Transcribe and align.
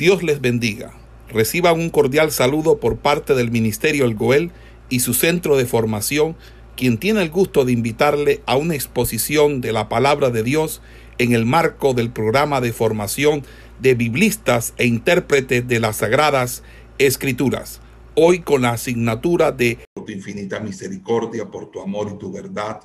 Dios 0.00 0.22
les 0.22 0.40
bendiga. 0.40 0.94
Reciban 1.28 1.78
un 1.78 1.90
cordial 1.90 2.32
saludo 2.32 2.80
por 2.80 2.96
parte 2.96 3.34
del 3.34 3.50
Ministerio 3.50 4.06
El 4.06 4.14
Goel 4.14 4.50
y 4.88 5.00
su 5.00 5.12
centro 5.12 5.58
de 5.58 5.66
formación, 5.66 6.36
quien 6.74 6.96
tiene 6.96 7.20
el 7.20 7.28
gusto 7.28 7.66
de 7.66 7.72
invitarle 7.72 8.40
a 8.46 8.56
una 8.56 8.74
exposición 8.74 9.60
de 9.60 9.72
la 9.72 9.90
palabra 9.90 10.30
de 10.30 10.42
Dios 10.42 10.80
en 11.18 11.34
el 11.34 11.44
marco 11.44 11.92
del 11.92 12.10
programa 12.10 12.62
de 12.62 12.72
formación 12.72 13.42
de 13.78 13.94
biblistas 13.94 14.72
e 14.78 14.86
intérpretes 14.86 15.68
de 15.68 15.80
las 15.80 15.96
sagradas 15.96 16.62
escrituras. 16.96 17.82
Hoy 18.14 18.40
con 18.40 18.62
la 18.62 18.70
asignatura 18.70 19.52
de 19.52 19.80
Por 19.92 20.06
tu 20.06 20.12
infinita 20.12 20.60
misericordia, 20.60 21.50
por 21.50 21.70
tu 21.70 21.82
amor 21.82 22.10
y 22.14 22.18
tu 22.18 22.32
verdad, 22.32 22.80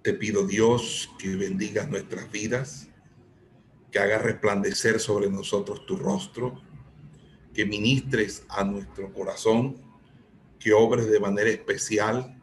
te 0.00 0.14
pido 0.14 0.46
Dios 0.46 1.10
que 1.18 1.36
bendiga 1.36 1.84
nuestras 1.84 2.32
vidas 2.32 2.89
que 3.90 3.98
haga 3.98 4.18
resplandecer 4.18 5.00
sobre 5.00 5.28
nosotros 5.28 5.84
tu 5.86 5.96
rostro, 5.96 6.60
que 7.52 7.66
ministres 7.66 8.44
a 8.48 8.64
nuestro 8.64 9.12
corazón, 9.12 9.76
que 10.58 10.72
obres 10.72 11.10
de 11.10 11.18
manera 11.18 11.50
especial, 11.50 12.36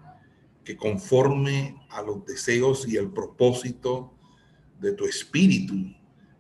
que 0.64 0.76
conforme 0.76 1.78
a 1.90 2.02
los 2.02 2.26
deseos 2.26 2.88
y 2.88 2.98
el 2.98 3.10
propósito 3.12 4.14
de 4.80 4.92
tu 4.92 5.06
espíritu, 5.06 5.76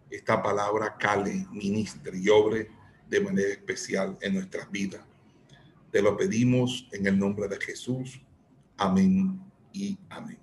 esta 0.09 0.41
palabra 0.41 0.97
cale, 0.97 1.47
ministre 1.51 2.17
y 2.17 2.29
obre 2.29 2.69
de 3.09 3.21
manera 3.21 3.49
especial 3.49 4.17
en 4.21 4.33
nuestras 4.33 4.69
vidas. 4.69 5.01
Te 5.91 6.01
lo 6.01 6.17
pedimos 6.17 6.87
en 6.91 7.07
el 7.07 7.17
nombre 7.17 7.47
de 7.47 7.57
Jesús. 7.57 8.19
Amén 8.77 9.39
y 9.71 9.97
amén. 10.09 10.39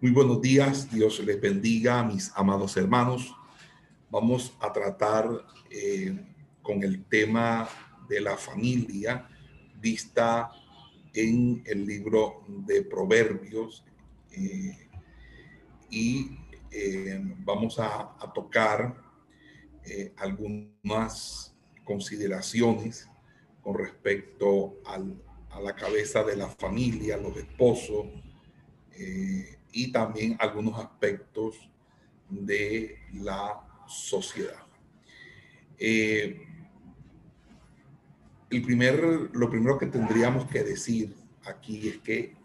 Muy 0.00 0.12
buenos 0.12 0.40
días, 0.40 0.88
Dios 0.92 1.18
les 1.20 1.40
bendiga, 1.40 2.04
mis 2.04 2.30
amados 2.36 2.76
hermanos 2.76 3.34
vamos 4.10 4.56
a 4.60 4.72
tratar 4.72 5.28
eh, 5.70 6.16
con 6.62 6.82
el 6.82 7.04
tema 7.04 7.68
de 8.08 8.20
la 8.20 8.36
familia 8.36 9.28
vista 9.80 10.50
en 11.12 11.62
el 11.66 11.86
libro 11.86 12.44
de 12.48 12.82
Proverbios 12.82 13.84
eh, 14.32 14.88
y 15.90 16.38
eh, 16.70 17.20
vamos 17.38 17.78
a, 17.78 18.14
tocar 18.34 19.08
algunas 20.18 21.56
consideraciones 21.82 23.08
con 23.62 23.78
respecto 23.78 24.76
a 24.84 24.98
la 25.60 25.74
cabeza 25.74 26.22
de 26.22 26.36
la 26.36 26.46
familia, 26.46 27.16
los 27.16 27.34
esposos 27.38 28.04
y 29.72 29.90
también 29.90 30.36
algunos 30.38 30.78
aspectos 30.78 31.56
de 32.28 32.98
la 33.14 33.67
sociedad. 33.88 34.62
Eh, 35.78 36.46
el 38.50 38.62
primer, 38.62 39.30
lo 39.32 39.50
primero 39.50 39.78
que 39.78 39.86
tendríamos 39.86 40.46
que 40.46 40.62
decir 40.62 41.14
aquí 41.44 41.88
es 41.88 41.98
que 41.98 42.36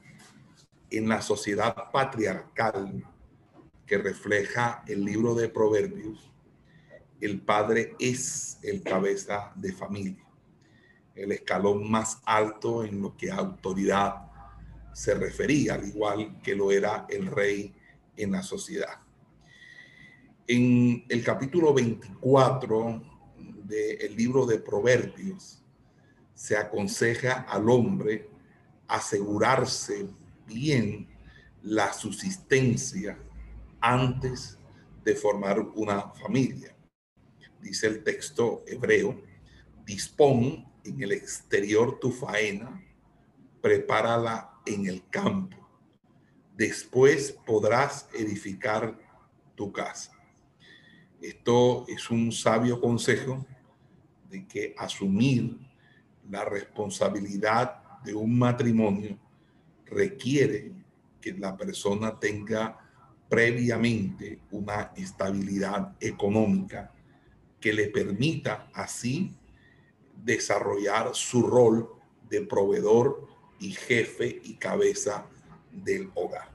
en 0.90 1.08
la 1.08 1.22
sociedad 1.22 1.92
patriarcal 1.92 3.04
que 3.86 3.98
refleja 3.98 4.84
el 4.88 5.04
libro 5.04 5.34
de 5.36 5.50
Proverbios, 5.50 6.32
el 7.20 7.42
padre 7.42 7.96
es 8.00 8.60
el 8.64 8.84
cabeza 8.84 9.54
de 9.56 9.72
familia, 9.72 10.26
el 11.16 11.32
escalón 11.32 11.90
más 11.90 12.22
alto 12.26 12.84
en 12.84 13.02
lo 13.02 13.16
que 13.16 13.32
autoridad 13.32 14.30
se 14.94 15.16
refería, 15.16 15.76
al 15.76 15.88
igual 15.88 16.42
que 16.42 16.56
lo 16.56 16.72
era 16.72 17.06
el 17.10 17.28
rey 17.28 17.74
en 18.16 18.32
la 18.32 18.44
sociedad. 18.44 19.03
En 20.46 21.06
el 21.08 21.24
capítulo 21.24 21.74
24 21.74 23.02
del 23.64 24.14
libro 24.14 24.46
de 24.46 24.60
Proverbios 24.60 25.64
se 26.34 26.58
aconseja 26.58 27.46
al 27.48 27.70
hombre 27.70 28.30
asegurarse 28.86 30.06
bien 30.46 31.08
la 31.62 31.94
subsistencia 31.94 33.18
antes 33.80 34.58
de 35.06 35.16
formar 35.16 35.62
una 35.62 36.10
familia. 36.10 36.76
Dice 37.62 37.88
el 37.88 38.04
texto 38.04 38.66
hebreo, 38.68 39.24
dispón 39.86 40.66
en 40.84 41.02
el 41.02 41.14
exterior 41.14 42.00
tu 42.02 42.12
faena, 42.12 42.84
prepárala 43.62 44.60
en 44.66 44.88
el 44.88 45.08
campo. 45.10 45.56
Después 46.54 47.32
podrás 47.46 48.10
edificar 48.14 49.00
tu 49.56 49.72
casa. 49.72 50.13
Esto 51.24 51.86
es 51.88 52.12
un 52.12 52.34
sabio 52.34 52.82
consejo 52.82 53.46
de 54.30 54.46
que 54.46 54.76
asumir 54.78 55.58
la 56.30 56.44
responsabilidad 56.44 58.02
de 58.04 58.14
un 58.14 58.38
matrimonio 58.38 59.18
requiere 59.86 60.74
que 61.22 61.32
la 61.32 61.56
persona 61.56 62.20
tenga 62.20 62.78
previamente 63.30 64.40
una 64.52 64.92
estabilidad 64.98 65.96
económica 66.02 66.92
que 67.62 67.72
le 67.72 67.88
permita 67.88 68.70
así 68.74 69.32
desarrollar 70.26 71.12
su 71.16 71.42
rol 71.44 71.88
de 72.30 72.42
proveedor 72.42 73.30
y 73.62 73.72
jefe 73.72 74.42
y 74.44 74.56
cabeza 74.56 75.26
del 75.72 76.12
hogar. 76.16 76.52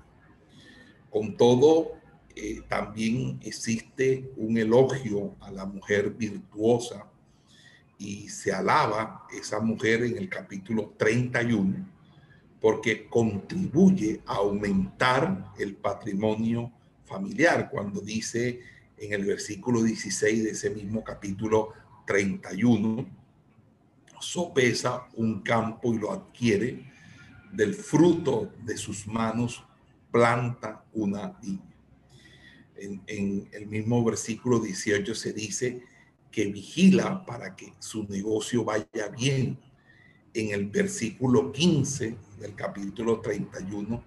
Con 1.09 1.39
todo, 1.39 1.93
eh, 2.41 2.63
también 2.69 3.41
existe 3.43 4.31
un 4.37 4.57
elogio 4.59 5.35
a 5.41 5.51
la 5.51 5.67
mujer 5.67 6.11
virtuosa 6.11 7.05
y 7.99 8.29
se 8.29 8.53
alaba 8.53 9.27
esa 9.37 9.59
mujer 9.59 10.05
en 10.05 10.17
el 10.17 10.29
capítulo 10.29 10.95
31 10.97 11.85
porque 12.61 13.09
contribuye 13.09 14.21
a 14.25 14.37
aumentar 14.37 15.53
el 15.59 15.75
patrimonio 15.75 16.71
familiar 17.07 17.69
cuando 17.69 18.01
dice 18.01 18.61
en 18.97 19.15
el 19.15 19.25
versículo 19.25 19.83
16 19.83 20.45
de 20.45 20.51
ese 20.51 20.71
mismo 20.71 21.03
capítulo 21.03 21.73
31 22.07 23.05
sopesa 24.21 25.09
un 25.15 25.43
campo 25.43 25.93
y 25.93 25.99
lo 25.99 26.13
adquiere 26.13 26.85
del 27.51 27.75
fruto 27.75 28.53
de 28.63 28.77
sus 28.77 29.09
manos 29.09 29.65
planta 30.13 30.85
una 30.93 31.37
en, 32.79 33.49
el 33.53 33.67
mismo 33.67 34.05
versículo 34.05 34.61
18 34.61 35.15
se 35.15 35.33
dice 35.33 35.83
que 36.31 36.47
vigila 36.47 37.25
para 37.25 37.57
que 37.57 37.73
su 37.79 38.05
negocio 38.05 38.65
vaya 38.65 39.09
bien. 39.17 39.59
En 40.35 40.51
el 40.51 40.67
versículo 40.67 41.51
15 41.51 42.17
del 42.39 42.55
capítulo 42.55 43.21
31 43.21 44.05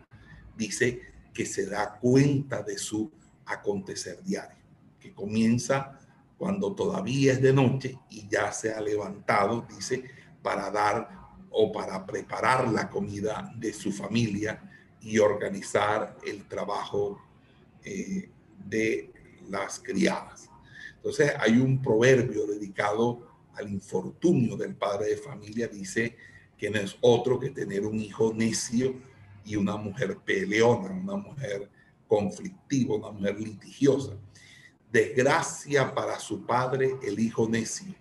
dice 0.56 1.02
que 1.34 1.46
se 1.46 1.66
da 1.66 1.98
cuenta 2.00 2.62
de 2.62 2.78
su 2.78 3.12
acontecer 3.46 4.22
diario, 4.24 4.58
que 5.00 5.14
comienza 5.14 6.00
cuando 6.38 6.74
todavía 6.74 7.34
es 7.34 7.42
de 7.42 7.54
noche 7.54 7.98
y 8.10 8.28
ya 8.28 8.52
se 8.52 8.74
ha 8.74 8.81
levantado, 8.81 9.66
dice, 9.76 10.04
para 10.42 10.72
dar 10.72 11.10
o 11.50 11.72
para 11.72 12.06
preparar 12.06 12.70
la 12.70 12.90
comida 12.90 13.52
de 13.58 13.74
su 13.74 13.92
familia 13.92 14.62
y 15.02 15.18
organizar 15.20 16.18
el 16.26 16.48
trabajo 16.48 17.20
eh, 17.84 18.30
de 18.68 19.12
las 19.50 19.80
criadas. 19.80 20.50
Entonces 20.96 21.34
hay 21.40 21.58
un 21.58 21.82
proverbio 21.82 22.46
dedicado 22.46 23.28
al 23.54 23.70
infortunio 23.70 24.56
del 24.56 24.76
padre 24.76 25.10
de 25.10 25.18
familia, 25.18 25.68
dice 25.68 26.16
que 26.58 26.70
no 26.70 26.80
es 26.80 26.96
otro 27.02 27.40
que 27.40 27.50
tener 27.50 27.86
un 27.86 28.00
hijo 28.00 28.34
necio 28.34 28.96
y 29.44 29.56
una 29.56 29.76
mujer 29.78 30.18
peleona, 30.24 30.92
una 30.92 31.16
mujer 31.16 31.70
conflictiva, 32.08 32.96
una 32.96 33.12
mujer 33.12 33.40
litigiosa. 33.40 34.12
Desgracia 34.92 35.94
para 35.94 36.20
su 36.20 36.46
padre 36.46 36.98
el 37.02 37.20
hijo 37.20 37.50
necio 37.50 37.96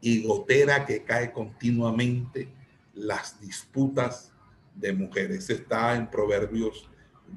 y 0.00 0.22
gotera 0.22 0.84
que 0.84 1.04
cae 1.04 1.32
continuamente 1.32 2.48
las 2.92 3.40
disputas 3.40 4.32
de 4.74 4.92
mujeres. 4.92 5.48
Está 5.48 5.96
en 5.96 6.10
Proverbios 6.10 6.88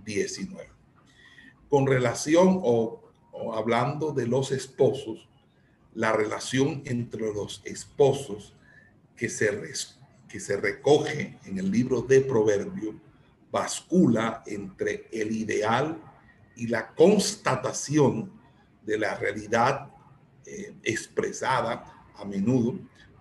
19 0.03 0.78
con 1.69 1.87
relación 1.87 2.59
o, 2.63 3.01
hablando 3.53 4.11
de 4.11 4.27
los 4.27 4.51
esposos, 4.51 5.29
la 5.93 6.11
relación 6.11 6.81
entre 6.85 7.33
los 7.33 7.61
esposos 7.63 8.55
que 9.15 9.29
se, 9.29 9.49
que 10.27 10.39
se 10.39 10.57
recoge 10.57 11.37
en 11.45 11.59
el 11.59 11.71
libro 11.71 12.01
de 12.01 12.21
Proverbios 12.21 12.95
bascula 13.51 14.43
entre 14.45 15.07
el 15.11 15.31
ideal 15.31 15.99
y 16.55 16.67
la 16.67 16.93
constatación 16.93 18.31
de 18.85 18.97
la 18.97 19.15
realidad 19.15 19.89
eh, 20.45 20.75
expresada 20.83 21.85
a 22.15 22.25
menudo 22.25 22.79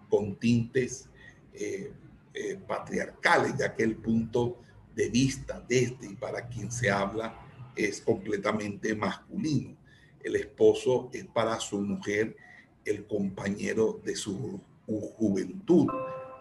con 0.08 0.36
tintes 0.36 1.08
eh, 1.52 1.92
eh, 2.34 2.58
patriarcales, 2.66 3.54
ya 3.58 3.74
que 3.74 3.84
el 3.84 3.96
punto 3.96 4.60
de 4.94 5.08
vista 5.08 5.64
desde 5.66 6.06
y 6.10 6.16
para 6.16 6.48
quien 6.48 6.70
se 6.70 6.90
habla 6.90 7.47
es 7.78 8.00
completamente 8.00 8.94
masculino. 8.94 9.76
El 10.22 10.36
esposo 10.36 11.10
es 11.12 11.24
para 11.26 11.58
su 11.60 11.80
mujer 11.80 12.36
el 12.84 13.06
compañero 13.06 14.00
de 14.04 14.16
su 14.16 14.60
juventud, 14.86 15.86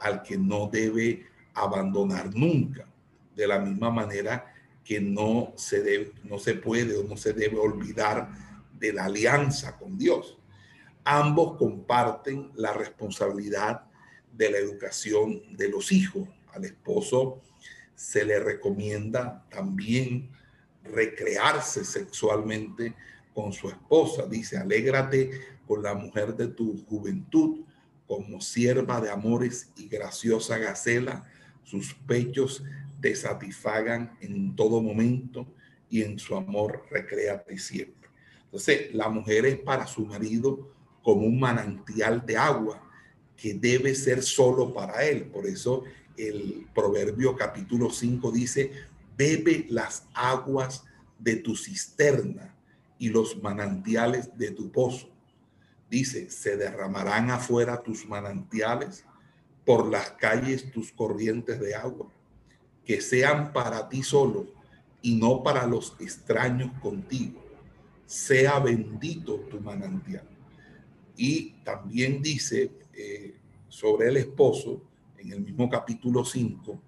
al 0.02 0.24
que 0.24 0.38
no 0.38 0.68
debe 0.68 1.26
abandonar 1.54 2.34
nunca. 2.36 2.88
De 3.36 3.48
la 3.48 3.60
misma 3.60 3.92
manera 3.92 4.54
que 4.84 5.00
no 5.00 5.54
se, 5.56 5.82
debe, 5.84 6.14
no 6.24 6.40
se 6.40 6.56
puede 6.56 6.98
o 6.98 7.04
no 7.04 7.18
se 7.18 7.34
debe 7.34 7.58
olvidar 7.60 8.30
de 8.80 8.94
la 8.94 9.06
alianza 9.06 9.78
con 9.78 9.98
Dios. 9.98 10.38
Ambos 11.04 11.58
comparten 11.58 12.52
la 12.56 12.74
responsabilidad 12.74 13.84
de 14.34 14.52
la 14.52 14.58
educación 14.58 15.56
de 15.56 15.70
los 15.70 15.92
hijos. 15.92 16.28
Al 16.54 16.66
esposo 16.66 17.42
se 17.96 18.24
le 18.24 18.40
recomienda 18.40 19.46
también 19.50 20.30
recrearse 20.94 21.84
sexualmente 21.84 22.94
con 23.34 23.54
su 23.54 23.70
esposa. 23.70 24.26
Dice, 24.28 24.58
alégrate 24.58 25.32
con 25.68 25.84
la 25.84 25.94
mujer 25.94 26.36
de 26.36 26.48
tu 26.48 26.84
juventud, 26.86 27.62
como 28.08 28.42
sierva 28.42 29.02
de 29.02 29.10
amores 29.10 29.70
y 29.76 29.88
graciosa 29.88 30.58
gacela, 30.58 31.30
sus 31.64 31.94
pechos 31.94 32.64
te 33.02 33.14
satisfagan 33.16 34.18
en 34.22 34.56
todo 34.56 34.82
momento 34.82 35.46
y 35.90 36.02
en 36.02 36.18
su 36.18 36.36
amor 36.36 36.86
recréate 36.90 37.58
siempre. 37.58 38.10
Entonces, 38.46 38.94
la 38.94 39.10
mujer 39.10 39.46
es 39.46 39.60
para 39.60 39.86
su 39.86 40.06
marido 40.06 40.74
como 41.04 41.26
un 41.26 41.40
manantial 41.40 42.26
de 42.26 42.38
agua 42.38 42.82
que 43.36 43.54
debe 43.54 43.94
ser 43.94 44.24
solo 44.24 44.74
para 44.74 45.06
él. 45.06 45.26
Por 45.26 45.46
eso 45.46 45.84
el 46.18 46.66
proverbio 46.74 47.36
capítulo 47.36 47.92
5 47.92 48.32
dice, 48.32 48.72
bebe 49.18 49.66
las 49.70 50.08
aguas 50.14 50.86
de 51.20 51.38
tu 51.38 51.56
cisterna 51.56 52.56
y 53.00 53.10
los 53.10 53.42
manantiales 53.42 54.38
de 54.38 54.52
tu 54.52 54.72
pozo. 54.72 55.10
Dice, 55.90 56.30
se 56.30 56.58
derramarán 56.58 57.32
afuera 57.32 57.82
tus 57.82 58.06
manantiales, 58.08 59.04
por 59.66 59.92
las 59.92 60.12
calles 60.12 60.72
tus 60.72 60.94
corrientes 60.94 61.60
de 61.60 61.76
agua, 61.76 62.08
que 62.86 63.02
sean 63.02 63.52
para 63.52 63.90
ti 63.90 64.02
solo 64.02 64.48
y 65.02 65.16
no 65.16 65.44
para 65.44 65.68
los 65.68 65.96
extraños 66.00 66.72
contigo. 66.80 67.44
Sea 68.06 68.60
bendito 68.60 69.42
tu 69.50 69.60
manantial. 69.60 70.26
Y 71.18 71.52
también 71.66 72.22
dice 72.22 72.72
eh, 72.94 73.36
sobre 73.68 74.08
el 74.08 74.18
esposo, 74.18 74.82
en 75.18 75.34
el 75.34 75.42
mismo 75.42 75.70
capítulo 75.70 76.24
5, 76.24 76.82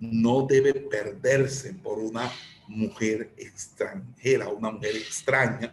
no 0.00 0.46
debe 0.46 0.74
perderse 0.74 1.74
por 1.74 1.98
una 1.98 2.30
mujer 2.68 3.32
extranjera, 3.36 4.48
una 4.48 4.70
mujer 4.70 4.96
extraña, 4.96 5.72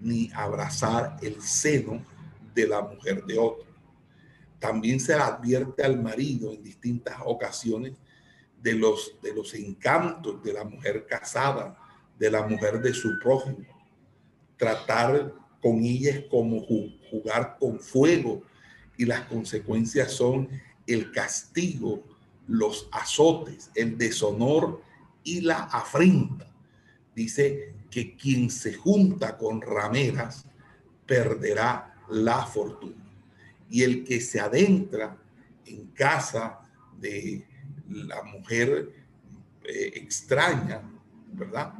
ni 0.00 0.30
abrazar 0.34 1.16
el 1.22 1.40
seno 1.40 2.04
de 2.54 2.66
la 2.66 2.82
mujer 2.82 3.24
de 3.24 3.38
otro. 3.38 3.66
También 4.58 5.00
se 5.00 5.14
advierte 5.14 5.82
al 5.82 6.00
marido 6.00 6.52
en 6.52 6.62
distintas 6.62 7.16
ocasiones 7.24 7.94
de 8.62 8.74
los, 8.74 9.16
de 9.22 9.34
los 9.34 9.54
encantos 9.54 10.42
de 10.42 10.52
la 10.52 10.64
mujer 10.64 11.06
casada, 11.06 11.76
de 12.18 12.30
la 12.30 12.46
mujer 12.46 12.80
de 12.80 12.92
su 12.92 13.18
prójimo. 13.18 13.66
Tratar 14.56 15.32
con 15.62 15.82
ella 15.82 16.28
como 16.28 16.60
jugar 17.10 17.56
con 17.58 17.80
fuego 17.80 18.42
y 18.96 19.06
las 19.06 19.22
consecuencias 19.22 20.12
son 20.12 20.48
el 20.86 21.10
castigo, 21.12 22.04
los 22.50 22.88
azotes, 22.90 23.70
el 23.76 23.96
deshonor 23.96 24.82
y 25.22 25.40
la 25.40 25.64
afrenta. 25.64 26.52
Dice 27.14 27.74
que 27.90 28.16
quien 28.16 28.50
se 28.50 28.74
junta 28.74 29.38
con 29.38 29.60
rameras 29.62 30.44
perderá 31.06 31.94
la 32.08 32.44
fortuna. 32.44 33.04
Y 33.70 33.84
el 33.84 34.04
que 34.04 34.20
se 34.20 34.40
adentra 34.40 35.16
en 35.64 35.86
casa 35.88 36.60
de 36.98 37.46
la 37.88 38.22
mujer 38.24 38.94
eh, 39.64 39.92
extraña, 39.94 40.82
¿verdad? 41.32 41.74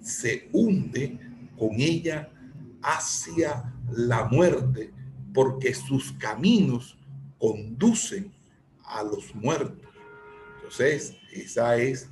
Se 0.00 0.48
hunde 0.52 1.18
con 1.56 1.74
ella 1.74 2.28
hacia 2.82 3.72
la 3.92 4.24
muerte 4.24 4.90
porque 5.32 5.72
sus 5.74 6.12
caminos 6.12 6.98
conducen 7.38 8.32
a 8.84 9.04
los 9.04 9.32
muertos. 9.36 9.87
Esa 10.68 11.76
es 11.76 12.08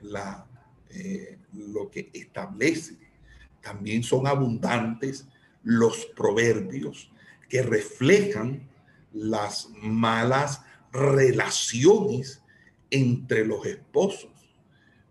la, 0.00 0.46
eh, 0.90 1.38
lo 1.52 1.90
que 1.90 2.10
establece. 2.12 2.96
También 3.60 4.02
son 4.02 4.26
abundantes 4.26 5.26
los 5.62 6.06
proverbios 6.06 7.10
que 7.48 7.62
reflejan 7.62 8.68
las 9.12 9.68
malas 9.80 10.62
relaciones 10.92 12.42
entre 12.90 13.44
los 13.44 13.64
esposos. 13.66 14.30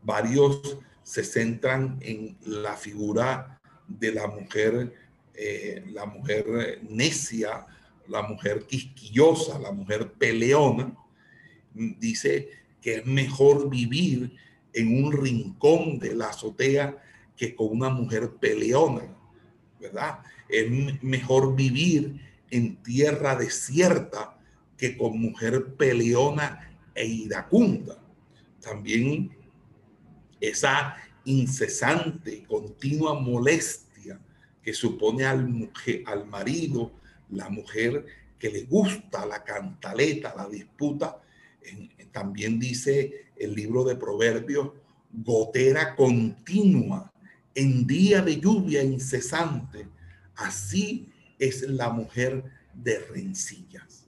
Varios 0.01 0.77
se 1.03 1.23
centran 1.23 1.97
en 2.01 2.37
la 2.45 2.75
figura 2.75 3.59
de 3.87 4.13
la 4.13 4.27
mujer, 4.27 4.93
eh, 5.33 5.83
la 5.91 6.05
mujer 6.05 6.79
necia, 6.87 7.65
la 8.07 8.21
mujer 8.21 8.65
quisquillosa, 8.65 9.59
la 9.59 9.71
mujer 9.71 10.13
peleona. 10.13 10.95
Dice 11.73 12.49
que 12.83 12.97
es 12.97 13.05
mejor 13.05 13.69
vivir 13.69 14.35
en 14.73 15.03
un 15.03 15.13
rincón 15.13 15.99
de 15.99 16.13
la 16.13 16.27
azotea 16.27 17.01
que 17.37 17.55
con 17.55 17.69
una 17.71 17.89
mujer 17.89 18.33
peleona, 18.41 19.07
¿verdad? 19.79 20.19
Es 20.49 20.69
mejor 21.01 21.55
vivir 21.55 22.19
en 22.51 22.75
tierra 22.83 23.35
desierta 23.35 24.37
que 24.77 24.97
con 24.97 25.19
mujer 25.19 25.75
peleona 25.75 26.77
e 26.93 27.05
iracunda. 27.07 27.97
También 28.59 29.31
esa 30.41 30.97
incesante, 31.23 32.43
continua 32.43 33.17
molestia 33.19 34.19
que 34.61 34.73
supone 34.73 35.25
al, 35.25 35.47
mujer, 35.47 36.03
al 36.05 36.27
marido, 36.27 36.91
la 37.29 37.49
mujer 37.49 38.05
que 38.37 38.49
le 38.49 38.63
gusta 38.63 39.25
la 39.25 39.41
cantaleta, 39.41 40.33
la 40.35 40.49
disputa, 40.49 41.22
también 42.11 42.59
dice 42.59 43.27
el 43.35 43.53
libro 43.55 43.83
de 43.83 43.95
Proverbios, 43.95 44.69
gotera 45.11 45.95
continua 45.95 47.11
en 47.55 47.85
día 47.85 48.21
de 48.21 48.39
lluvia 48.39 48.83
incesante. 48.83 49.87
Así 50.35 51.09
es 51.37 51.61
la 51.63 51.89
mujer 51.89 52.43
de 52.73 52.99
rencillas. 52.99 54.07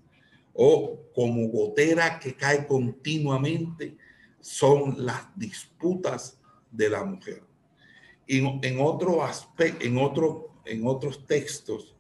O 0.54 1.00
como 1.14 1.48
gotera 1.50 2.20
que 2.20 2.34
cae 2.34 2.66
continuamente 2.66 3.98
son 4.40 5.06
las 5.06 5.24
disputas 5.36 6.40
de 6.72 6.90
la 6.90 7.04
mujer. 7.04 7.44
Y 8.28 8.40
en 8.40 8.80
otro 8.80 9.24
aspecto, 9.24 9.86
en, 9.86 9.98
otro, 9.98 10.50
en 10.66 10.88
otros 10.88 11.26
textos, 11.28 11.96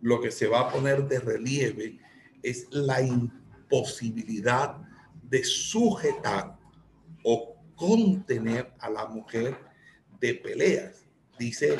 lo 0.00 0.20
que 0.20 0.30
se 0.30 0.46
va 0.46 0.60
a 0.60 0.72
poner 0.72 1.06
de 1.06 1.20
relieve 1.20 1.98
es 2.42 2.66
la 2.70 3.00
imposibilidad 3.00 4.76
de 5.32 5.42
sujetar 5.44 6.58
o 7.24 7.56
contener 7.74 8.74
a 8.78 8.90
la 8.90 9.06
mujer 9.06 9.56
de 10.20 10.34
peleas. 10.34 11.06
Dice 11.38 11.78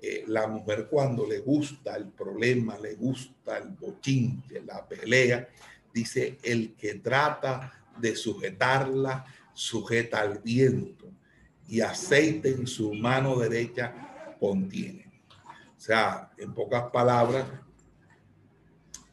eh, 0.00 0.22
la 0.28 0.46
mujer 0.46 0.86
cuando 0.88 1.26
le 1.26 1.40
gusta 1.40 1.96
el 1.96 2.10
problema, 2.10 2.78
le 2.78 2.94
gusta 2.94 3.58
el 3.58 3.70
bochinche, 3.70 4.62
la 4.62 4.86
pelea, 4.86 5.48
dice 5.92 6.38
el 6.44 6.74
que 6.76 6.94
trata 6.94 7.72
de 7.98 8.14
sujetarla, 8.14 9.24
sujeta 9.52 10.20
al 10.20 10.38
viento 10.38 11.10
y 11.66 11.80
aceite 11.80 12.50
en 12.50 12.68
su 12.68 12.94
mano 12.94 13.36
derecha 13.36 14.36
contiene. 14.38 15.10
O 15.76 15.80
sea, 15.80 16.30
en 16.38 16.54
pocas 16.54 16.84
palabras, 16.92 17.46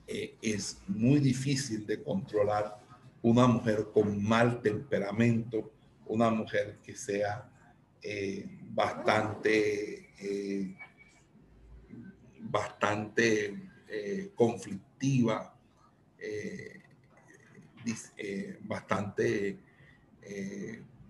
eh, 0.05 0.35
es 0.43 0.77
muy 0.87 1.19
difícil 1.19 1.87
de 1.87 2.03
controlar 2.03 2.78
una 3.21 3.47
mujer 3.47 3.87
con 3.93 4.23
mal 4.23 4.61
temperamento, 4.61 5.71
una 6.05 6.29
mujer 6.29 6.79
que 6.83 6.95
sea 6.95 7.49
eh, 8.01 8.45
bastante, 8.71 10.09
eh, 10.19 10.75
bastante 12.39 13.71
eh, 13.87 14.31
conflictiva, 14.35 15.55
bastante, 18.61 19.57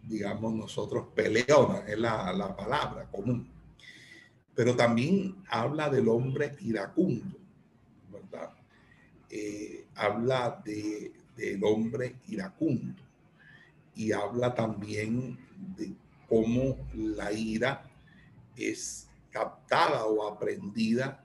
digamos 0.04 0.54
nosotros, 0.54 1.08
peleona, 1.14 1.80
es 1.88 1.98
la, 1.98 2.32
la 2.34 2.56
palabra 2.56 3.06
común. 3.10 3.52
Pero 4.56 4.76
también 4.76 5.44
habla 5.50 5.90
del 5.90 6.08
hombre 6.08 6.56
iracundo, 6.62 7.38
¿verdad? 8.12 8.54
habla 9.96 10.62
de 10.64 11.12
del 11.40 11.64
hombre 11.64 12.16
iracundo. 12.28 13.02
Y 13.96 14.12
habla 14.12 14.54
también 14.54 15.38
de 15.78 15.94
cómo 16.28 16.78
la 16.94 17.32
ira 17.32 17.90
es 18.56 19.08
captada 19.32 20.06
o 20.06 20.28
aprendida 20.28 21.24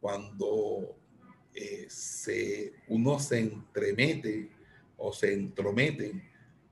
cuando 0.00 0.96
se, 1.88 2.72
uno 2.88 3.18
se 3.18 3.40
entremete 3.40 4.50
o 4.96 5.12
se 5.12 5.32
entromete 5.32 6.12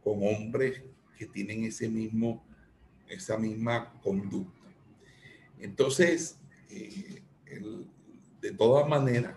con 0.03 0.21
hombres 0.23 0.83
que 1.19 1.27
tienen 1.27 1.65
ese 1.65 1.89
mismo, 1.89 2.43
esa 3.09 3.37
misma 3.37 3.93
conducta. 4.03 4.69
Entonces, 5.59 6.39
eh, 6.71 7.23
de 8.41 8.53
todas 8.53 8.89
maneras, 8.89 9.37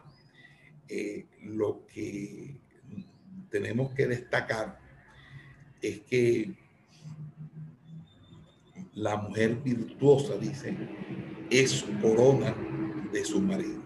eh, 0.87 1.25
lo 1.41 1.85
que 1.87 2.55
tenemos 3.53 3.93
que 3.93 4.07
destacar 4.07 4.79
es 5.79 5.99
que 5.99 6.55
la 8.95 9.15
mujer 9.15 9.57
virtuosa, 9.57 10.37
dice, 10.37 10.75
es 11.51 11.85
corona 12.01 12.55
de 13.11 13.23
su 13.23 13.39
marido. 13.39 13.83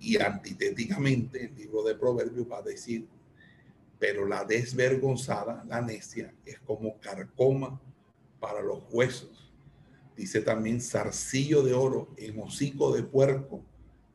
Y 0.00 0.20
antitéticamente, 0.20 1.44
el 1.44 1.54
libro 1.54 1.84
de 1.84 1.94
Proverbios 1.94 2.50
va 2.50 2.58
a 2.58 2.62
decir, 2.62 3.06
pero 4.00 4.26
la 4.26 4.44
desvergonzada, 4.44 5.64
la 5.68 5.80
necia, 5.80 6.34
es 6.44 6.58
como 6.58 6.98
carcoma 6.98 7.80
para 8.40 8.60
los 8.60 8.82
huesos. 8.90 9.52
Dice 10.16 10.40
también 10.40 10.80
zarcillo 10.80 11.62
de 11.62 11.74
oro 11.74 12.08
en 12.16 12.40
hocico 12.40 12.92
de 12.92 13.04
puerco 13.04 13.62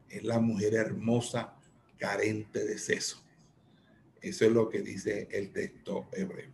es 0.09 0.21
la 0.25 0.39
mujer 0.39 0.73
hermosa 0.73 1.55
carente 1.97 2.65
de 2.65 2.77
seso. 2.77 3.23
Eso 4.21 4.45
es 4.45 4.51
lo 4.51 4.69
que 4.69 4.81
dice 4.81 5.27
el 5.31 5.51
texto 5.51 6.07
hebreo. 6.13 6.51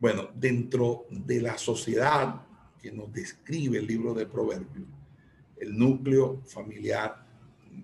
Bueno, 0.00 0.30
dentro 0.34 1.06
de 1.10 1.40
la 1.40 1.58
sociedad 1.58 2.46
que 2.80 2.90
nos 2.90 3.12
describe 3.12 3.78
el 3.78 3.86
libro 3.86 4.14
de 4.14 4.26
Proverbios, 4.26 4.88
el 5.58 5.78
núcleo 5.78 6.42
familiar 6.46 7.24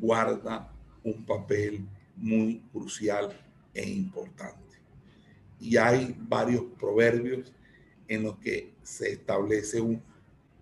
guarda 0.01 0.73
un 1.05 1.25
papel 1.25 1.87
muy 2.17 2.61
crucial 2.73 3.39
e 3.75 3.89
importante. 3.89 4.79
Y 5.61 5.77
hay 5.77 6.17
varios 6.19 6.65
proverbios 6.79 7.53
en 8.09 8.25
los 8.25 8.39
que 8.39 8.73
se 8.83 9.13
establece 9.13 9.81
un 9.81 10.03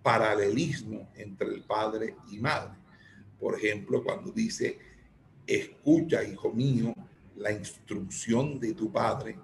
paralelismo 0.03 1.09
entre 1.15 1.47
el 1.47 1.63
padre 1.63 2.15
y 2.29 2.39
madre. 2.39 2.77
Por 3.39 3.55
ejemplo, 3.55 4.03
cuando 4.03 4.31
dice, 4.31 4.77
escucha, 5.45 6.23
hijo 6.23 6.51
mío, 6.53 6.93
la 7.37 7.51
instrucción 7.51 8.59
de 8.59 8.73
tu 8.73 8.91
padre 8.91 9.37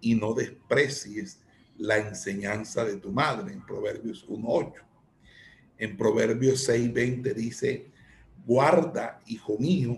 y 0.00 0.14
no 0.14 0.34
desprecies 0.34 1.40
la 1.78 1.96
enseñanza 1.96 2.84
de 2.84 2.96
tu 2.96 3.12
madre, 3.12 3.52
en 3.52 3.64
Proverbios 3.64 4.26
1.8. 4.28 4.72
En 5.78 5.96
Proverbios 5.96 6.68
6.20 6.68 7.34
dice, 7.34 7.86
guarda, 8.44 9.20
hijo 9.26 9.56
mío, 9.58 9.96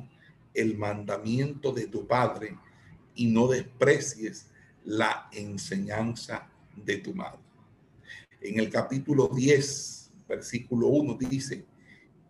el 0.52 0.76
mandamiento 0.76 1.72
de 1.72 1.86
tu 1.86 2.06
padre 2.06 2.56
y 3.14 3.26
no 3.26 3.48
desprecies 3.48 4.46
la 4.84 5.28
enseñanza 5.32 6.48
de 6.76 6.98
tu 6.98 7.14
madre. 7.14 7.40
En 8.40 8.58
el 8.58 8.70
capítulo 8.70 9.28
10, 9.28 10.10
versículo 10.28 10.88
1 10.88 11.18
dice, 11.28 11.64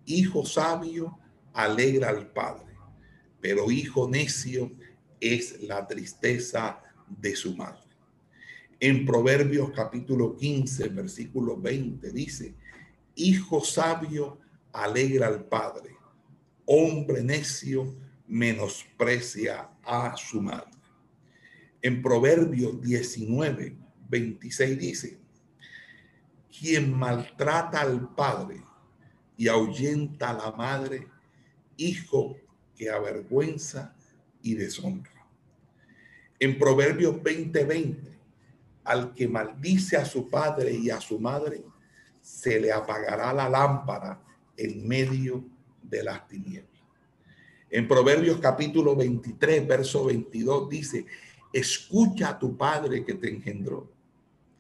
hijo 0.07 0.45
sabio 0.45 1.19
alegra 1.53 2.11
al 2.11 2.27
padre, 2.29 2.75
pero 3.41 3.71
hijo 3.71 4.09
necio 4.09 4.73
es 5.21 5.63
la 5.63 5.87
tristeza 5.87 6.83
de 7.09 7.37
su 7.37 7.57
madre. 7.57 7.83
En 8.79 9.05
Proverbios 9.05 9.71
capítulo 9.73 10.37
15, 10.37 10.89
versículo 10.89 11.57
20 11.57 12.11
dice, 12.13 12.55
hijo 13.15 13.63
sabio 13.63 14.39
alegra 14.73 15.27
al 15.27 15.45
padre, 15.45 15.95
hombre 16.65 17.23
necio 17.23 17.95
menosprecia 18.27 19.69
a 19.83 20.17
su 20.17 20.41
madre. 20.41 20.71
En 21.83 22.01
Proverbios 22.01 22.81
19, 22.81 23.77
26 24.09 24.79
dice, 24.79 25.19
quien 26.59 26.93
maltrata 26.93 27.83
al 27.83 28.15
padre 28.15 28.63
y 29.37 29.49
ahuyenta 29.49 30.31
a 30.31 30.35
la 30.35 30.53
madre, 30.53 31.09
hijo 31.77 32.37
que 32.75 32.91
avergüenza 32.91 33.95
y 34.43 34.55
deshonra. 34.55 35.11
En 36.39 36.59
Proverbios 36.59 37.17
20:20, 37.17 37.67
20, 37.67 38.19
al 38.85 39.13
que 39.15 39.29
maldice 39.29 39.97
a 39.97 40.05
su 40.05 40.29
padre 40.29 40.73
y 40.73 40.91
a 40.91 41.01
su 41.01 41.19
madre, 41.19 41.63
se 42.21 42.61
le 42.61 42.73
apagará 42.73 43.33
la 43.33 43.49
lámpara 43.49 44.21
en 44.57 44.87
medio 44.87 45.45
de 45.83 46.03
las 46.03 46.27
tinieblas. 46.27 46.69
En 47.71 47.87
Proverbios 47.87 48.39
capítulo 48.39 48.97
23, 48.97 49.67
verso 49.67 50.07
22 50.07 50.69
dice, 50.69 51.07
escucha 51.53 52.31
a 52.31 52.39
tu 52.39 52.57
padre 52.57 53.05
que 53.05 53.15
te 53.15 53.29
engendró 53.29 53.91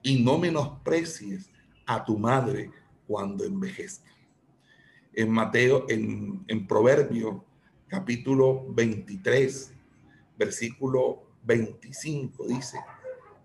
y 0.02 0.22
no 0.22 0.38
menosprecies 0.38 1.50
a 1.86 2.04
tu 2.04 2.18
madre 2.18 2.70
cuando 3.06 3.44
envejezca 3.44 4.10
en 5.14 5.30
Mateo, 5.30 5.86
en, 5.88 6.44
en 6.48 6.66
Proverbio, 6.66 7.44
capítulo 7.90 8.64
23, 8.68 9.72
versículo 10.38 11.24
25, 11.42 12.46
dice, 12.46 12.78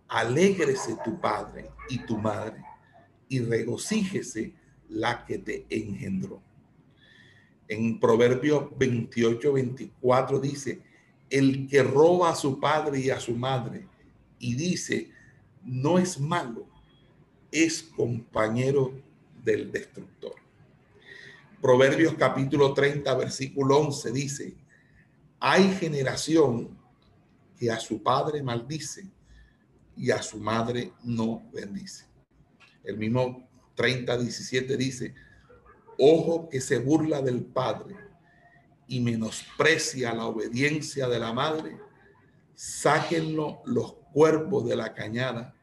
alégrese 0.08 0.96
tu 1.04 1.20
padre 1.20 1.72
y 1.90 1.98
tu 2.06 2.20
madre 2.20 2.64
y 3.28 3.40
regocíjese 3.40 4.54
la 4.90 5.26
que 5.26 5.40
te 5.40 5.66
engendró. 5.68 6.44
En 7.68 8.00
Proverbio 8.00 8.72
28, 8.78 9.52
24 9.52 10.40
dice, 10.40 10.80
el 11.32 11.68
que 11.68 11.82
roba 11.82 12.30
a 12.30 12.36
su 12.36 12.60
padre 12.60 13.00
y 13.00 13.10
a 13.10 13.20
su 13.20 13.36
madre 13.36 13.88
y 14.38 14.54
dice, 14.54 15.10
no 15.64 15.98
es 15.98 16.20
malo, 16.20 16.68
es 17.52 17.82
compañero 17.82 18.94
del 19.44 19.72
destructor. 19.72 20.45
Proverbios 21.66 22.14
capítulo 22.14 22.76
30, 22.76 23.12
versículo 23.16 23.80
11 23.80 24.12
dice, 24.12 24.56
hay 25.40 25.74
generación 25.74 26.78
que 27.58 27.72
a 27.72 27.80
su 27.80 28.04
padre 28.04 28.44
maldice 28.44 29.10
y 29.98 30.12
a 30.12 30.22
su 30.22 30.38
madre 30.38 30.94
no 31.04 31.42
bendice. 31.52 32.06
El 32.84 32.98
mismo 32.98 33.50
30, 33.74 34.16
17 34.16 34.78
dice, 34.78 35.16
ojo 35.98 36.50
que 36.50 36.62
se 36.62 36.78
burla 36.78 37.24
del 37.24 37.44
padre 37.44 37.96
y 38.88 39.00
menosprecia 39.00 40.14
la 40.14 40.28
obediencia 40.28 41.08
de 41.08 41.20
la 41.20 41.34
madre, 41.34 41.80
sáquenlo 42.54 43.64
los 43.66 43.94
cuerpos 44.14 44.68
de 44.68 44.76
la 44.76 44.94
cañada 44.94 45.56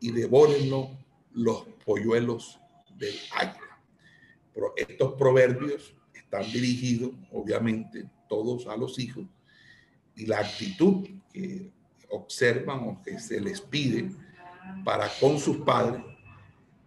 y 0.00 0.12
devórenlo 0.12 0.90
los 1.32 1.62
polluelos 1.86 2.60
del 2.98 3.14
águila 3.34 3.65
estos 4.76 5.14
proverbios 5.14 5.94
están 6.14 6.44
dirigidos, 6.50 7.12
obviamente, 7.30 8.08
todos 8.28 8.66
a 8.66 8.76
los 8.76 8.98
hijos 8.98 9.26
y 10.14 10.26
la 10.26 10.40
actitud 10.40 11.06
que 11.32 11.70
observan 12.10 12.80
o 12.88 13.02
que 13.02 13.18
se 13.18 13.40
les 13.40 13.60
pide 13.60 14.10
para 14.84 15.08
con 15.20 15.38
sus 15.38 15.58
padres 15.58 16.02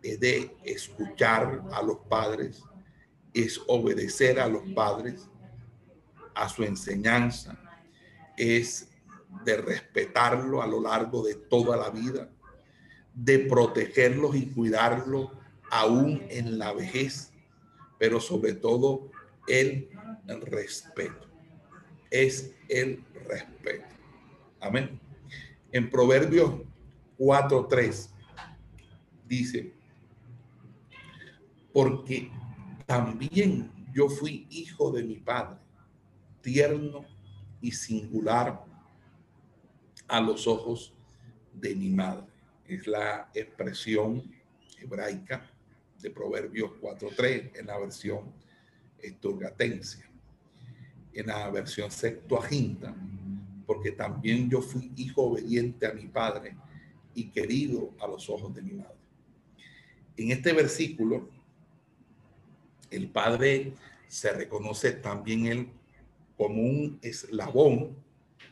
es 0.01 0.19
de 0.19 0.55
escuchar 0.63 1.63
a 1.71 1.81
los 1.83 1.97
padres, 2.09 2.63
es 3.33 3.61
obedecer 3.67 4.39
a 4.39 4.47
los 4.47 4.63
padres, 4.73 5.29
a 6.33 6.49
su 6.49 6.63
enseñanza, 6.63 7.57
es 8.37 8.89
de 9.45 9.57
respetarlo 9.57 10.61
a 10.61 10.67
lo 10.67 10.81
largo 10.81 11.23
de 11.23 11.35
toda 11.35 11.77
la 11.77 11.89
vida, 11.89 12.29
de 13.13 13.39
protegerlos 13.39 14.35
y 14.35 14.47
cuidarlos 14.47 15.29
aún 15.69 16.25
en 16.29 16.57
la 16.57 16.73
vejez 16.73 17.31
pero 17.99 18.19
sobre 18.19 18.53
todo 18.53 19.11
el 19.47 19.89
respeto. 20.41 21.27
Es 22.09 22.55
el 22.67 23.03
respeto. 23.27 23.85
Amén. 24.59 24.99
En 25.71 25.89
Proverbios 25.89 26.61
4.3 27.19 28.09
dice, 29.27 29.73
porque 31.71 32.31
también 32.87 33.71
yo 33.93 34.09
fui 34.09 34.47
hijo 34.49 34.91
de 34.91 35.03
mi 35.03 35.17
padre, 35.17 35.59
tierno 36.41 37.05
y 37.61 37.71
singular 37.71 38.63
a 40.07 40.21
los 40.21 40.47
ojos 40.47 40.93
de 41.53 41.75
mi 41.75 41.89
madre. 41.89 42.25
Es 42.65 42.87
la 42.87 43.29
expresión 43.33 44.23
hebraica 44.79 45.48
de 46.01 46.09
Proverbios 46.09 46.71
4.3 46.81 47.59
en 47.59 47.67
la 47.67 47.77
versión 47.77 48.31
esturgatense. 48.99 50.03
En 51.13 51.27
la 51.27 51.49
versión 51.49 51.91
Septuaginta, 51.91 52.95
porque 53.65 53.91
también 53.91 54.49
yo 54.49 54.61
fui 54.61 54.91
hijo 54.95 55.23
obediente 55.23 55.85
a 55.85 55.93
mi 55.93 56.07
padre 56.07 56.55
y 57.13 57.25
querido 57.29 57.93
a 57.99 58.07
los 58.07 58.29
ojos 58.29 58.53
de 58.53 58.61
mi 58.61 58.73
madre. 58.73 58.95
En 60.15 60.31
este 60.31 60.53
versículo, 60.53 61.29
el 62.89 63.09
padre 63.09 63.73
se 64.07 64.31
reconoce 64.31 64.91
también 64.91 65.45
él 65.45 65.69
como 66.37 66.61
un 66.61 66.99
eslabón 67.01 67.95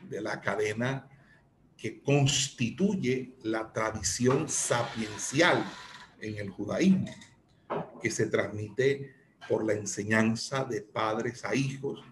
de 0.09 0.21
la 0.21 0.39
cadena 0.41 1.09
que 1.77 2.01
constituye 2.01 3.33
la 3.43 3.71
tradición 3.71 4.49
sapiencial 4.49 5.63
en 6.19 6.37
el 6.37 6.49
judaísmo, 6.49 7.13
que 7.99 8.11
se 8.11 8.27
transmite 8.27 9.15
por 9.47 9.65
la 9.65 9.73
enseñanza 9.73 10.65
de 10.65 10.81
padres 10.81 11.45
a 11.45 11.55
hijos, 11.55 12.03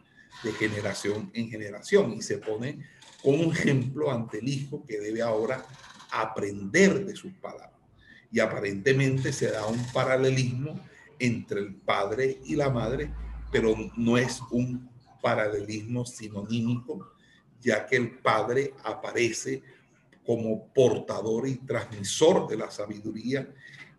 de 0.44 0.52
generación 0.54 1.32
en 1.34 1.50
generación, 1.50 2.14
y 2.14 2.22
se 2.22 2.38
pone 2.38 2.80
como 3.22 3.52
ejemplo 3.52 4.12
ante 4.12 4.40
el 4.40 4.48
hijo 4.48 4.84
que 4.86 5.00
debe 5.00 5.22
ahora 5.22 5.66
aprender 6.12 7.06
de 7.06 7.16
sus 7.16 7.34
palabras. 7.34 7.72
Y 8.32 8.40
aparentemente 8.40 9.32
se 9.32 9.52
da 9.52 9.66
un 9.66 9.84
paralelismo 9.94 10.80
entre 11.20 11.62
el 11.62 11.76
padre 11.76 12.40
y 12.46 12.56
la 12.56 12.70
madre, 12.70 13.12
pero 13.52 13.76
no 13.96 14.18
es 14.18 14.42
un 14.52 14.90
paralelismo 15.22 16.06
sinonímico, 16.06 17.14
ya 17.62 17.86
que 17.86 17.96
el 17.96 18.20
padre 18.20 18.74
aparece 18.84 19.64
como 20.26 20.68
portador 20.74 21.48
y 21.48 21.56
transmisor 21.56 22.48
de 22.48 22.58
la 22.58 22.70
sabiduría 22.72 23.48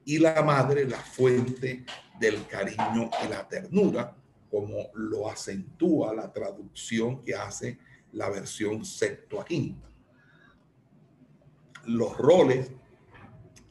y 0.07 0.19
la 0.19 0.41
madre 0.43 0.87
la 0.87 1.01
fuente 1.01 1.85
del 2.19 2.47
cariño 2.47 3.11
y 3.25 3.29
la 3.29 3.47
ternura, 3.47 4.17
como 4.49 4.89
lo 4.95 5.29
acentúa 5.29 6.15
la 6.15 6.33
traducción 6.33 7.23
que 7.25 7.35
hace 7.35 7.79
la 8.13 8.31
versión 8.31 8.85
Septuaginta. 8.85 9.91
Los 11.87 12.17
roles 12.17 12.71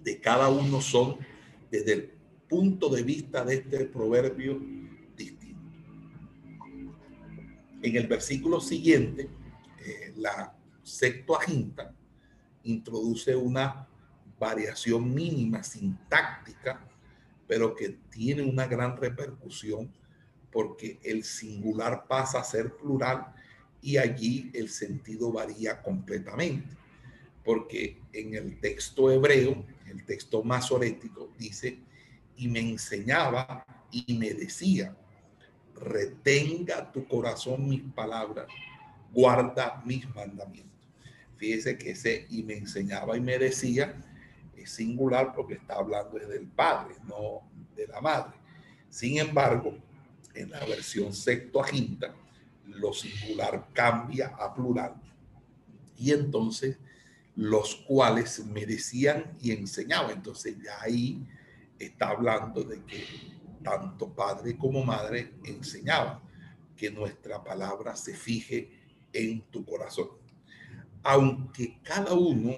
de 0.03 0.19
cada 0.19 0.49
uno 0.49 0.81
son 0.81 1.17
desde 1.71 1.93
el 1.93 2.11
punto 2.49 2.89
de 2.89 3.03
vista 3.03 3.43
de 3.45 3.55
este 3.55 3.85
proverbio 3.85 4.59
distinto. 5.15 5.65
En 7.81 7.95
el 7.95 8.07
versículo 8.07 8.59
siguiente, 8.59 9.29
eh, 9.83 10.13
la 10.17 10.53
Septuaginta 10.83 11.95
introduce 12.63 13.35
una 13.35 13.87
variación 14.39 15.13
mínima 15.13 15.63
sintáctica, 15.63 16.79
pero 17.47 17.75
que 17.75 17.97
tiene 18.09 18.43
una 18.43 18.67
gran 18.67 18.97
repercusión 18.97 19.91
porque 20.51 20.99
el 21.03 21.23
singular 21.23 22.05
pasa 22.07 22.39
a 22.39 22.43
ser 22.43 22.75
plural 22.75 23.33
y 23.81 23.97
allí 23.97 24.51
el 24.53 24.69
sentido 24.69 25.31
varía 25.31 25.81
completamente. 25.81 26.75
Porque 27.43 28.01
en 28.13 28.33
el 28.33 28.59
texto 28.59 29.11
hebreo, 29.11 29.65
el 29.85 30.03
texto 30.05 30.43
masorético, 30.43 31.31
dice, 31.37 31.79
y 32.37 32.47
me 32.47 32.59
enseñaba 32.59 33.65
y 33.91 34.17
me 34.17 34.33
decía, 34.33 34.95
retenga 35.75 36.91
tu 36.91 37.07
corazón 37.07 37.67
mis 37.67 37.83
palabras, 37.93 38.47
guarda 39.11 39.83
mis 39.85 40.07
mandamientos. 40.15 40.71
Fíjese 41.37 41.77
que 41.77 41.91
ese 41.91 42.25
y 42.29 42.43
me 42.43 42.55
enseñaba 42.55 43.17
y 43.17 43.21
me 43.21 43.37
decía 43.37 43.95
es 44.65 44.71
singular 44.71 45.33
porque 45.33 45.55
está 45.55 45.75
hablando 45.75 46.17
desde 46.17 46.37
el 46.37 46.47
padre, 46.47 46.95
no 47.07 47.41
de 47.75 47.87
la 47.87 48.01
madre. 48.01 48.33
Sin 48.89 49.17
embargo, 49.17 49.77
en 50.33 50.51
la 50.51 50.65
versión 50.65 51.13
Septuaginta, 51.13 52.13
lo 52.67 52.93
singular 52.93 53.69
cambia 53.73 54.35
a 54.37 54.53
plural. 54.53 54.95
Y 55.97 56.11
entonces 56.11 56.77
los 57.35 57.75
cuales 57.87 58.45
me 58.45 58.65
decían 58.65 59.37
y 59.41 59.51
enseñaban. 59.51 60.11
Entonces 60.11 60.55
ya 60.63 60.81
ahí 60.81 61.25
está 61.77 62.09
hablando 62.09 62.63
de 62.63 62.83
que 62.83 63.03
tanto 63.63 64.13
padre 64.13 64.57
como 64.57 64.83
madre 64.83 65.33
enseñaban 65.43 66.19
que 66.75 66.91
nuestra 66.91 67.43
palabra 67.43 67.95
se 67.95 68.15
fije 68.15 68.69
en 69.11 69.41
tu 69.43 69.65
corazón. 69.65 70.09
Aunque 71.03 71.79
cada 71.83 72.13
uno, 72.13 72.53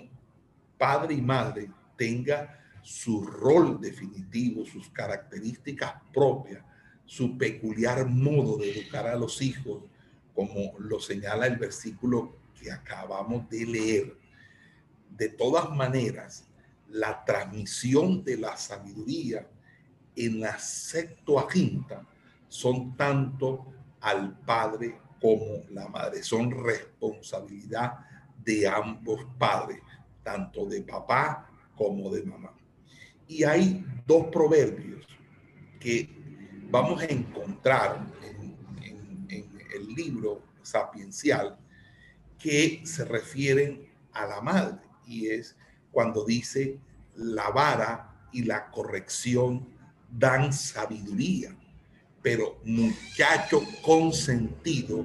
padre 0.77 1.15
y 1.15 1.21
madre, 1.21 1.69
tenga 1.97 2.59
su 2.81 3.21
rol 3.25 3.81
definitivo, 3.81 4.65
sus 4.65 4.89
características 4.89 5.95
propias, 6.13 6.63
su 7.05 7.37
peculiar 7.37 8.05
modo 8.05 8.57
de 8.57 8.71
educar 8.71 9.07
a 9.07 9.15
los 9.15 9.41
hijos, 9.41 9.83
como 10.33 10.77
lo 10.79 10.99
señala 10.99 11.47
el 11.47 11.57
versículo 11.57 12.37
que 12.57 12.71
acabamos 12.71 13.49
de 13.49 13.65
leer. 13.65 14.17
De 15.09 15.29
todas 15.29 15.69
maneras, 15.71 16.45
la 16.89 17.25
transmisión 17.25 18.23
de 18.23 18.37
la 18.37 18.55
sabiduría 18.55 19.47
en 20.15 20.39
la 20.39 20.57
Septuaginta 20.57 22.05
son 22.47 22.95
tanto 22.95 23.73
al 23.99 24.39
padre 24.39 24.99
como 25.19 25.63
la 25.71 25.87
madre, 25.87 26.23
son 26.23 26.51
responsabilidad 26.51 27.99
de 28.43 28.67
ambos 28.67 29.25
padres, 29.37 29.81
tanto 30.23 30.65
de 30.65 30.81
papá 30.81 31.46
como 31.77 32.09
de 32.09 32.23
mamá. 32.23 32.53
Y 33.27 33.43
hay 33.43 33.85
dos 34.05 34.27
proverbios 34.27 35.05
que 35.79 36.09
vamos 36.69 37.01
a 37.01 37.05
encontrar 37.05 38.05
en, 38.21 38.57
el 39.75 39.93
libro 39.93 40.41
sapiencial 40.63 41.57
que 42.39 42.81
se 42.83 43.05
refieren 43.05 43.87
a 44.13 44.25
la 44.25 44.41
madre 44.41 44.79
y 45.05 45.27
es 45.27 45.55
cuando 45.91 46.25
dice 46.25 46.79
la 47.15 47.49
vara 47.49 48.27
y 48.31 48.43
la 48.43 48.69
corrección 48.71 49.67
dan 50.09 50.51
sabiduría, 50.51 51.55
pero 52.21 52.59
muchacho 52.63 53.61
consentido 53.81 55.03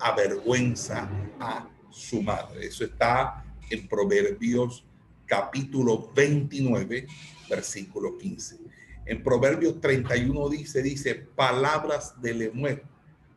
avergüenza 0.00 1.08
a 1.38 1.68
su 1.90 2.22
madre. 2.22 2.66
Eso 2.66 2.84
está 2.84 3.44
en 3.70 3.88
Proverbios 3.88 4.84
capítulo 5.30 6.10
29, 6.12 7.06
versículo 7.48 8.18
15. 8.18 8.58
En 9.06 9.22
Proverbios 9.22 9.80
31 9.80 10.48
dice, 10.48 10.82
dice, 10.82 11.14
palabras 11.14 12.20
de 12.20 12.34
Lemuel, 12.34 12.82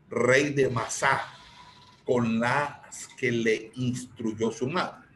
rey 0.09 0.53
de 0.53 0.69
Masá, 0.69 1.21
con 2.03 2.39
las 2.39 3.07
que 3.15 3.31
le 3.31 3.71
instruyó 3.75 4.51
su 4.51 4.67
madre. 4.67 5.07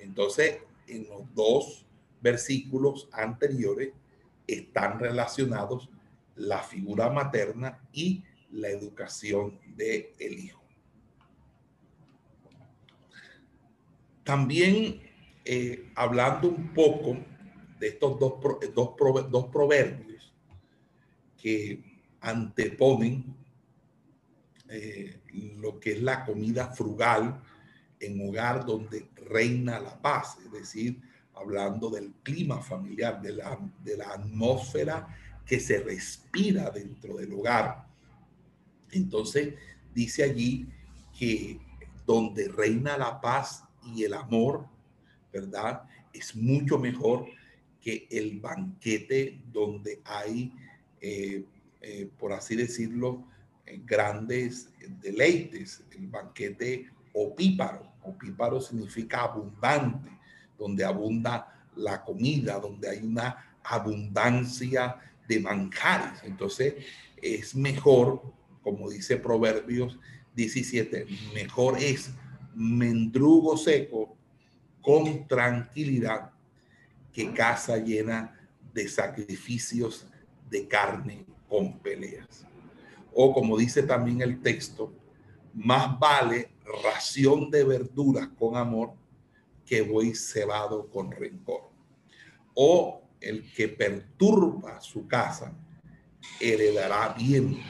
Entonces, 0.00 0.58
en 0.88 1.08
los 1.08 1.32
dos 1.32 1.86
versículos 2.20 3.08
anteriores 3.12 3.92
están 4.48 4.98
relacionados 4.98 5.88
la 6.34 6.58
figura 6.58 7.08
materna 7.08 7.78
y 7.92 8.24
la 8.50 8.68
educación 8.68 9.60
del 9.76 10.08
el 10.18 10.38
hijo. 10.40 10.60
También 14.24 15.09
eh, 15.44 15.90
hablando 15.94 16.48
un 16.48 16.72
poco 16.74 17.16
de 17.78 17.88
estos 17.88 18.18
dos, 18.18 18.34
dos, 18.74 19.30
dos 19.30 19.46
proverbios 19.46 20.34
que 21.40 21.82
anteponen 22.20 23.34
eh, 24.68 25.20
lo 25.56 25.80
que 25.80 25.92
es 25.92 26.02
la 26.02 26.24
comida 26.24 26.72
frugal 26.72 27.42
en 27.98 28.28
hogar 28.28 28.64
donde 28.64 29.08
reina 29.16 29.80
la 29.80 30.00
paz, 30.00 30.38
es 30.44 30.52
decir, 30.52 31.00
hablando 31.34 31.90
del 31.90 32.12
clima 32.22 32.60
familiar, 32.60 33.20
de 33.20 33.32
la, 33.32 33.58
de 33.82 33.96
la 33.96 34.10
atmósfera 34.10 35.08
que 35.46 35.58
se 35.58 35.80
respira 35.80 36.70
dentro 36.70 37.16
del 37.16 37.32
hogar. 37.32 37.86
Entonces, 38.92 39.54
dice 39.94 40.22
allí 40.22 40.68
que 41.18 41.58
donde 42.06 42.48
reina 42.48 42.96
la 42.96 43.20
paz 43.20 43.64
y 43.94 44.04
el 44.04 44.14
amor, 44.14 44.66
¿verdad? 45.32 45.82
Es 46.12 46.34
mucho 46.34 46.78
mejor 46.78 47.26
que 47.80 48.06
el 48.10 48.40
banquete 48.40 49.40
donde 49.52 50.00
hay, 50.04 50.52
eh, 51.00 51.44
eh, 51.80 52.10
por 52.18 52.32
así 52.32 52.56
decirlo, 52.56 53.24
eh, 53.66 53.80
grandes 53.84 54.68
deleites, 55.00 55.82
el 55.92 56.08
banquete 56.08 56.90
opíparo. 57.12 57.90
Opíparo 58.02 58.60
significa 58.60 59.22
abundante, 59.22 60.10
donde 60.58 60.84
abunda 60.84 61.68
la 61.76 62.04
comida, 62.04 62.58
donde 62.58 62.88
hay 62.88 62.98
una 63.02 63.58
abundancia 63.62 64.96
de 65.26 65.40
manjares. 65.40 66.22
Entonces, 66.24 66.74
es 67.16 67.54
mejor, 67.54 68.22
como 68.62 68.90
dice 68.90 69.16
Proverbios 69.16 69.98
17, 70.34 71.06
mejor 71.34 71.78
es 71.78 72.10
mendrugo 72.54 73.56
seco 73.56 74.16
con 74.82 75.26
tranquilidad 75.26 76.30
que 77.12 77.32
casa 77.32 77.76
llena 77.76 78.38
de 78.72 78.88
sacrificios 78.88 80.06
de 80.48 80.66
carne 80.66 81.26
con 81.48 81.78
peleas. 81.78 82.46
O 83.12 83.32
como 83.32 83.58
dice 83.58 83.82
también 83.82 84.20
el 84.20 84.40
texto, 84.40 84.92
más 85.54 85.98
vale 85.98 86.52
ración 86.84 87.50
de 87.50 87.64
verduras 87.64 88.28
con 88.38 88.56
amor 88.56 88.92
que 89.66 89.82
voy 89.82 90.14
cebado 90.14 90.88
con 90.88 91.10
rencor. 91.10 91.70
O 92.54 93.02
el 93.20 93.52
que 93.52 93.68
perturba 93.68 94.80
su 94.80 95.06
casa 95.06 95.52
heredará 96.40 97.14
bien. 97.14 97.60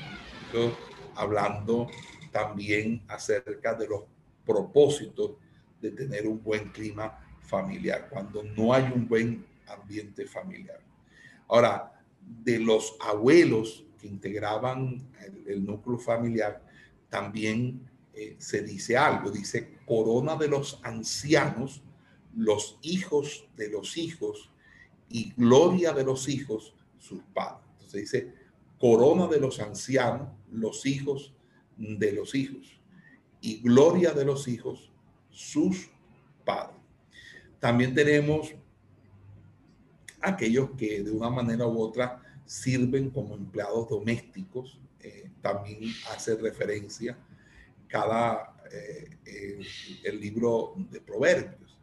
hablando 1.15 1.87
también 2.33 3.03
acerca 3.07 3.75
de 3.75 3.87
los 3.87 4.03
propósitos 4.45 5.33
de 5.81 5.91
tener 5.91 6.27
un 6.27 6.43
buen 6.43 6.71
clima 6.71 7.19
familiar, 7.43 8.09
cuando 8.11 8.43
no 8.43 8.73
hay 8.73 8.85
un 8.95 9.09
buen 9.09 9.45
ambiente 9.67 10.27
familiar. 10.27 10.81
Ahora, 11.49 12.01
de 12.21 12.59
los 12.59 12.97
abuelos 13.01 13.85
que 14.01 14.07
integraban 14.07 15.03
el, 15.47 15.65
núcleo 15.65 15.99
familiar, 15.99 16.63
también 17.09 17.89
eh, 18.15 18.37
se 18.39 18.63
dice 18.63 18.97
algo, 18.97 19.31
dice 19.31 19.79
corona 19.85 20.37
de 20.37 20.49
los 20.49 20.81
ancianos, 20.85 21.83
los 22.37 22.79
hijos 22.83 23.49
de 23.57 23.69
los 23.69 23.97
hijos 23.97 24.51
y 25.09 25.33
gloria 25.33 25.93
de 25.93 26.05
los 26.05 26.29
hijos, 26.29 26.75
sus 26.99 27.21
padres. 27.35 27.65
Entonces 27.73 28.01
dice 28.03 28.35
corona 28.79 29.27
de 29.27 29.41
los 29.41 29.61
ancianos, 29.61 30.29
los 30.51 30.87
hijos 30.87 31.35
de 31.77 32.13
los 32.13 32.35
hijos 32.35 32.81
y 33.41 33.61
gloria 33.61 34.13
de 34.13 34.25
los 34.25 34.49
hijos, 34.49 34.90
sus 35.31 35.91
padres. 36.45 36.77
También 37.59 37.95
tenemos 37.95 38.55
aquellos 40.21 40.71
que 40.73 41.03
de 41.03 41.11
una 41.11 41.31
manera 41.31 41.67
u 41.67 41.81
otra 41.81 42.23
sirven 42.45 43.11
como 43.11 43.35
empleados 43.35 43.89
domésticos. 43.89 44.81
Eh, 45.01 45.31
también 45.41 45.81
hace 46.13 46.37
referencia 46.37 47.17
cada 47.89 48.55
eh, 48.73 49.11
el 50.05 50.21
libro 50.21 50.75
de 50.91 51.01
Proverbios. 51.01 51.77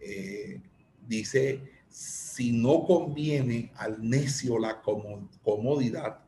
Eh, 0.00 0.60
dice, 1.06 1.62
si 1.88 2.52
no 2.52 2.84
conviene 2.84 3.72
al 3.76 4.06
necio 4.06 4.58
la 4.58 4.80
comodidad, 4.80 6.20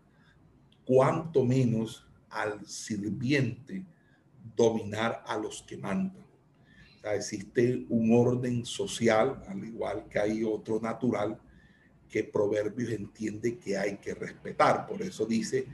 cuanto 0.85 1.44
menos 1.44 2.07
al 2.31 2.66
sirviente 2.66 3.85
dominar 4.57 5.23
a 5.27 5.37
los 5.37 5.62
que 5.62 5.77
mandan. 5.77 6.30
Existe 7.05 7.87
un 7.89 8.13
orden 8.13 8.65
social, 8.65 9.43
al 9.49 9.65
igual 9.65 10.07
que 10.09 10.19
hay 10.19 10.45
otro 10.45 10.81
natural, 10.81 11.41
que 12.09 12.25
Proverbios 12.25 12.91
entiende 12.91 13.59
que 13.59 13.77
hay 13.77 13.97
que 13.99 14.15
respetar. 14.15 14.87
Por 14.87 15.01
eso 15.03 15.25
dice 15.25 15.67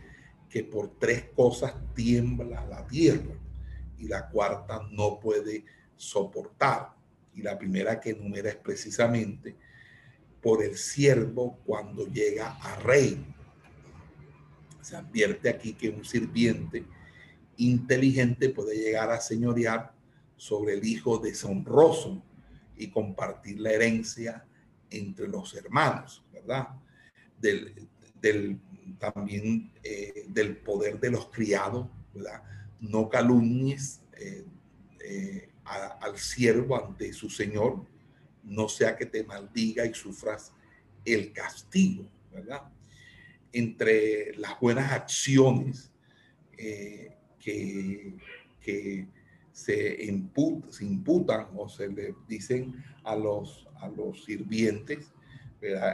que 0.49 0.63
por 0.63 0.99
tres 0.99 1.25
cosas 1.35 1.75
tiembla 1.95 2.65
la 2.67 2.87
tierra 2.87 3.35
y 3.99 4.07
la 4.07 4.29
cuarta 4.29 4.87
no 4.93 5.19
puede 5.19 5.65
soportar. 5.97 6.95
Y 7.35 7.43
la 7.43 7.59
primera 7.59 8.01
que 8.01 8.11
enumera 8.11 8.51
es 8.51 8.57
precisamente 8.57 9.57
por 10.41 10.63
el 10.63 10.77
siervo 10.77 11.59
cuando 11.65 12.07
llega 12.07 12.57
a 12.61 12.77
rey. 12.77 13.25
Se 14.81 14.95
advierte 14.95 15.49
aquí 15.49 15.73
que 15.73 15.89
un 15.89 16.05
sirviente 16.05 16.85
inteligente 17.57 18.51
puede 18.51 18.77
llegar 18.77 19.11
a 19.11 19.21
señorear 19.21 19.96
sobre 20.37 20.75
el 20.75 20.85
hijo 20.85 21.19
deshonroso 21.19 22.23
y 22.77 22.89
compartir 22.89 23.61
la 23.61 23.73
herencia 23.73 24.47
entre 24.91 25.29
los 25.29 25.55
hermanos, 25.55 26.25
¿verdad? 26.33 26.69
Del, 27.41 28.61
también 28.99 29.73
eh, 29.83 30.27
del 30.29 30.57
poder 30.57 30.99
de 31.01 31.11
los 31.11 31.29
criados, 31.29 31.89
¿verdad? 32.15 32.43
No 32.81 33.09
calumnies 33.09 34.01
eh, 34.19 34.45
eh, 35.01 35.51
al 35.65 36.17
siervo 36.19 36.77
ante 36.77 37.13
su 37.13 37.29
señor, 37.29 37.85
no 38.45 38.69
sea 38.69 38.97
que 38.97 39.07
te 39.07 39.25
maldiga 39.25 39.85
y 39.85 39.95
sufras 39.95 40.53
el 41.05 41.33
castigo, 41.33 42.09
¿verdad? 42.33 42.63
Entre 43.53 44.35
las 44.37 44.59
buenas 44.61 44.93
acciones 44.93 45.91
que, 46.57 47.97
se, 49.57 50.05
imputan 50.81 51.47
o 51.57 51.67
se 51.67 51.89
le 51.89 52.15
dicen 52.29 52.85
a 53.05 53.17
los, 53.17 53.67
a 53.81 53.89
los 53.89 54.23
sirvientes, 54.23 55.11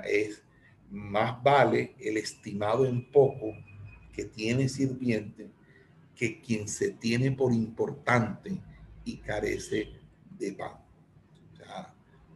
es 0.05 0.43
más 0.91 1.41
vale 1.45 1.95
el 2.01 2.17
estimado 2.17 2.85
en 2.85 3.09
poco 3.13 3.55
que 4.13 4.25
tiene 4.25 4.69
sirviente 4.69 5.49
que 6.17 6.41
quien 6.41 6.67
se 6.67 6.91
tiene 6.91 7.31
por 7.31 7.53
importante 7.53 8.61
y 9.05 9.19
carece 9.19 9.93
de 10.39 10.53
pan. 10.55 10.73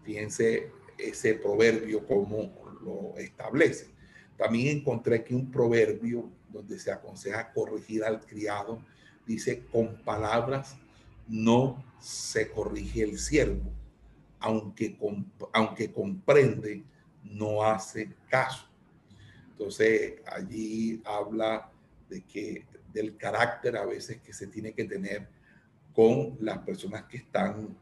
fíjense 0.05 0.71
ese 0.97 1.35
proverbio 1.35 2.07
como 2.07 2.53
lo 2.85 3.19
establece. 3.19 3.89
También 4.37 4.79
encontré 4.79 5.17
aquí 5.17 5.35
un 5.35 5.51
proverbio 5.51 6.31
donde 6.53 6.79
se 6.79 6.93
aconseja 6.93 7.53
corregir 7.53 8.05
al 8.05 8.25
criado 8.25 8.81
dice, 9.27 9.65
con 9.73 9.97
palabras 10.05 10.77
no 11.29 11.85
se 12.01 12.51
corrige 12.51 13.03
el 13.03 13.19
siervo, 13.19 13.71
aunque, 14.41 14.99
aunque 15.53 15.93
comprende, 15.93 16.85
no 17.25 17.63
hace 17.63 18.15
caso. 18.29 18.67
Entonces, 19.51 20.15
allí 20.27 21.03
habla 21.05 21.71
de 22.09 22.23
que 22.23 22.65
del 22.93 23.17
carácter 23.17 23.77
a 23.77 23.85
veces 23.85 24.21
que 24.23 24.33
se 24.33 24.47
tiene 24.47 24.73
que 24.73 24.85
tener 24.85 25.29
con 25.93 26.37
las 26.41 26.59
personas 26.59 27.05
que 27.05 27.19
están 27.19 27.77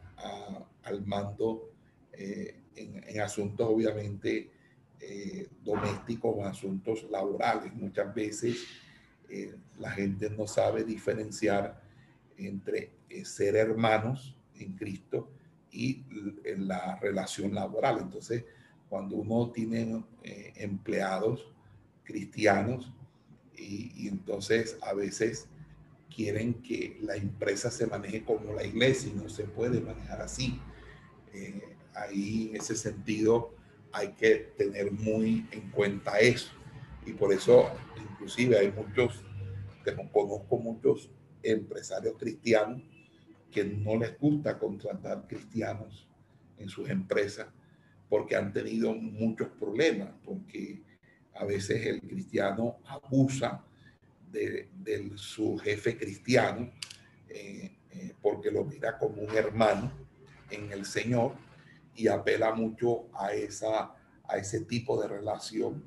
al 0.84 1.04
mando 1.04 1.70
eh, 2.12 2.60
en, 2.76 3.20
asuntos 3.20 3.68
obviamente 3.68 4.50
eh, 5.00 5.48
domésticos 5.62 6.34
o 6.36 6.44
asuntos 6.44 7.04
laborales. 7.10 7.72
Muchas 7.74 8.14
veces 8.14 8.64
eh, 9.28 9.54
la 9.78 9.90
gente 9.90 10.30
no 10.30 10.46
sabe 10.46 10.84
diferenciar 10.84 11.82
entre 12.38 12.92
eh, 13.08 13.24
ser 13.24 13.56
hermanos 13.56 14.36
en 14.58 14.72
Cristo 14.72 15.30
y 15.70 16.04
en 16.44 16.68
la 16.68 16.96
relación 17.00 17.54
laboral. 17.54 17.98
Entonces, 18.00 18.44
cuando 18.88 19.16
uno 19.16 19.50
tiene 19.50 20.04
eh, 20.22 20.52
empleados 20.56 21.52
cristianos 22.04 22.92
y, 23.56 24.08
entonces 24.08 24.76
a 24.82 24.92
veces 24.92 25.48
quieren 26.14 26.54
que 26.54 26.98
la 27.02 27.16
empresa 27.16 27.70
se 27.70 27.86
maneje 27.86 28.22
como 28.24 28.52
la 28.52 28.64
iglesia 28.64 29.10
y 29.10 29.14
no 29.14 29.28
se 29.28 29.44
puede 29.44 29.80
manejar 29.80 30.20
así. 30.20 30.60
ahí 31.94 32.50
en 32.50 32.56
ese 32.56 32.76
sentido 32.76 33.54
hay 33.92 34.08
que 34.12 34.52
tener 34.56 34.92
muy 34.92 35.46
en 35.52 35.70
cuenta 35.70 36.18
eso. 36.18 36.52
Y 37.06 37.12
por 37.12 37.32
eso 37.32 37.70
inclusive 37.96 38.58
hay 38.58 38.72
muchos, 38.72 39.22
conozco 40.12 40.58
muchos 40.58 41.10
empresarios 41.44 42.16
cristianos 42.18 42.82
que 43.50 43.64
no 43.64 43.96
les 43.96 44.18
gusta 44.18 44.58
contratar 44.58 45.26
cristianos 45.28 46.08
en 46.58 46.68
sus 46.68 46.88
empresas 46.88 47.46
porque 48.08 48.36
han 48.36 48.52
tenido 48.52 48.94
muchos 48.94 49.48
problemas, 49.58 50.10
porque 50.24 50.82
a 51.34 51.44
veces 51.44 51.86
el 51.86 52.00
cristiano 52.00 52.78
abusa 52.86 53.64
de, 54.30 54.68
su 55.14 55.56
jefe 55.58 55.96
cristiano 55.96 56.72
eh, 57.28 57.76
eh, 57.92 58.12
porque 58.20 58.50
lo 58.50 58.64
mira 58.64 58.98
como 58.98 59.22
un 59.22 59.30
hermano 59.36 59.92
en 60.50 60.72
el 60.72 60.84
Señor 60.84 61.34
y 61.94 62.08
apela 62.08 62.52
mucho 62.52 63.06
a, 63.14 63.32
esa, 63.32 63.94
a 64.28 64.36
ese 64.36 64.60
tipo 64.60 65.00
de 65.00 65.08
relación 65.08 65.84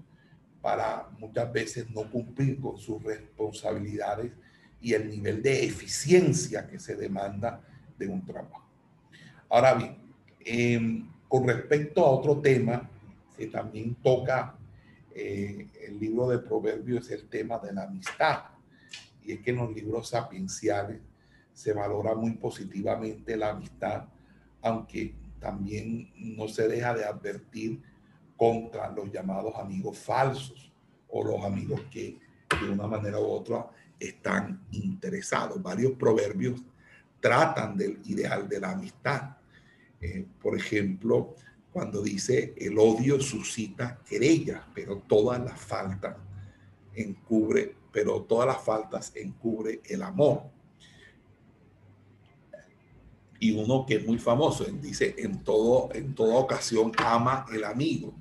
para 0.61 1.09
muchas 1.19 1.51
veces 1.51 1.89
no 1.91 2.09
cumplir 2.09 2.59
con 2.59 2.77
sus 2.77 3.03
responsabilidades 3.03 4.31
y 4.81 4.93
el 4.93 5.09
nivel 5.09 5.41
de 5.41 5.65
eficiencia 5.65 6.67
que 6.67 6.79
se 6.79 6.95
demanda 6.95 7.61
de 7.97 8.07
un 8.07 8.23
trabajo. 8.25 8.63
Ahora 9.49 9.73
bien, 9.73 9.97
em, 10.45 11.07
con 11.27 11.47
respecto 11.47 12.05
a 12.05 12.11
otro 12.11 12.39
tema 12.39 12.89
que 13.35 13.47
también 13.47 13.95
toca 13.95 14.55
eh, 15.19 15.67
el 15.87 15.99
libro 15.99 16.27
de 16.29 16.37
Proverbios, 16.37 17.05
es 17.07 17.21
el 17.23 17.27
tema 17.27 17.57
de 17.57 17.73
la 17.73 17.83
amistad. 17.83 18.43
Y 19.25 19.31
es 19.31 19.39
que 19.39 19.49
en 19.49 19.57
los 19.57 19.73
libros 19.73 20.09
sapienciales 20.09 21.01
se 21.53 21.73
valora 21.73 22.13
muy 22.13 22.33
positivamente 22.33 23.35
la 23.35 23.49
amistad, 23.49 24.05
aunque 24.61 25.15
también 25.39 26.11
no 26.15 26.47
se 26.47 26.67
deja 26.67 26.93
de 26.93 27.03
advertir 27.03 27.81
contra 28.37 28.91
los 28.91 29.11
llamados 29.11 29.55
amigos 29.55 29.97
falsos 29.97 30.71
o 31.09 31.23
los 31.23 31.43
amigos 31.43 31.81
que 31.89 32.19
de 32.61 32.69
una 32.69 32.85
manera 32.85 33.19
u 33.19 33.25
otra 33.25 33.67
están 33.99 34.65
interesados. 34.71 35.61
Varios 35.61 35.93
proverbios 35.93 36.61
tratan 37.19 37.77
del 37.77 37.99
ideal 38.05 38.47
de 38.47 38.59
la 38.59 38.71
amistad. 38.71 39.37
Eh, 39.99 40.25
por 40.41 40.55
ejemplo, 40.55 41.35
cuando 41.71 42.01
dice 42.01 42.53
el 42.57 42.77
odio 42.77 43.19
suscita 43.19 43.99
querellas, 44.07 44.61
pero 44.73 44.97
todas 45.07 45.43
las 45.43 45.59
faltas 45.59 46.15
encubre, 46.95 47.75
pero 47.91 48.21
todas 48.23 48.47
las 48.47 48.61
faltas 48.61 49.11
encubre 49.15 49.81
el 49.85 50.01
amor. 50.01 50.43
Y 53.39 53.51
uno 53.51 53.85
que 53.85 53.95
es 53.97 54.05
muy 54.05 54.17
famoso, 54.17 54.63
dice, 54.65 55.13
en, 55.19 55.43
todo, 55.43 55.89
en 55.93 56.15
toda 56.15 56.35
ocasión 56.37 56.91
ama 56.97 57.45
el 57.53 57.63
amigo 57.63 58.13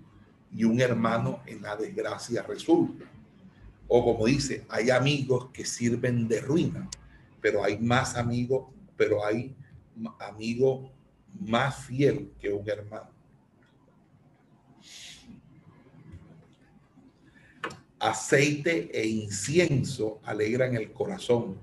y 0.53 0.65
un 0.65 0.79
hermano 0.81 1.41
en 1.47 1.63
la 1.63 1.75
desgracia 1.77 2.43
resulta. 2.43 3.07
O 3.89 4.05
como 4.05 4.27
dice, 4.27 4.65
hay 4.69 4.91
amigos 4.91 5.51
que 5.53 5.65
sirven 5.65 6.27
de 6.29 6.41
ruina, 6.41 6.89
pero 7.41 7.63
hay 7.63 7.79
más 7.79 8.17
amigos, 8.17 8.67
pero 8.97 9.25
hay 9.25 9.55
amigo 10.19 10.91
más 11.41 11.87
fiel 11.87 12.33
que 12.41 12.53
un 12.53 12.69
hermano. 12.69 13.11
Aceite 17.99 18.91
e 18.93 19.07
incienso 19.07 20.21
alegran 20.25 20.75
el 20.75 20.93
corazón 20.93 21.59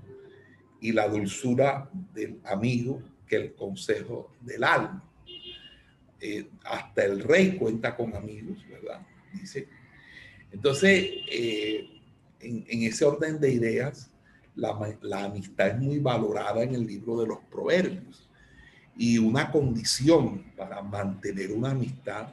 y 0.80 0.92
la 0.92 1.08
dulzura 1.08 1.90
del 2.12 2.40
amigo 2.44 3.00
que 3.26 3.36
el 3.36 3.54
consejo 3.54 4.32
del 4.40 4.64
alma. 4.64 5.02
Eh, 6.20 6.48
hasta 6.64 7.04
el 7.04 7.20
rey 7.20 7.56
cuenta 7.56 7.94
con 7.94 8.14
amigos, 8.16 8.58
¿verdad? 8.68 9.06
Dice. 9.32 9.68
Entonces, 10.50 11.10
eh, 11.30 11.93
en, 12.44 12.82
ese 12.82 13.04
orden 13.04 13.40
de 13.40 13.52
ideas, 13.52 14.10
la, 14.54 14.96
la 15.02 15.24
amistad 15.24 15.68
es 15.68 15.78
muy 15.78 15.98
valorada 15.98 16.62
en 16.62 16.74
el 16.74 16.86
libro 16.86 17.20
de 17.20 17.26
los 17.26 17.38
proverbios. 17.50 18.28
Y 18.96 19.18
una 19.18 19.50
condición 19.50 20.52
para 20.56 20.82
mantener 20.82 21.52
una 21.52 21.70
amistad 21.70 22.28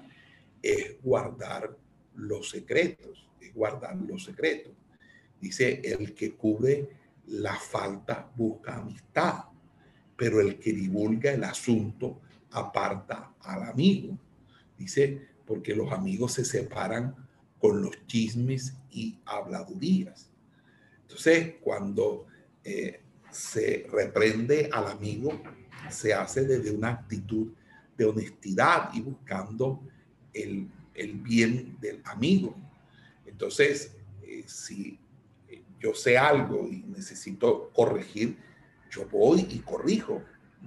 es 0.61 1.01
guardar 1.01 1.75
los 2.15 2.49
secretos, 2.49 3.27
es 3.39 3.53
guardar 3.53 3.95
los 3.95 4.25
secretos. 4.25 4.73
Dice, 5.39 5.81
el 5.83 6.13
que 6.13 6.35
cubre 6.35 6.89
la 7.27 7.55
falta 7.55 8.29
busca 8.35 8.75
amistad, 8.75 9.45
pero 10.15 10.39
el 10.39 10.59
que 10.59 10.73
divulga 10.73 11.31
el 11.31 11.43
asunto 11.43 12.21
aparta 12.51 13.33
al 13.41 13.63
amigo. 13.63 14.17
Dice, 14.77 15.29
porque 15.45 15.75
los 15.75 15.91
amigos 15.91 16.33
se 16.33 16.45
separan 16.45 17.15
con 17.59 17.81
los 17.81 18.05
chismes 18.05 18.75
y 18.91 19.19
habladurías. 19.25 20.29
Entonces, 21.03 21.55
cuando 21.61 22.27
eh, 22.63 23.01
se 23.31 23.87
reprende 23.91 24.69
al 24.71 24.87
amigo, 24.87 25.41
se 25.89 26.13
hace 26.13 26.45
desde 26.45 26.71
una 26.71 26.89
actitud 26.89 27.47
de 27.97 28.05
honestidad 28.05 28.93
y 28.93 29.01
buscando 29.01 29.81
el, 30.33 30.69
bien 31.23 31.77
del 31.79 32.01
amigo. 32.05 32.55
Entonces, 33.25 33.95
eh, 34.23 34.43
si 34.47 34.99
yo 35.79 35.93
sé 35.93 36.17
algo 36.17 36.67
y 36.67 36.83
necesito 36.83 37.71
corregir, 37.73 38.37
yo 38.91 39.07
voy 39.07 39.47
y 39.49 39.59
corrijo. 39.59 40.21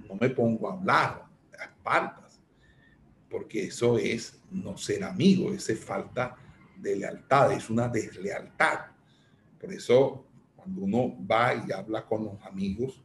No 0.07 0.15
me 0.15 0.29
pongo 0.29 0.69
a 0.69 0.73
hablar 0.73 1.25
a 1.57 1.63
espaldas, 1.63 2.39
porque 3.29 3.65
eso 3.65 3.97
es 3.97 4.37
no 4.51 4.77
ser 4.77 5.03
amigo, 5.03 5.53
esa 5.53 5.73
es 5.73 5.79
falta 5.79 6.35
de 6.85 6.95
lealtad, 6.95 7.51
es 7.51 7.69
una 7.69 7.89
deslealtad. 7.89 8.91
Por 9.59 9.73
eso, 9.73 10.25
cuando 10.55 10.81
uno 10.81 11.17
va 11.25 11.55
y 11.55 11.71
habla 11.71 12.05
con 12.05 12.25
los 12.25 12.41
amigos, 12.43 13.03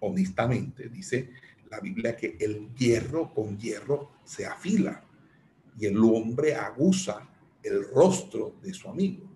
honestamente, 0.00 0.88
dice 0.88 1.30
la 1.70 1.80
Biblia 1.80 2.16
que 2.16 2.36
el 2.40 2.74
hierro 2.74 3.32
con 3.32 3.58
hierro 3.58 4.12
se 4.24 4.46
afila 4.46 5.04
y 5.78 5.86
el 5.86 5.98
hombre 5.98 6.54
aguza 6.54 7.28
el 7.62 7.84
rostro 7.90 8.56
de 8.62 8.72
su 8.72 8.88
amigo. 8.88 9.30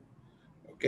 ¿Ok? 0.72 0.84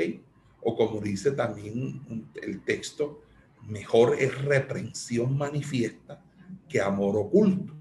O 0.62 0.74
como 0.74 1.00
dice 1.00 1.32
también 1.32 2.30
el 2.42 2.62
texto, 2.62 3.22
mejor 3.66 4.16
es 4.18 4.42
reprensión 4.42 5.36
manifiesta 5.36 6.24
que 6.68 6.80
amor 6.80 7.16
oculto. 7.16 7.74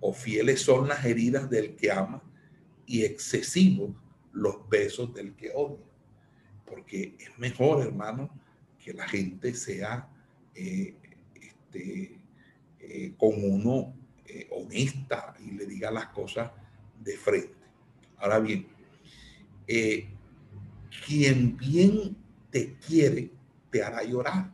O 0.00 0.12
fieles 0.12 0.62
son 0.62 0.88
las 0.88 1.04
heridas 1.04 1.50
del 1.50 1.74
que 1.74 1.90
ama 1.90 2.22
y 2.88 3.04
excesivos 3.04 3.90
los 4.32 4.68
besos 4.68 5.14
del 5.14 5.34
que 5.34 5.52
odia. 5.54 5.84
Porque 6.64 7.14
es 7.18 7.38
mejor, 7.38 7.86
hermano, 7.86 8.30
que 8.82 8.92
la 8.92 9.06
gente 9.06 9.54
sea 9.54 10.08
eh, 10.54 10.94
este, 11.34 12.18
eh, 12.80 13.12
con 13.16 13.32
uno 13.44 13.94
eh, 14.26 14.48
honesta 14.50 15.36
y 15.38 15.52
le 15.52 15.66
diga 15.66 15.90
las 15.90 16.06
cosas 16.08 16.50
de 16.98 17.16
frente. 17.16 17.54
Ahora 18.16 18.40
bien, 18.40 18.66
quien 21.06 21.56
bien 21.56 22.16
te 22.50 22.74
quiere, 22.78 23.30
te 23.70 23.82
hará 23.82 24.02
llorar. 24.02 24.50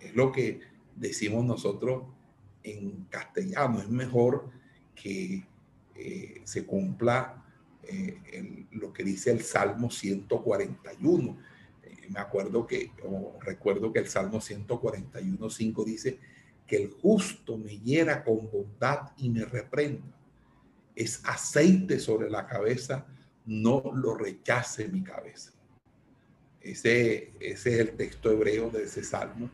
Es 0.00 0.14
lo 0.16 0.32
que 0.32 0.60
decimos 0.96 1.44
nosotros 1.44 2.04
en 2.62 3.06
castellano. 3.10 3.80
Es 3.80 3.88
mejor 3.88 4.50
que 4.94 5.46
se 6.44 6.66
cumpla 6.66 7.42
lo 8.72 8.92
que 8.92 9.04
dice 9.04 9.30
el 9.30 9.42
Salmo 9.42 9.90
141 9.90 11.36
me 12.10 12.20
acuerdo 12.20 12.66
que, 12.66 12.92
o 13.04 13.38
recuerdo 13.40 13.92
que 13.92 14.00
el 14.00 14.08
Salmo 14.08 14.40
141, 14.40 15.50
5 15.50 15.84
dice 15.84 16.18
que 16.66 16.76
el 16.76 16.90
justo 16.90 17.56
me 17.58 17.78
hiera 17.78 18.24
con 18.24 18.50
bondad 18.50 19.12
y 19.16 19.30
me 19.30 19.44
reprenda. 19.44 20.06
Es 20.94 21.20
aceite 21.24 21.98
sobre 21.98 22.30
la 22.30 22.46
cabeza, 22.46 23.06
no 23.44 23.92
lo 23.94 24.14
rechace 24.14 24.88
mi 24.88 25.02
cabeza. 25.02 25.52
Ese, 26.60 27.32
ese 27.38 27.74
es 27.74 27.80
el 27.80 27.96
texto 27.96 28.32
hebreo 28.32 28.70
de 28.70 28.84
ese 28.84 29.04
salmo, 29.04 29.50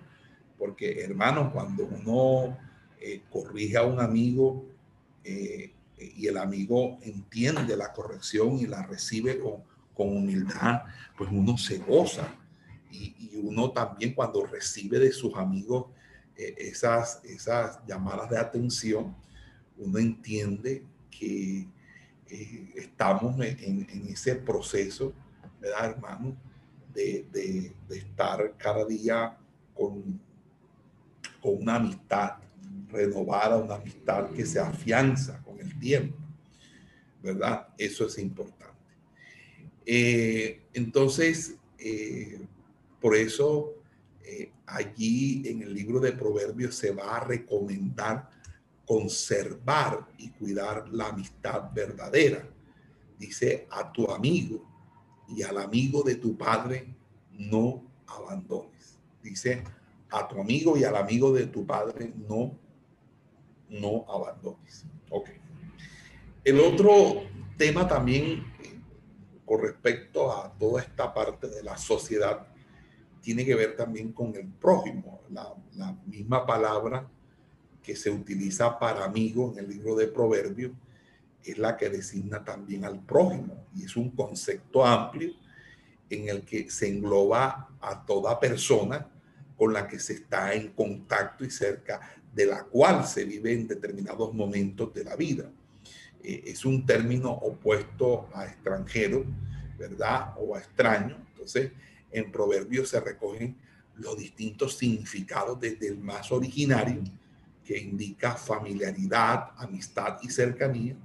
porque 0.59 1.03
hermanos, 1.03 1.53
cuando 1.53 1.85
uno 1.85 2.57
eh, 3.01 3.23
corrige 3.31 3.77
a 3.77 3.85
un 3.85 4.01
amigo 4.01 4.65
eh, 5.25 5.73
y 6.17 6.27
el 6.27 6.38
amigo 6.38 6.99
entiende 7.03 7.77
la 7.77 7.93
corrección 7.93 8.59
y 8.59 8.67
la 8.67 8.83
recibe 8.83 9.38
con, 9.38 9.62
con 9.95 10.17
humildad, 10.17 10.83
pues 11.17 11.31
uno 11.33 11.57
se 11.59 11.79
goza 11.79 12.29
y, 12.91 13.31
uno 13.43 13.73
también 13.73 14.15
cuando 14.15 14.47
recibe 14.47 14.99
de 14.99 15.11
sus 15.12 15.35
amigos 15.35 15.87
eh, 16.37 16.55
esas, 16.59 17.23
esas 17.25 17.85
llamadas 17.87 18.31
de 18.31 18.38
atención, 18.38 19.17
uno 19.79 19.99
entiende 19.99 20.85
que 21.11 21.67
eh, 22.29 22.73
estamos 22.77 23.35
en, 23.41 24.07
ese 24.09 24.37
proceso, 24.37 25.12
¿verdad, 25.61 25.91
hermano? 25.91 26.37
De, 26.95 27.27
de, 27.33 27.75
estar 27.97 28.55
cada 28.59 28.85
día 28.85 29.37
con, 29.75 30.21
con 31.41 31.62
una 31.62 31.77
amistad 31.77 32.42
renovada, 32.93 33.57
una 33.57 33.77
amistad 33.77 34.31
que 34.31 34.47
se 34.47 34.61
afianza 34.61 35.43
con 35.43 35.59
el 35.61 35.79
tiempo, 35.79 36.17
¿verdad? 37.23 37.69
Eso 37.79 38.07
es 38.07 38.19
importante. 38.19 38.73
Eh, 39.85 40.63
entonces, 40.75 41.57
por 43.01 43.17
eso 43.17 43.75
eh, 44.25 44.53
allí 44.67 45.43
en 45.47 45.63
el 45.63 45.75
libro 45.75 45.99
de 45.99 46.13
Proverbios 46.13 46.77
se 46.77 46.93
va 46.93 47.17
a 47.17 47.25
recomendar 47.25 48.31
conservar 48.87 50.07
y 50.19 50.31
cuidar 50.31 50.89
la 50.91 51.09
amistad 51.09 51.73
verdadera. 51.73 52.49
Dice 53.19 53.67
a 53.71 53.93
tu 53.93 54.11
amigo 54.11 54.65
y 55.29 55.43
al 55.43 55.59
amigo 55.59 56.03
de 56.03 56.17
tu 56.17 56.37
padre 56.37 56.95
no 57.31 57.83
abandones. 58.07 58.99
Dice 59.23 59.63
a 60.11 60.29
tu 60.29 60.41
amigo 60.41 60.77
y 60.77 60.85
al 60.85 60.97
amigo 60.97 61.33
de 61.33 61.47
tu 61.47 61.65
padre 61.65 62.13
no, 62.29 62.59
no 63.73 64.05
abandones. 64.09 64.85
Ok. 65.11 65.31
El 66.45 66.61
otro 66.61 67.23
tema 67.57 67.89
también 67.89 68.45
eh, 68.63 68.81
con 69.45 69.63
respecto 69.63 70.33
a 70.33 70.53
toda 70.59 70.83
esta 70.83 71.13
parte 71.13 71.49
de 71.49 71.63
la 71.63 71.77
sociedad 71.77 72.47
tiene 73.21 73.45
que 73.45 73.55
ver 73.55 73.77
también 73.77 74.13
con 74.13 74.35
el 74.35 74.47
prójimo. 74.49 75.23
La, 75.31 75.55
misma 76.07 76.45
palabra 76.45 77.09
que 77.83 77.97
se 77.97 78.11
utiliza 78.11 78.79
para 78.79 79.05
amigo 79.05 79.53
en 79.53 79.65
el 79.65 79.71
libro 79.71 79.97
de 79.97 80.07
Proverbios 80.07 80.73
es 81.43 81.57
la 81.57 81.77
que 81.77 81.89
designa 81.89 82.45
también 82.45 82.85
al 82.85 83.01
prójimo 83.01 83.67
y 83.75 83.85
es 83.85 83.97
un 83.97 84.11
concepto 84.11 84.85
amplio 84.85 85.33
en 86.11 86.29
el 86.29 86.43
que 86.43 86.71
se 86.71 86.89
engloba 86.89 87.71
a 87.81 88.05
toda 88.05 88.39
persona 88.39 89.09
con 89.57 89.73
la 89.73 89.89
que 89.89 89.99
se 89.99 90.15
está 90.15 90.53
en 90.53 90.73
contacto 90.73 91.45
y 91.45 91.51
cerca 91.51 92.01
de 92.35 92.47
la 92.47 92.64
cual 92.64 93.07
se 93.07 93.25
vive 93.25 93.53
en 93.53 93.68
determinados 93.68 94.33
momentos 94.33 94.92
de 94.95 95.05
la 95.05 95.16
vida. 95.16 95.51
Eh, 96.23 96.45
es 96.47 96.64
un 96.64 96.87
término 96.87 97.31
opuesto 97.31 98.29
a 98.33 98.47
extranjero, 98.47 99.25
¿verdad? 99.79 100.35
O 100.38 100.55
a 100.55 100.59
extraño. 100.59 101.16
Entonces, 101.33 101.73
en 102.11 102.31
Proverbios 102.31 102.88
se 102.88 103.01
recogen 103.01 103.57
los 103.97 104.16
distintos 104.16 104.79
significados 104.79 105.61
desde 105.61 105.88
el 105.88 105.99
más 105.99 106.33
originario, 106.33 107.03
que 107.64 107.79
indica 107.79 108.35
familiaridad, 108.35 109.51
amistad 109.57 110.18
y 110.23 110.31
cercanía, 110.31 110.97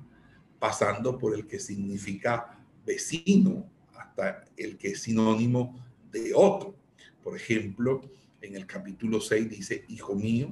pasando 0.60 1.18
por 1.18 1.36
el 1.36 1.46
que 1.46 1.60
significa 1.60 2.58
vecino, 2.86 3.70
hasta 3.96 4.46
el 4.56 4.78
que 4.78 4.90
es 4.90 5.02
sinónimo 5.02 5.80
de 6.12 6.32
otro. 6.34 6.76
Por 7.24 7.36
ejemplo, 7.36 8.02
en 8.42 8.56
el 8.56 8.66
capítulo 8.66 9.20
6 9.20 9.50
dice, 9.50 9.86
Hijo 9.90 10.16
mío, 10.16 10.50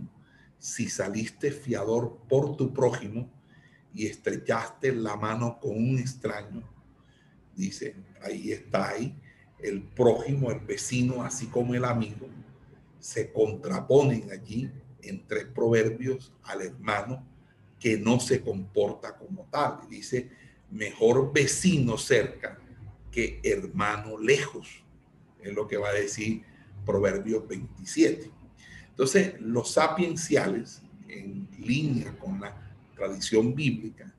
si 0.60 0.90
saliste 0.90 1.52
fiador 1.52 2.18
por 2.28 2.56
tu 2.58 2.74
prójimo 2.74 3.30
y 3.94 4.08
estrechaste 4.08 4.94
la 4.94 5.16
mano 5.16 5.60
con 5.60 5.78
un 5.78 6.00
extraño, 6.00 6.64
dice, 7.56 7.96
ahí 8.22 8.52
está 8.52 8.90
ahí 8.90 9.16
el 9.60 9.82
prójimo, 9.82 10.52
el 10.52 10.60
vecino, 10.60 11.24
así 11.24 11.48
como 11.48 11.74
el 11.74 11.86
amigo, 11.86 12.28
se 13.00 13.32
contraponen 13.32 14.32
allí 14.32 14.72
en 15.02 15.26
tres 15.28 15.46
proverbios 15.46 16.34
al 16.44 16.62
hermano 16.62 17.26
que 17.80 17.98
no 17.98 18.20
se 18.20 18.42
comporta 18.42 19.16
como 19.16 19.48
tal. 19.52 19.88
Dice, 19.90 20.30
mejor 20.72 21.32
vecino 21.32 21.98
cerca 21.98 22.58
que 23.12 23.40
hermano 23.44 24.18
lejos. 24.18 24.84
Es 25.42 25.54
lo 25.54 25.68
que 25.68 25.78
va 25.78 25.90
a 25.90 25.94
decir 25.94 26.44
Proverbios 26.86 27.48
27. 27.48 28.32
Entonces, 28.96 29.42
los 29.42 29.72
sapienciales, 29.74 30.82
en 31.10 31.50
línea 31.60 32.18
con 32.18 32.40
la 32.40 32.56
tradición 32.96 33.54
bíblica, 33.54 34.10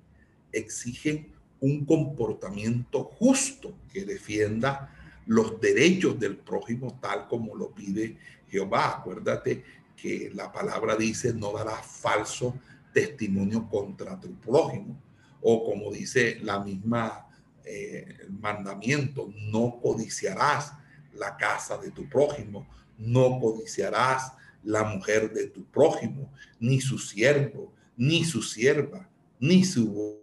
exigen 0.53 1.33
un 1.61 1.87
comportamiento 1.87 3.05
justo 3.05 3.75
que 3.91 4.05
defienda 4.05 4.95
los 5.25 5.59
derechos 5.63 6.21
del 6.21 6.37
prójimo 6.37 6.99
tal 7.01 7.27
como 7.27 7.57
lo 7.57 7.71
pide 7.71 8.19
Jehová. 8.51 8.99
Acuérdate 8.99 9.65
que 9.97 10.31
la 10.35 10.53
palabra 10.53 10.95
dice, 10.95 11.33
no 11.33 11.53
darás 11.53 11.87
falso 11.87 12.55
testimonio 12.93 13.67
contra 13.71 14.21
tu 14.21 14.35
prójimo. 14.35 15.01
O 15.41 15.65
como 15.65 15.91
dice 15.91 16.39
la 16.43 16.61
misma 16.61 17.29
eh, 17.65 18.27
mandamiento, 18.29 19.33
no 19.51 19.81
codiciarás 19.81 20.75
la 21.15 21.35
casa 21.39 21.79
de 21.79 21.93
tu 21.93 22.07
prójimo, 22.11 22.67
no 22.99 23.41
codiciarás 23.41 24.33
la 24.67 24.83
mujer 24.83 25.33
de 25.33 25.47
tu 25.47 25.65
prójimo, 25.65 26.29
ni 26.59 26.81
su 26.81 26.99
siervo, 26.99 27.73
ni 27.97 28.25
su 28.25 28.43
sierva, 28.43 29.09
ni 29.39 29.65
su 29.65 30.21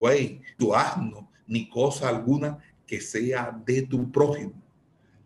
buey, 0.00 0.40
tu 0.56 0.74
asno, 0.74 1.28
ni 1.46 1.68
cosa 1.68 2.08
alguna 2.08 2.58
que 2.86 3.00
sea 3.00 3.60
de 3.66 3.82
tu 3.82 4.10
prójimo. 4.12 4.54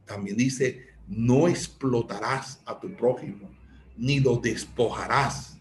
También 0.07 0.37
dice, 0.37 0.87
no 1.07 1.47
explotarás 1.47 2.63
a 2.65 2.81
tu 2.81 2.97
prójimo, 2.97 3.51
ni 3.99 4.19
lo 4.19 4.37
despojarás. 4.39 5.59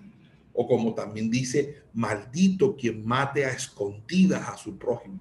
O 0.54 0.66
como 0.66 0.94
también 0.94 1.30
dice, 1.30 1.84
maldito 1.94 2.78
quien 2.78 3.06
mate 3.06 3.46
a 3.46 3.50
escondidas 3.50 4.48
a 4.48 4.56
su 4.56 4.78
prójimo. 4.78 5.20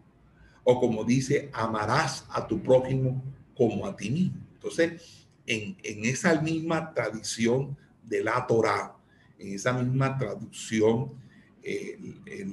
O 0.63 0.79
como 0.79 1.03
dice, 1.03 1.51
amarás 1.53 2.25
a 2.31 2.47
tu 2.47 2.63
prójimo 2.63 3.23
como 3.57 3.87
a 3.87 3.97
ti 3.97 4.09
mismo. 4.09 4.41
Entonces, 4.55 5.20
en, 5.51 6.05
esa 6.05 6.41
misma 6.41 6.95
tradición 6.95 7.77
de 8.05 8.23
la 8.23 8.47
Torah, 8.47 8.95
en 9.39 9.55
esa 9.55 9.73
misma 9.73 10.17
traducción 10.17 11.13
eh, 11.63 11.99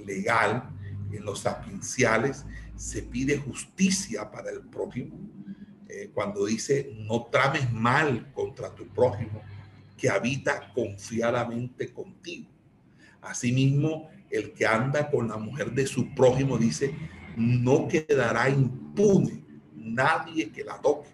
legal, 0.06 0.70
en 1.12 1.24
los 1.24 1.42
sapienciales, 1.42 2.44
se 2.76 3.04
pide 3.04 3.38
justicia 3.38 4.32
para 4.32 4.50
el 4.50 4.62
prójimo. 4.62 5.16
Eh, 5.88 6.10
cuando 6.14 6.46
dice, 6.46 6.92
no 7.08 7.26
trames 7.26 7.72
mal 7.72 8.32
contra 8.34 8.74
tu 8.74 8.88
prójimo, 8.88 9.42
que 9.96 10.10
habita 10.10 10.74
confiadamente 10.74 11.94
contigo. 11.94 12.50
Asimismo, 13.22 14.10
el 14.32 14.54
que 14.54 14.66
anda 14.66 15.10
con 15.10 15.28
la 15.28 15.38
mujer 15.38 15.72
de 15.72 15.86
su 15.86 16.14
prójimo 16.16 16.58
dice, 16.58 16.94
no 17.36 17.88
quedará 17.88 18.50
impune 18.50 19.44
nadie 19.76 20.50
que 20.50 20.64
la 20.64 20.82
toque, 20.82 21.10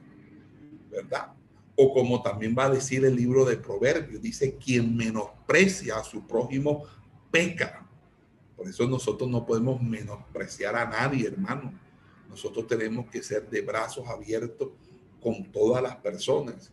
¿verdad? 0.89 1.33
O 1.75 1.93
como 1.93 2.21
también 2.21 2.55
va 2.57 2.65
a 2.65 2.69
decir 2.69 3.03
el 3.03 3.15
libro 3.15 3.45
de 3.45 3.57
Proverbios, 3.57 4.21
dice, 4.21 4.55
quien 4.55 4.95
menosprecia 4.95 5.97
a 5.97 6.03
su 6.03 6.25
prójimo 6.27 6.83
peca. 7.31 7.87
Por 8.55 8.67
eso 8.67 8.87
nosotros 8.87 9.29
no 9.29 9.45
podemos 9.45 9.81
menospreciar 9.81 10.75
a 10.75 10.85
nadie, 10.85 11.27
hermano. 11.27 11.73
Nosotros 12.29 12.67
tenemos 12.67 13.07
que 13.07 13.23
ser 13.23 13.49
de 13.49 13.61
brazos 13.61 14.07
abiertos 14.07 14.69
con 15.19 15.51
todas 15.51 15.81
las 15.81 15.95
personas, 15.97 16.71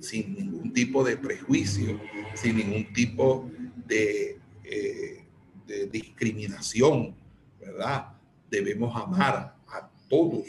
sin 0.00 0.34
ningún 0.34 0.72
tipo 0.72 1.02
de 1.02 1.16
prejuicio, 1.16 1.98
sin 2.34 2.58
ningún 2.58 2.92
tipo 2.92 3.50
de, 3.86 4.38
eh, 4.64 5.24
de 5.66 5.86
discriminación, 5.86 7.14
¿verdad? 7.58 8.12
Debemos 8.50 8.94
amar 8.94 9.56
a 9.66 9.90
todos, 10.08 10.46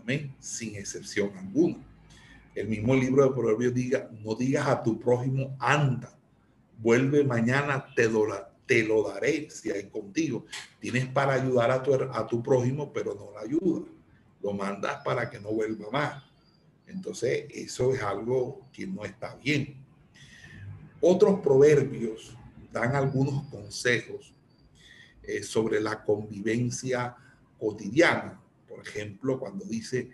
amén, 0.00 0.34
sin 0.38 0.76
excepción 0.76 1.36
alguna. 1.36 1.87
El 2.58 2.66
mismo 2.66 2.96
libro 2.96 3.22
de 3.22 3.30
Proverbios 3.30 3.72
diga, 3.72 4.10
no 4.24 4.34
digas 4.34 4.66
a 4.66 4.82
tu 4.82 4.98
prójimo, 4.98 5.56
anda, 5.60 6.18
vuelve 6.78 7.22
mañana, 7.22 7.86
te, 7.94 8.08
lo 8.08 9.08
daré 9.08 9.48
si 9.48 9.70
hay 9.70 9.84
contigo. 9.84 10.44
Tienes 10.80 11.06
para 11.06 11.34
ayudar 11.34 11.70
a 11.70 11.80
tu, 11.80 11.94
a 11.94 12.26
tu 12.26 12.42
prójimo, 12.42 12.92
pero 12.92 13.14
no 13.14 13.30
la 13.32 13.42
ayuda. 13.42 13.86
Lo 14.42 14.52
mandas 14.54 15.04
para 15.04 15.30
que 15.30 15.38
no 15.38 15.50
vuelva 15.52 15.88
más. 15.92 16.24
Entonces, 16.88 17.46
eso 17.50 17.94
es 17.94 18.02
algo 18.02 18.66
que 18.72 18.88
no 18.88 19.04
está 19.04 19.36
bien. 19.36 19.76
Otros 21.00 21.38
proverbios 21.38 22.36
dan 22.72 22.96
algunos 22.96 23.44
consejos 23.52 24.34
eh, 25.22 25.44
sobre 25.44 25.80
la 25.80 26.02
convivencia 26.02 27.14
cotidiana. 27.56 28.40
Por 28.68 28.80
ejemplo, 28.80 29.38
cuando 29.38 29.64
dice, 29.64 30.10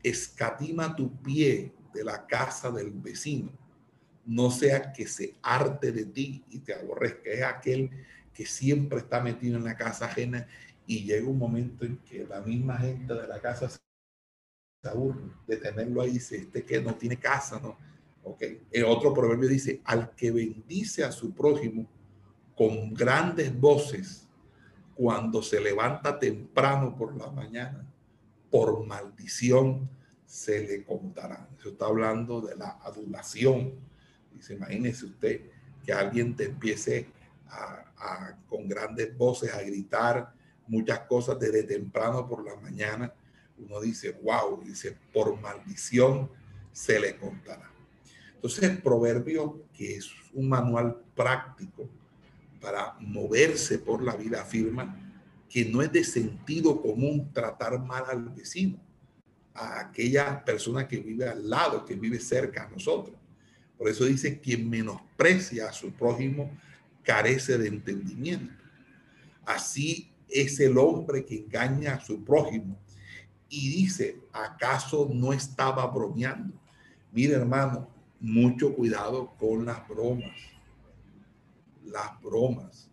escatima 0.00 0.94
tu 0.94 1.20
pie 1.20 1.72
de 1.98 2.04
la 2.04 2.26
casa 2.26 2.70
del 2.70 2.92
vecino, 2.92 3.50
no 4.24 4.50
sea 4.50 4.92
que 4.92 5.06
se 5.06 5.34
arte 5.42 5.90
de 5.90 6.04
ti 6.04 6.44
y 6.48 6.60
te 6.60 6.72
aborrezca. 6.74 7.30
Es 7.30 7.42
aquel 7.42 7.90
que 8.32 8.46
siempre 8.46 8.98
está 8.98 9.20
metido 9.20 9.56
en 9.56 9.64
la 9.64 9.76
casa 9.76 10.06
ajena 10.06 10.46
y 10.86 11.04
llega 11.04 11.28
un 11.28 11.38
momento 11.38 11.84
en 11.84 11.96
que 11.98 12.24
la 12.24 12.40
misma 12.40 12.78
gente 12.78 13.12
de 13.12 13.26
la 13.26 13.40
casa 13.40 13.68
se 13.68 13.80
aburre 14.88 15.24
de 15.46 15.56
tenerlo 15.56 16.00
ahí, 16.00 16.12
dice, 16.12 16.36
este 16.36 16.64
que 16.64 16.80
no 16.80 16.94
tiene 16.94 17.16
casa, 17.16 17.58
¿no? 17.60 17.76
Ok. 18.22 18.44
El 18.70 18.84
otro 18.84 19.12
proverbio 19.12 19.48
dice, 19.48 19.80
al 19.84 20.14
que 20.14 20.30
bendice 20.30 21.02
a 21.02 21.10
su 21.10 21.32
prójimo 21.34 21.88
con 22.54 22.94
grandes 22.94 23.58
voces, 23.58 24.28
cuando 24.94 25.42
se 25.42 25.60
levanta 25.60 26.18
temprano 26.18 26.96
por 26.96 27.16
la 27.16 27.30
mañana, 27.30 27.86
por 28.50 28.86
maldición 28.86 29.88
se 30.28 30.60
le 30.60 30.84
contará. 30.84 31.48
Eso 31.58 31.70
está 31.70 31.86
hablando 31.86 32.40
de 32.40 32.54
la 32.54 32.78
adulación 32.84 33.88
Dice, 34.38 34.54
imagínese 34.54 35.06
usted 35.06 35.40
que 35.84 35.92
alguien 35.92 36.36
te 36.36 36.44
empiece 36.44 37.08
con 38.48 38.68
grandes 38.68 39.16
voces 39.16 39.52
a 39.52 39.62
gritar 39.62 40.32
muchas 40.68 41.00
cosas 41.00 41.38
desde 41.40 41.64
temprano 41.64 42.28
por 42.28 42.44
la 42.44 42.54
mañana. 42.56 43.12
Uno 43.58 43.80
dice, 43.80 44.12
wow, 44.22 44.62
dice, 44.62 44.96
por 45.12 45.40
maldición 45.40 46.30
se 46.72 47.00
le 47.00 47.16
contará. 47.16 47.68
Entonces, 48.34 48.62
el 48.62 48.80
proverbio, 48.80 49.64
que 49.72 49.96
es 49.96 50.10
un 50.32 50.48
manual 50.48 51.02
práctico 51.16 51.88
para 52.60 52.94
moverse 53.00 53.78
por 53.78 54.02
la 54.02 54.14
vida, 54.14 54.42
afirma 54.42 54.96
que 55.48 55.64
no 55.64 55.82
es 55.82 55.90
de 55.90 56.04
sentido 56.04 56.80
común 56.80 57.32
tratar 57.32 57.80
mal 57.80 58.04
al 58.08 58.28
vecino, 58.28 58.78
a 59.58 59.80
aquella 59.80 60.44
persona 60.44 60.86
que 60.86 60.98
vive 60.98 61.28
al 61.28 61.48
lado, 61.48 61.84
que 61.84 61.94
vive 61.94 62.20
cerca 62.20 62.64
a 62.64 62.70
nosotros. 62.70 63.16
Por 63.76 63.88
eso 63.88 64.04
dice, 64.04 64.40
quien 64.40 64.68
menosprecia 64.68 65.68
a 65.68 65.72
su 65.72 65.92
prójimo 65.92 66.50
carece 67.02 67.58
de 67.58 67.68
entendimiento. 67.68 68.52
Así 69.44 70.12
es 70.28 70.60
el 70.60 70.76
hombre 70.78 71.24
que 71.24 71.36
engaña 71.36 71.94
a 71.94 72.00
su 72.00 72.22
prójimo 72.22 72.78
y 73.48 73.70
dice, 73.70 74.20
¿acaso 74.32 75.08
no 75.12 75.32
estaba 75.32 75.86
bromeando? 75.86 76.54
Mire 77.12 77.34
hermano, 77.34 77.88
mucho 78.20 78.74
cuidado 78.74 79.34
con 79.38 79.64
las 79.64 79.86
bromas. 79.88 80.36
Las 81.84 82.20
bromas. 82.20 82.90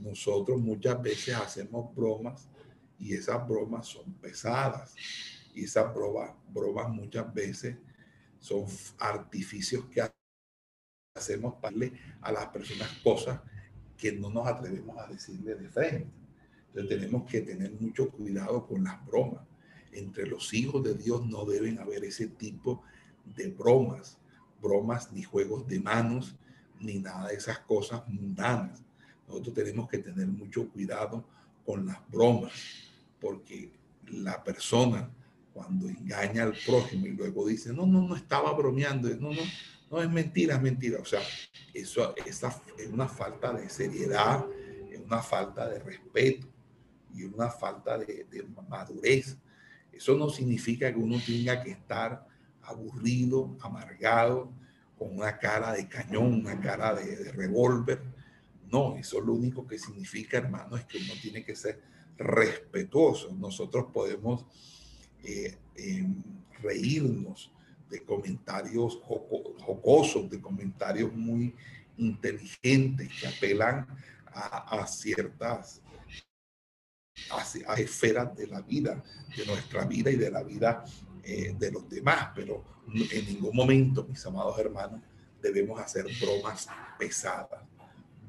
Nosotros 0.00 0.60
muchas 0.60 1.00
veces 1.00 1.34
hacemos 1.34 1.94
bromas 1.94 2.48
y 2.98 3.14
esas 3.14 3.46
bromas 3.46 3.86
son 3.86 4.12
pesadas. 4.14 4.94
Y 5.54 5.64
esas 5.64 5.94
bromas, 5.94 6.30
bromas 6.52 6.88
muchas 6.88 7.32
veces 7.32 7.76
son 8.38 8.66
artificios 8.98 9.86
que 9.86 10.08
hacemos 11.14 11.54
para 11.54 11.72
darle 11.72 11.92
a 12.20 12.32
las 12.32 12.46
personas 12.46 12.88
cosas 13.02 13.40
que 13.96 14.12
no 14.12 14.30
nos 14.30 14.46
atrevemos 14.46 14.96
a 14.98 15.06
decirle 15.08 15.56
de 15.56 15.68
frente. 15.68 16.06
Entonces 16.68 17.00
tenemos 17.00 17.28
que 17.28 17.40
tener 17.40 17.72
mucho 17.72 18.10
cuidado 18.10 18.66
con 18.66 18.84
las 18.84 19.04
bromas. 19.04 19.42
Entre 19.92 20.26
los 20.26 20.54
hijos 20.54 20.84
de 20.84 20.94
Dios 20.94 21.26
no 21.26 21.44
deben 21.44 21.78
haber 21.78 22.04
ese 22.04 22.28
tipo 22.28 22.82
de 23.24 23.48
bromas, 23.48 24.18
bromas 24.62 25.12
ni 25.12 25.22
juegos 25.22 25.66
de 25.66 25.80
manos, 25.80 26.36
ni 26.80 27.00
nada 27.00 27.28
de 27.28 27.34
esas 27.34 27.58
cosas 27.60 28.06
mundanas. 28.06 28.82
Nosotros 29.26 29.54
tenemos 29.54 29.88
que 29.88 29.98
tener 29.98 30.26
mucho 30.26 30.68
cuidado 30.68 31.24
con 31.66 31.86
las 31.86 31.98
bromas, 32.08 32.52
porque 33.20 33.72
la 34.06 34.42
persona 34.42 35.10
cuando 35.58 35.88
engaña 35.88 36.44
al 36.44 36.54
prójimo 36.64 37.06
y 37.06 37.10
luego 37.10 37.46
dice, 37.46 37.72
no, 37.72 37.84
no, 37.84 38.06
no 38.06 38.14
estaba 38.14 38.52
bromeando, 38.52 39.08
no, 39.16 39.32
no, 39.32 39.42
no 39.90 40.02
es 40.02 40.08
mentira, 40.08 40.54
es 40.54 40.62
mentira. 40.62 41.00
O 41.00 41.04
sea, 41.04 41.20
eso 41.74 42.14
esa 42.24 42.62
es 42.78 42.86
una 42.86 43.08
falta 43.08 43.52
de 43.52 43.68
seriedad, 43.68 44.46
es 44.88 45.00
una 45.00 45.20
falta 45.20 45.68
de 45.68 45.80
respeto 45.80 46.46
y 47.12 47.24
una 47.24 47.50
falta 47.50 47.98
de, 47.98 48.26
de 48.30 48.46
madurez. 48.68 49.36
Eso 49.92 50.16
no 50.16 50.30
significa 50.30 50.92
que 50.92 50.98
uno 50.98 51.18
tenga 51.26 51.60
que 51.60 51.72
estar 51.72 52.24
aburrido, 52.62 53.56
amargado 53.60 54.52
con 54.96 55.16
una 55.16 55.38
cara 55.38 55.72
de 55.72 55.88
cañón, 55.88 56.34
una 56.34 56.60
cara 56.60 56.94
de, 56.94 57.32
revólver. 57.32 58.00
No, 58.70 58.96
eso 58.96 59.20
lo 59.20 59.32
único 59.32 59.66
que 59.66 59.78
significa, 59.78 60.38
hermano, 60.38 60.76
es 60.76 60.84
que 60.84 60.98
uno 60.98 61.14
tiene 61.20 61.44
que 61.44 61.56
ser 61.56 61.80
respetuoso. 62.16 63.34
Nosotros 63.34 63.86
podemos 63.92 64.44
eh, 65.24 65.56
reírnos 66.62 67.50
de 67.88 68.00
comentarios 68.00 69.00
jocosos, 69.02 70.28
de 70.28 70.40
comentarios 70.40 71.12
muy 71.14 71.54
inteligentes 71.96 73.08
que 73.20 73.26
apelan 73.26 73.86
a, 74.26 74.86
ciertas 74.86 75.82
a, 77.66 77.74
esferas 77.74 78.36
de 78.36 78.46
la 78.46 78.60
vida, 78.60 79.02
de 79.36 79.46
nuestra 79.46 79.84
vida 79.84 80.10
y 80.10 80.16
de 80.16 80.30
la 80.30 80.42
vida 80.42 80.84
eh, 81.24 81.54
de 81.58 81.72
los 81.72 81.88
demás, 81.88 82.30
pero 82.34 82.64
en 82.94 83.26
ningún 83.26 83.54
momento, 83.54 84.04
mis 84.04 84.24
amados 84.24 84.58
hermanos, 84.58 85.00
debemos 85.42 85.80
hacer 85.80 86.06
bromas 86.20 86.68
pesadas, 86.98 87.62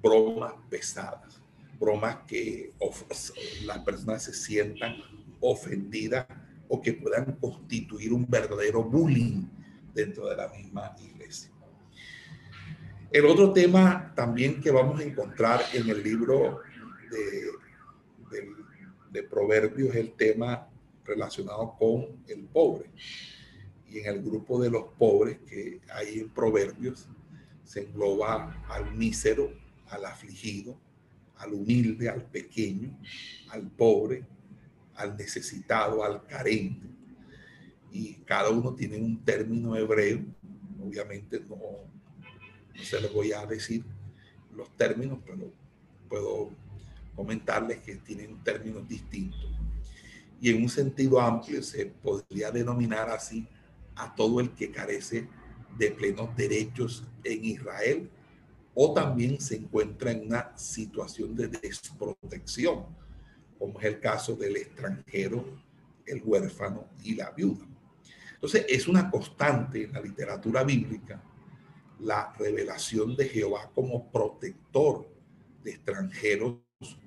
bromas 0.01 0.53
pesadas, 0.69 1.39
bromas 1.79 2.17
que 2.27 2.73
las 3.63 3.79
personas 3.79 4.23
se 4.23 4.33
sientan 4.33 4.95
ofendidas 5.39 6.27
o 6.69 6.81
que 6.81 6.93
puedan 6.93 7.33
constituir 7.33 8.13
un 8.13 8.25
verdadero 8.29 8.83
bullying 8.83 9.45
dentro 9.93 10.29
de 10.29 10.37
la 10.37 10.47
misma 10.47 10.95
iglesia. 11.01 11.51
El 13.11 13.25
otro 13.25 13.51
tema 13.51 14.13
también 14.15 14.61
que 14.61 14.69
vamos 14.69 14.99
a 14.99 15.03
encontrar 15.03 15.61
en 15.73 15.89
el 15.89 16.03
libro 16.03 16.59
de, 17.09 18.43
de, 19.11 19.23
Proverbios 19.23 19.89
es 19.89 19.95
el 19.95 20.11
tema 20.11 20.69
relacionado 21.03 21.75
con 21.77 22.05
el 22.27 22.43
pobre. 22.43 22.91
Y 23.87 23.99
en 23.99 24.05
el 24.05 24.21
grupo 24.21 24.61
de 24.61 24.69
los 24.69 24.83
pobres 24.99 25.39
que 25.39 25.81
hay 25.91 26.19
en 26.19 26.29
Proverbios 26.29 27.09
se 27.63 27.81
engloba 27.81 28.63
al 28.69 28.93
mísero, 28.95 29.51
al 29.87 30.05
afligido, 30.05 30.77
al 31.37 31.53
humilde, 31.53 32.09
al 32.09 32.23
pequeño, 32.25 32.95
al 33.49 33.71
pobre, 33.71 34.23
al 34.99 35.15
necesitado, 35.15 36.03
al 36.03 36.25
carente. 36.25 36.85
Y 37.91 38.15
cada 38.25 38.49
uno 38.49 38.75
tiene 38.75 38.97
un 38.97 39.23
término 39.23 39.75
hebreo. 39.75 40.19
Obviamente 40.83 41.41
no, 41.49 41.57
se 42.83 43.01
les 43.01 43.11
voy 43.11 43.31
a 43.31 43.45
decir 43.45 43.83
los 44.55 44.69
términos, 44.75 45.19
pero 45.25 45.51
puedo 46.07 46.51
comentarles 47.15 47.79
que 47.79 47.95
tienen 47.95 48.43
términos 48.43 48.87
distintos. 48.87 49.49
Y 50.41 50.51
en 50.51 50.61
un 50.61 50.69
sentido 50.69 51.19
amplio 51.19 51.63
se 51.63 51.85
podría 51.85 52.51
denominar 52.51 53.09
así 53.09 53.47
a 53.95 54.13
todo 54.13 54.39
el 54.39 54.51
que 54.51 54.71
carece 54.71 55.27
de 55.77 55.91
plenos 55.91 56.35
derechos 56.35 57.05
en 57.23 57.45
Israel 57.45 58.09
o 58.73 58.93
también 58.93 59.39
se 59.39 59.55
encuentra 59.55 60.11
en 60.11 60.27
una 60.27 60.57
situación 60.57 61.35
de 61.35 61.47
desprotección 61.47 62.85
como 63.59 63.79
es 63.79 63.85
el 63.85 63.99
caso 63.99 64.35
del 64.35 64.55
extranjero, 64.55 65.45
el 66.05 66.21
huérfano 66.23 66.87
y 67.03 67.13
la 67.13 67.29
viuda. 67.31 67.65
Entonces, 68.33 68.65
es 68.69 68.87
una 68.87 69.11
constante 69.11 69.83
en 69.83 69.91
la 69.91 70.01
literatura 70.01 70.63
bíblica 70.63 71.21
la 71.99 72.33
revelación 72.39 73.15
de 73.15 73.27
Jehová 73.27 73.69
como 73.75 74.09
protector 74.09 75.07
de 75.63 75.71
extranjeros, 75.71 76.55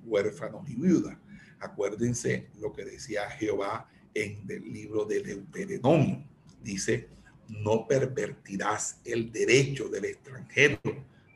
huérfanos 0.05 0.69
y 0.69 0.75
viudas. 0.75 1.17
Acuérdense 1.59 2.49
lo 2.61 2.73
que 2.73 2.85
decía 2.85 3.31
Jehová 3.31 3.89
en 4.13 4.45
el 4.49 4.71
libro 4.71 5.07
de 5.07 5.23
Deuteronomio. 5.23 6.23
Dice, 6.63 7.09
no 7.49 7.87
pervertirás 7.87 9.01
el 9.05 9.33
derecho 9.33 9.89
del 9.89 10.05
extranjero 10.05 10.81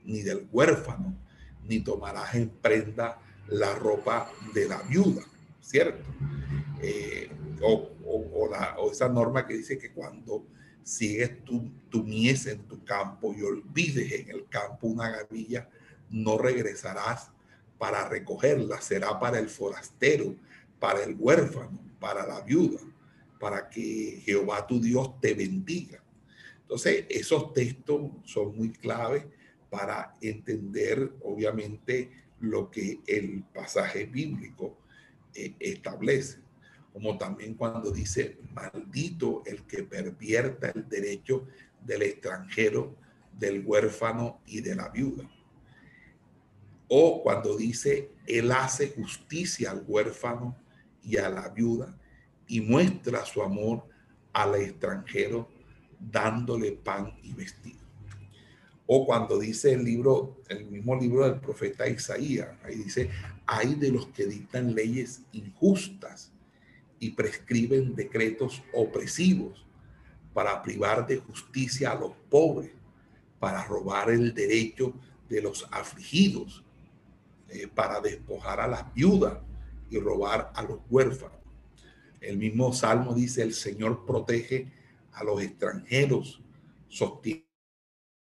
ni 0.05 0.23
del 0.23 0.47
huérfano, 0.53 1.17
ni 1.67 1.81
tomarás 1.81 2.35
en 2.35 2.51
prenda 2.51 3.21
la 3.49 3.75
ropa 3.75 4.31
de 4.53 4.69
la 4.69 4.83
viuda, 4.83 5.23
¿cierto? 5.61 6.05
Eh, 6.81 7.31
o, 7.63 7.91
esa 8.91 9.09
norma 9.09 9.47
que 9.47 9.55
dice 9.55 9.79
que 9.79 9.91
cuando 9.91 10.47
sigues 10.83 11.45
tu, 11.45 11.71
tu 11.91 12.05
mies 12.05 12.47
en 12.47 12.61
tu 12.61 12.85
campo 12.85 13.35
y 13.35 13.43
olvides 13.43 14.13
en 14.13 14.31
el 14.31 14.49
campo 14.49 14.87
una 14.87 15.11
gavilla, 15.11 15.69
no 16.11 16.39
regresarás 16.39 17.31
para 17.79 18.09
recogerla, 18.09 18.81
será 18.81 19.19
para 19.19 19.39
el 19.39 19.49
forastero, 19.49 20.35
para 20.79 21.03
el 21.03 21.17
huérfano, 21.19 21.79
para 21.99 22.27
la 22.27 22.41
viuda, 22.41 22.81
para 23.41 23.69
que 23.69 24.23
Jehová 24.25 24.67
tu 24.67 24.81
Dios 24.81 25.21
te 25.21 25.35
bendiga. 25.35 26.03
Entonces, 26.63 27.05
esos 27.09 27.53
textos 27.53 28.11
son 28.25 28.57
muy 28.57 28.71
claves 28.71 29.25
para 29.71 30.15
entender, 30.21 31.13
obviamente, 31.23 32.11
lo 32.41 32.71
que 32.71 33.01
el 33.07 33.45
pasaje 33.55 34.05
bíblico 34.07 34.79
eh, 35.35 35.55
establece, 35.59 36.39
como 36.93 37.19
también 37.19 37.55
cuando 37.55 37.91
dice, 37.91 38.39
maldito 38.55 39.43
el 39.47 39.63
que 39.67 39.83
pervierta 39.83 40.71
el 40.71 40.89
derecho 40.89 41.47
del 41.85 42.03
extranjero, 42.03 42.97
del 43.39 43.63
huérfano 43.65 44.41
y 44.47 44.61
de 44.61 44.75
la 44.75 44.89
viuda. 44.89 45.29
O 46.89 47.23
cuando 47.23 47.57
dice, 47.57 48.11
él 48.27 48.51
hace 48.53 48.91
justicia 48.91 49.73
al 49.73 49.85
huérfano 49.87 50.57
y 51.03 51.17
a 51.19 51.29
la 51.29 51.49
viuda 51.49 51.99
y 52.47 52.61
muestra 52.61 53.25
su 53.25 53.43
amor 53.43 53.89
al 54.33 54.55
extranjero 54.55 55.49
dándole 55.99 56.73
pan 56.73 57.19
y 57.23 57.33
vestido. 57.33 57.86
O 58.87 59.05
cuando 59.05 59.39
dice 59.39 59.73
el 59.73 59.85
libro, 59.85 60.37
el 60.49 60.67
mismo 60.67 60.95
libro 60.95 61.25
del 61.25 61.41
profeta 61.41 61.89
Isaías, 61.89 62.51
ahí 62.65 62.77
dice, 62.77 63.11
hay 63.47 63.75
de 63.75 63.91
los 63.91 64.07
que 64.09 64.27
dictan 64.27 64.75
leyes 64.75 65.23
injustas 65.33 66.33
y 67.01 67.11
prescriben 67.11 67.95
decretos 67.97 68.63
opresivos 68.73 69.67
para 70.33 70.63
privar 70.63 71.07
de 71.07 71.17
justicia 71.17 71.93
a 71.93 71.95
los 71.95 72.13
pobres, 72.31 72.71
para 73.41 73.65
robar 73.65 74.11
el 74.11 74.33
derecho 74.35 74.95
de 75.29 75.43
los 75.43 75.67
afligidos, 75.73 76.65
eh, 77.49 77.67
para 77.67 78.01
despojar 78.01 78.61
a 78.61 78.69
las 78.69 78.93
viudas 78.95 79.39
y 79.91 79.99
robar 79.99 80.53
a 80.55 80.63
los 80.63 80.79
huérfanos. 80.91 81.39
El 82.21 82.39
mismo 82.39 82.73
Salmo 82.73 83.15
dice, 83.15 83.43
el 83.43 83.55
Señor 83.55 84.05
protege 84.07 84.71
a 85.13 85.25
los 85.25 85.43
extranjeros, 85.43 86.41
sostiene 86.89 87.46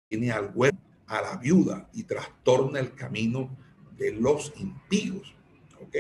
tiene 0.08 0.32
al 0.32 0.52
huérfano, 0.54 0.86
a 1.08 1.22
la 1.22 1.38
viuda 1.38 1.90
y 1.94 2.04
trastorna 2.04 2.80
el 2.80 2.94
camino 2.94 3.50
de 3.98 4.12
los 4.12 4.54
impíos. 4.58 5.34
¿Ok? 5.82 5.96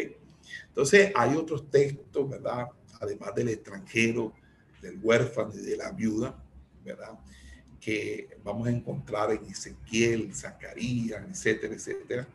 Entonces 0.68 1.12
hay 1.16 1.36
otros 1.36 1.70
textos, 1.70 2.30
¿verdad? 2.30 2.68
Además 3.00 3.34
del 3.36 3.50
extranjero, 3.50 4.34
del 4.82 5.00
huérfano 5.02 5.54
y 5.56 5.62
de 5.62 5.78
la 5.78 5.92
viuda, 5.92 6.36
¿verdad? 6.84 7.18
Que 7.80 8.38
vamos 8.44 8.68
a 8.68 8.72
encontrar 8.72 9.32
en 9.32 9.46
Ezequiel, 9.46 10.34
Zacarías, 10.36 11.24
etcétera, 11.30 11.74
etcétera, 11.74 12.28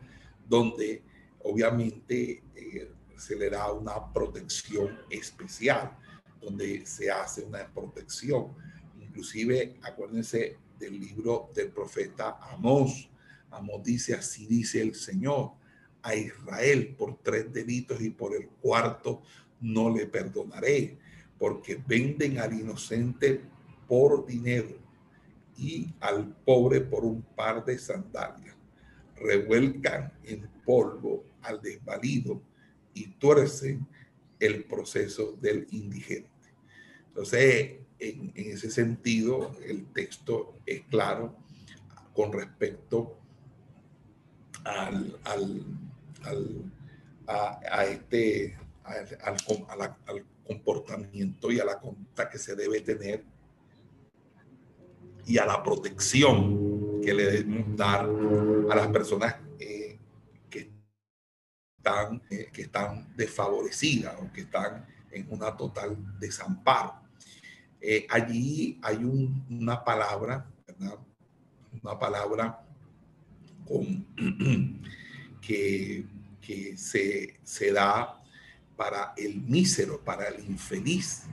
donde 0.47 1.01
obviamente 1.43 2.43
eh, 2.55 2.91
se 3.17 3.35
le 3.35 3.49
da 3.49 3.71
una 3.71 4.11
protección 4.11 4.99
especial, 5.09 5.91
donde 6.41 6.85
se 6.85 7.11
hace 7.11 7.43
una 7.43 7.65
protección. 7.67 8.47
Inclusive, 8.99 9.77
acuérdense, 9.83 10.57
del 10.83 10.99
libro 10.99 11.49
del 11.55 11.69
profeta 11.69 12.37
Amós. 12.51 13.09
Amós 13.51 13.83
dice, 13.83 14.13
así 14.13 14.45
dice 14.45 14.81
el 14.81 14.95
Señor 14.95 15.53
a 16.01 16.13
Israel 16.13 16.95
por 16.97 17.17
tres 17.23 17.51
delitos 17.53 18.01
y 18.01 18.09
por 18.09 18.35
el 18.35 18.47
cuarto 18.47 19.21
no 19.61 19.89
le 19.95 20.07
perdonaré, 20.07 20.97
porque 21.39 21.81
venden 21.87 22.39
al 22.39 22.53
inocente 22.53 23.41
por 23.87 24.25
dinero 24.25 24.75
y 25.57 25.93
al 26.01 26.35
pobre 26.43 26.81
por 26.81 27.05
un 27.05 27.21
par 27.21 27.63
de 27.63 27.77
sandalias. 27.77 28.55
Revuelcan 29.15 30.11
en 30.25 30.49
polvo 30.65 31.23
al 31.41 31.61
desvalido 31.61 32.41
y 32.93 33.07
tuercen 33.07 33.87
el 34.39 34.65
proceso 34.65 35.37
del 35.39 35.65
indigente. 35.71 36.29
Entonces, 37.07 37.77
en, 38.09 38.31
ese 38.35 38.69
sentido, 38.69 39.55
el 39.65 39.85
texto 39.87 40.55
es 40.65 40.81
claro 40.83 41.35
con 42.13 42.31
respecto 42.33 43.17
al, 44.63 45.17
a, 47.27 47.85
este, 47.85 48.57
al, 48.83 50.25
comportamiento 50.45 51.51
y 51.51 51.59
a 51.59 51.65
la 51.65 51.79
conducta 51.79 52.29
que 52.29 52.37
se 52.37 52.55
debe 52.55 52.81
tener 52.81 53.23
y 55.25 55.37
a 55.37 55.45
la 55.45 55.63
protección 55.63 57.01
que 57.01 57.13
le 57.13 57.23
debemos 57.23 57.77
dar 57.77 58.05
a 58.05 58.75
las 58.75 58.87
personas 58.87 59.35
eh, 59.57 59.97
que, 60.49 60.69
están, 61.77 62.21
eh, 62.29 62.49
que 62.51 62.63
están 62.63 63.15
desfavorecidas 63.15 64.15
o 64.19 64.31
que 64.33 64.41
están 64.41 64.85
en 65.11 65.27
una 65.29 65.55
total 65.55 65.97
desamparo. 66.19 67.02
Eh, 67.85 68.07
allí 68.09 68.79
hay 68.81 69.03
una 69.49 69.83
palabra 69.83 70.49
una 71.81 71.99
palabra 71.99 72.65
que, 75.41 76.05
que 76.41 76.77
se, 76.77 77.39
se 77.43 77.71
da 77.71 78.23
para 78.75 79.13
el 79.17 79.41
mísero, 79.41 79.99
para 80.03 80.27
el 80.27 80.45
infeliz. 80.45 81.23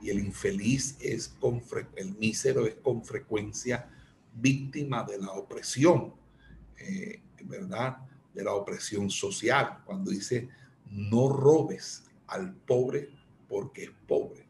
Y 0.00 0.10
el 0.10 0.18
infeliz 0.18 0.96
es 1.00 1.28
con 1.28 1.62
el 1.96 2.14
mísero 2.16 2.66
es 2.66 2.74
con 2.76 3.04
frecuencia 3.04 3.88
víctima 4.34 5.02
de 5.04 5.18
la 5.18 5.32
opresión, 5.32 6.14
eh, 6.78 7.20
¿verdad? 7.44 7.98
De 8.34 8.44
la 8.44 8.52
opresión 8.52 9.08
social. 9.10 9.82
Cuando 9.86 10.10
dice, 10.10 10.48
no 10.90 11.28
robes 11.30 12.04
al 12.26 12.54
pobre 12.54 13.10
porque 13.48 13.84
es 13.84 13.90
pobre, 14.06 14.43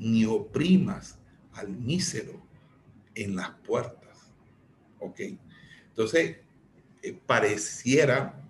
ni 0.00 0.24
oprimas 0.24 1.18
al 1.52 1.68
mísero 1.68 2.42
en 3.14 3.36
las 3.36 3.50
puertas. 3.50 4.32
¿Ok? 4.98 5.20
Entonces, 5.90 6.38
eh, 7.02 7.18
pareciera 7.26 8.42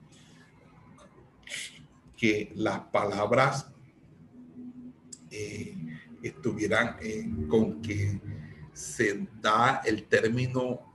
que 2.16 2.52
las 2.54 2.78
palabras 2.80 3.66
eh, 5.30 5.76
estuvieran 6.22 6.96
eh, 7.00 7.28
con 7.48 7.82
que 7.82 8.20
se 8.72 9.26
da 9.40 9.82
el 9.84 10.04
término 10.04 10.86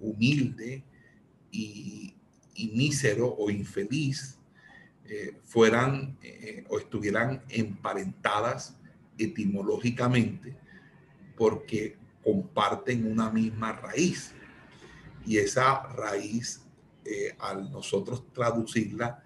humilde 0.00 0.84
y, 1.50 2.14
mísero 2.72 3.34
o 3.38 3.50
infeliz 3.50 4.38
fueran 5.44 6.16
o 6.68 6.78
estuvieran 6.78 7.42
emparentadas 7.48 8.77
etimológicamente 9.18 10.56
porque 11.36 11.96
comparten 12.22 13.10
una 13.10 13.30
misma 13.30 13.72
raíz 13.72 14.34
y 15.26 15.38
esa 15.38 15.82
raíz 15.88 16.62
al 17.38 17.70
nosotros 17.72 18.30
traducirla 18.34 19.22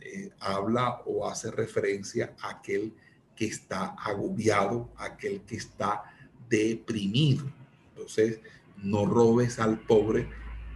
eh, 0.00 0.30
habla 0.38 1.00
o 1.06 1.26
hace 1.26 1.50
referencia 1.50 2.36
a 2.40 2.50
aquel 2.50 2.94
que 3.34 3.46
está 3.46 3.96
agobiado, 3.98 4.90
aquel 4.96 5.40
que 5.42 5.56
está 5.56 6.04
deprimido. 6.48 7.50
Entonces, 7.88 8.40
no 8.76 9.06
robes 9.06 9.58
al 9.58 9.80
pobre 9.80 10.28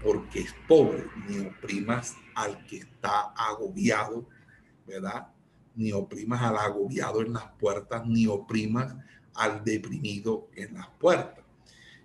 porque 0.03 0.41
es 0.41 0.55
pobre, 0.67 1.07
ni 1.29 1.47
oprimas 1.47 2.17
al 2.35 2.65
que 2.67 2.79
está 2.79 3.33
agobiado, 3.37 4.27
¿verdad? 4.87 5.29
Ni 5.79 5.93
oprimas 5.93 6.43
al 6.43 6.59
agobiado 6.59 7.23
en 7.23 7.33
las 7.33 7.47
puertas, 7.59 8.07
ni 8.07 8.27
oprimas 8.27 8.95
al 9.35 9.65
deprimido 9.65 10.49
en 10.55 10.75
las 10.75 10.89
puertas. 10.99 11.45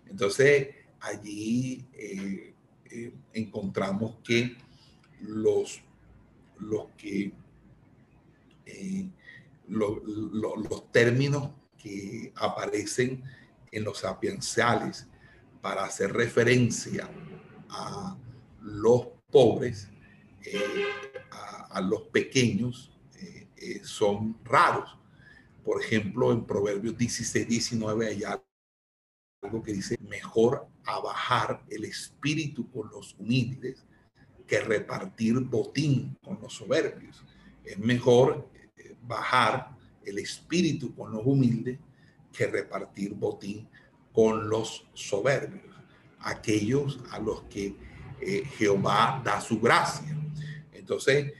Entonces, 0.08 0.70
allí 1.02 1.86
eh, 1.94 2.54
eh, 2.90 3.14
encontramos 3.34 4.18
que 4.24 4.56
los 5.22 5.82
los 6.60 6.88
que 6.98 7.34
eh, 8.66 9.10
los 9.68 10.92
términos 10.92 11.50
que 11.78 12.32
aparecen 12.36 13.24
en 13.72 13.84
los 13.84 14.00
sapienciales 14.00 15.08
para 15.62 15.86
hacer 15.86 16.14
referencia 16.14 17.10
a 17.70 18.16
los 18.62 19.08
pobres, 19.32 19.90
a, 21.72 21.82
los 21.82 22.04
pequeños, 22.04 22.93
eh, 23.64 23.82
son 23.84 24.38
raros. 24.44 24.98
Por 25.64 25.82
ejemplo, 25.82 26.34
en 26.34 26.46
Proverbios 26.46 26.98
16, 26.98 27.48
19 27.48 28.08
hay 28.08 28.24
algo 28.24 29.64
que 29.64 29.72
dice, 29.72 29.98
mejor 30.02 30.68
abajar 30.84 31.64
el 31.70 31.86
espíritu 31.86 32.70
con 32.70 32.90
los 32.90 33.16
humildes 33.18 33.86
que 34.46 34.60
repartir 34.60 35.40
botín 35.40 36.18
con 36.22 36.40
los 36.42 36.54
soberbios. 36.54 37.24
Es 37.64 37.80
mejor 37.80 38.50
eh, 38.76 38.96
bajar 39.02 39.78
el 40.04 40.20
espíritu 40.20 40.94
con 40.94 41.14
los 41.14 41.26
humildes 41.26 41.80
que 42.34 42.48
repartir 42.48 43.14
botín 43.14 43.70
con 44.12 44.50
los 44.50 44.86
soberbios, 44.94 45.74
aquellos 46.20 47.00
a 47.12 47.20
los 47.20 47.44
que 47.44 47.76
eh, 48.20 48.44
Jehová 48.58 49.22
da 49.24 49.40
su 49.40 49.60
gracia. 49.62 50.18
Entonces, 50.74 51.32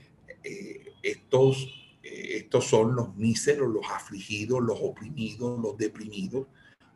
estos, 1.02 1.83
estos 2.30 2.66
son 2.66 2.94
los 2.94 3.14
míseros, 3.16 3.68
los 3.68 3.84
afligidos, 3.90 4.62
los 4.62 4.78
oprimidos, 4.80 5.60
los 5.60 5.76
deprimidos 5.76 6.46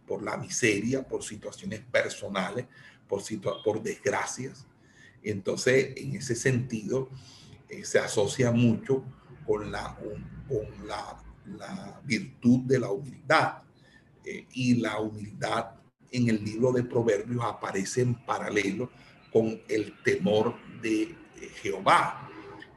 por 0.07 0.23
la 0.23 0.37
miseria, 0.37 1.07
por 1.07 1.23
situaciones 1.23 1.81
personales, 1.81 2.67
por, 3.07 3.83
desgracias. 3.83 4.67
Entonces, 5.23 5.93
en 5.97 6.17
ese 6.17 6.35
sentido, 6.35 7.11
eh, 7.69 7.85
se 7.85 7.99
asocia 7.99 8.51
mucho 8.51 9.05
con 9.47 9.71
la, 9.71 9.97
con 10.49 10.87
la, 10.87 11.23
virtud 12.05 12.61
de 12.61 12.79
la 12.79 12.91
humildad. 12.91 13.63
Eh, 14.25 14.47
y 14.53 14.75
la 14.77 15.01
humildad 15.01 15.71
en 16.11 16.29
el 16.29 16.45
libro 16.45 16.73
de 16.73 16.85
Proverbios 16.85 17.43
aparece 17.45 18.03
en 18.03 18.15
paralelo 18.15 18.91
con 19.33 19.61
el 19.69 19.95
temor 20.03 20.55
de 20.83 21.03
eh, 21.03 21.17
Jehová. 21.63 22.31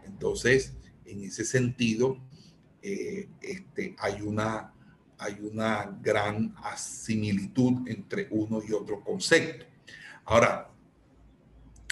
Entonces, 0.05 0.73
en 1.05 1.23
ese 1.23 1.43
sentido, 1.45 2.17
este, 2.81 3.95
hay, 3.99 4.21
una, 4.21 4.73
hay 5.17 5.37
una 5.41 5.97
gran 6.01 6.55
similitud 6.75 7.87
entre 7.87 8.27
uno 8.31 8.61
y 8.67 8.73
otro 8.73 9.03
concepto. 9.03 9.65
Ahora, 10.25 10.69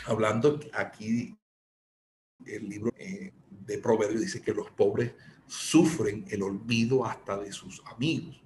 hablando 0.05 0.59
aquí, 0.73 1.35
el 2.45 2.69
libro 2.69 2.91
eh, 2.97 3.31
de 3.49 3.77
Proverbios 3.77 4.21
dice 4.21 4.41
que 4.41 4.53
los 4.53 4.69
pobres 4.71 5.13
sufren 5.47 6.25
el 6.29 6.43
olvido 6.43 7.05
hasta 7.05 7.37
de 7.37 7.51
sus 7.51 7.81
amigos. 7.85 8.41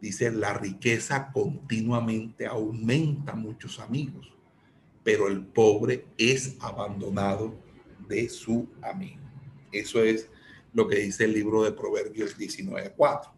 Dice, 0.00 0.30
la 0.30 0.54
riqueza 0.54 1.30
continuamente 1.30 2.46
aumenta 2.46 3.34
muchos 3.34 3.78
amigos, 3.78 4.32
pero 5.04 5.28
el 5.28 5.44
pobre 5.44 6.06
es 6.16 6.56
abandonado 6.60 7.54
de 8.08 8.28
su 8.28 8.68
amigo. 8.80 9.20
Eso 9.72 10.02
es 10.02 10.30
lo 10.72 10.88
que 10.88 10.96
dice 10.96 11.24
el 11.24 11.32
libro 11.32 11.62
de 11.62 11.72
Proverbios 11.72 12.36
19.4. 12.36 13.30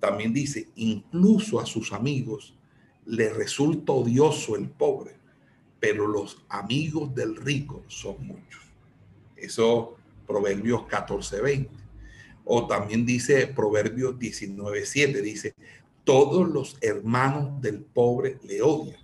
También 0.00 0.32
dice, 0.32 0.68
incluso 0.76 1.60
a 1.60 1.66
sus 1.66 1.92
amigos 1.92 2.56
le 3.04 3.30
resulta 3.30 3.92
odioso 3.92 4.54
el 4.56 4.68
pobre, 4.68 5.16
pero 5.80 6.06
los 6.06 6.44
amigos 6.48 7.14
del 7.14 7.36
rico 7.36 7.84
son 7.88 8.26
muchos. 8.26 8.62
Eso 9.36 9.96
Proverbios 10.26 10.86
14, 10.86 11.40
20. 11.40 11.70
O 12.44 12.66
también 12.66 13.06
dice 13.06 13.46
Proverbios 13.46 14.18
19, 14.18 14.84
7, 14.84 15.22
dice, 15.22 15.54
todos 16.04 16.48
los 16.48 16.78
hermanos 16.80 17.60
del 17.60 17.82
pobre 17.82 18.38
le 18.44 18.62
odian, 18.62 19.00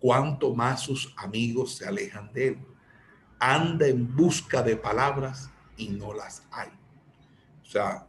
cuanto 0.00 0.54
más 0.54 0.82
sus 0.82 1.14
amigos 1.16 1.76
se 1.76 1.86
alejan 1.86 2.32
de 2.32 2.48
él. 2.48 2.58
Anda 3.38 3.86
en 3.86 4.14
busca 4.14 4.62
de 4.62 4.76
palabras 4.76 5.50
y 5.76 5.88
no 5.88 6.14
las 6.14 6.46
hay. 6.50 6.68
Sea, 7.74 8.06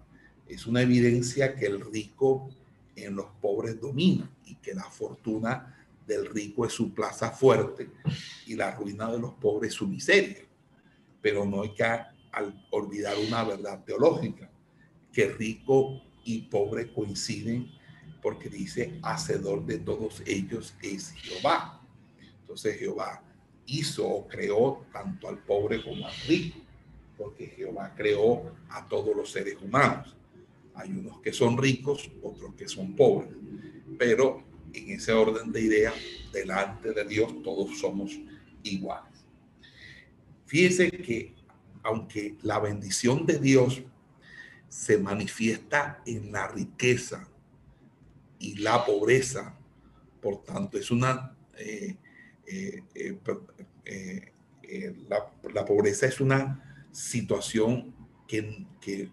es 0.47 0.67
una 0.67 0.83
evidencia 0.83 1.55
que 1.55 1.65
el 1.65 1.81
rico 1.91 2.51
en 2.95 3.15
los 3.15 3.25
pobres 3.41 3.81
domina 3.81 4.29
y 4.45 4.53
que 4.57 4.75
la 4.75 4.83
fortuna 4.83 5.75
del 6.05 6.27
rico 6.27 6.67
es 6.67 6.73
su 6.73 6.93
plaza 6.93 7.31
fuerte 7.31 7.89
y 8.45 8.53
la 8.53 8.75
ruina 8.75 9.11
de 9.11 9.17
los 9.17 9.33
pobres 9.33 9.73
su 9.73 9.87
miseria. 9.87 10.45
Pero 11.19 11.45
no 11.45 11.63
hay 11.63 11.73
que 11.73 11.83
olvidar 12.69 13.15
una 13.27 13.43
verdad 13.43 13.83
teológica, 13.83 14.51
que 15.11 15.29
rico 15.29 15.99
y 16.23 16.43
pobre 16.43 16.93
coinciden 16.93 17.67
porque 18.21 18.49
dice, 18.49 18.99
hacedor 19.01 19.65
de 19.65 19.79
todos 19.79 20.21
ellos 20.27 20.75
es 20.83 21.09
Jehová. 21.13 21.81
Entonces 22.41 22.77
Jehová 22.77 23.23
hizo 23.65 24.07
o 24.07 24.27
creó 24.27 24.85
tanto 24.93 25.27
al 25.27 25.39
pobre 25.39 25.83
como 25.83 26.05
al 26.05 26.13
rico, 26.27 26.59
porque 27.17 27.47
Jehová 27.47 27.93
creó 27.95 28.55
a 28.69 28.87
todos 28.87 29.15
los 29.15 29.31
seres 29.31 29.57
humanos. 29.61 30.15
Hay 30.73 30.91
unos 30.91 31.21
que 31.21 31.31
son 31.31 31.57
ricos, 31.57 32.11
otros 32.21 32.53
que 32.55 32.67
son 32.67 32.95
pobres, 32.95 33.29
pero 33.97 34.43
en 34.73 34.91
ese 34.91 35.13
orden 35.13 35.51
de 35.51 35.61
ideas, 35.61 35.93
delante 36.33 36.91
de 36.91 37.05
Dios 37.05 37.41
todos 37.43 37.79
somos 37.79 38.11
iguales. 38.63 39.13
Fíjese 40.45 40.91
que 40.91 41.33
aunque 41.83 42.35
la 42.41 42.59
bendición 42.59 43.25
de 43.25 43.39
Dios 43.39 43.83
se 44.67 44.97
manifiesta 44.97 46.01
en 46.05 46.31
la 46.31 46.47
riqueza 46.47 47.29
y 48.39 48.55
la 48.55 48.83
pobreza, 48.83 49.55
por 50.21 50.43
tanto 50.43 50.77
es 50.77 50.89
una, 50.89 51.37
eh, 51.57 51.95
eh, 52.47 52.83
eh, 53.85 54.95
la, 55.07 55.65
pobreza 55.65 56.07
es 56.07 56.19
una 56.19 56.64
situación 56.95 57.93
que, 58.27 58.65
que, 58.81 59.11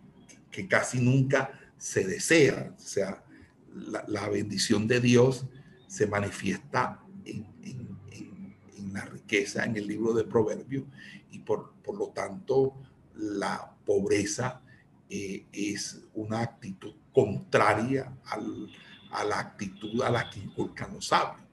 que 0.51 0.69
casi 0.69 1.01
nunca 1.01 1.59
se 1.77 2.07
desea, 2.07 2.75
o 2.77 2.81
sea, 2.81 3.25
la, 3.75 4.29
bendición 4.29 4.87
de 4.87 5.01
Dios 5.01 5.47
se 5.89 6.07
manifiesta 6.07 7.01
en, 7.25 7.47
en 7.63 8.93
la 8.93 9.05
riqueza 9.07 9.65
en 9.65 9.77
el 9.77 9.87
libro 9.87 10.13
de 10.13 10.25
Proverbios 10.25 10.85
y 11.31 11.41
por, 11.41 11.73
por 11.83 11.97
lo 11.97 12.09
tanto 12.09 12.75
la 13.15 13.75
pobreza 13.85 14.61
eh, 15.09 15.47
es 15.53 16.01
una 16.15 16.41
actitud 16.41 16.95
contraria 17.13 18.17
a 19.11 19.25
la 19.25 19.39
actitud 19.39 20.03
a 20.03 20.11
la 20.11 20.31
que 20.31 20.41
inculcan 20.41 20.95
los 20.95 21.09
sabios. 21.09 21.47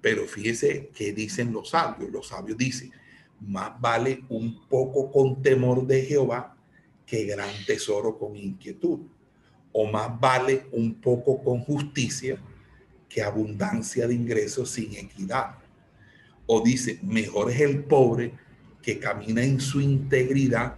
Pero 0.00 0.26
fíjese 0.26 0.90
que 0.94 1.12
dicen 1.12 1.52
los 1.52 1.70
sabios. 1.70 2.10
Los 2.10 2.28
sabios 2.28 2.56
dicen, 2.56 2.92
más 3.46 3.80
vale 3.80 4.24
un 4.28 4.66
poco 4.68 5.10
con 5.10 5.42
temor 5.42 5.86
de 5.86 6.02
Jehová 6.02 6.56
que 7.06 7.24
gran 7.24 7.50
tesoro 7.66 8.18
con 8.18 8.36
inquietud. 8.36 9.00
O 9.72 9.90
más 9.90 10.18
vale 10.20 10.66
un 10.72 10.94
poco 10.94 11.42
con 11.42 11.60
justicia 11.60 12.38
que 13.08 13.22
abundancia 13.22 14.06
de 14.06 14.14
ingresos 14.14 14.70
sin 14.70 14.94
equidad. 14.94 15.56
O 16.46 16.60
dice, 16.60 16.98
mejor 17.02 17.50
es 17.50 17.60
el 17.60 17.84
pobre 17.84 18.34
que 18.82 18.98
camina 18.98 19.42
en 19.42 19.60
su 19.60 19.80
integridad 19.80 20.76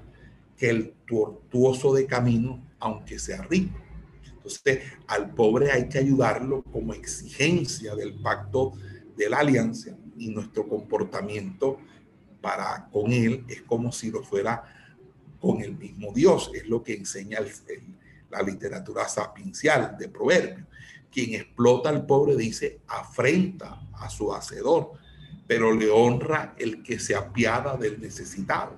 que 0.57 0.71
el 0.71 0.95
tortuoso 1.07 1.93
de 1.93 2.07
camino, 2.07 2.65
aunque 2.79 3.19
sea 3.19 3.43
rico. 3.43 3.79
Entonces, 4.25 4.81
al 5.09 5.35
pobre 5.35 5.71
hay 5.73 5.89
que 5.89 5.99
ayudarlo 5.99 6.63
como 6.63 6.95
exigencia 6.95 7.95
del 7.95 8.15
pacto 8.15 8.73
de 9.17 9.29
la 9.29 9.39
alianza 9.39 9.97
y 10.17 10.29
nuestro 10.29 10.69
comportamiento 10.69 11.79
para 12.47 12.89
con 12.93 13.13
él 13.13 13.45
es 13.49 13.63
como 13.63 13.91
si 13.91 14.09
lo 14.09 14.23
fuera 14.23 14.63
con 15.41 15.61
el 15.63 15.77
mismo 15.77 16.13
Dios. 16.13 16.53
Es 16.55 16.69
lo 16.69 16.81
que 16.81 16.95
enseña 16.95 17.41
la 18.31 18.41
literatura 18.41 19.09
sapiencial 19.09 19.97
de 19.99 20.09
Proverbios. 20.09 20.65
Quien 21.11 21.35
explota 21.35 21.89
al 21.89 22.07
pobre 22.07 22.37
dice 22.37 22.79
afrenta 22.87 23.81
a 23.95 24.09
su 24.09 24.33
hacedor, 24.33 24.93
pero 25.49 25.75
le 25.75 25.91
honra 25.91 26.55
el 26.57 26.85
que 26.85 27.01
se 27.01 27.17
apiada 27.17 27.77
del 27.77 28.01
necesitado 28.01 28.77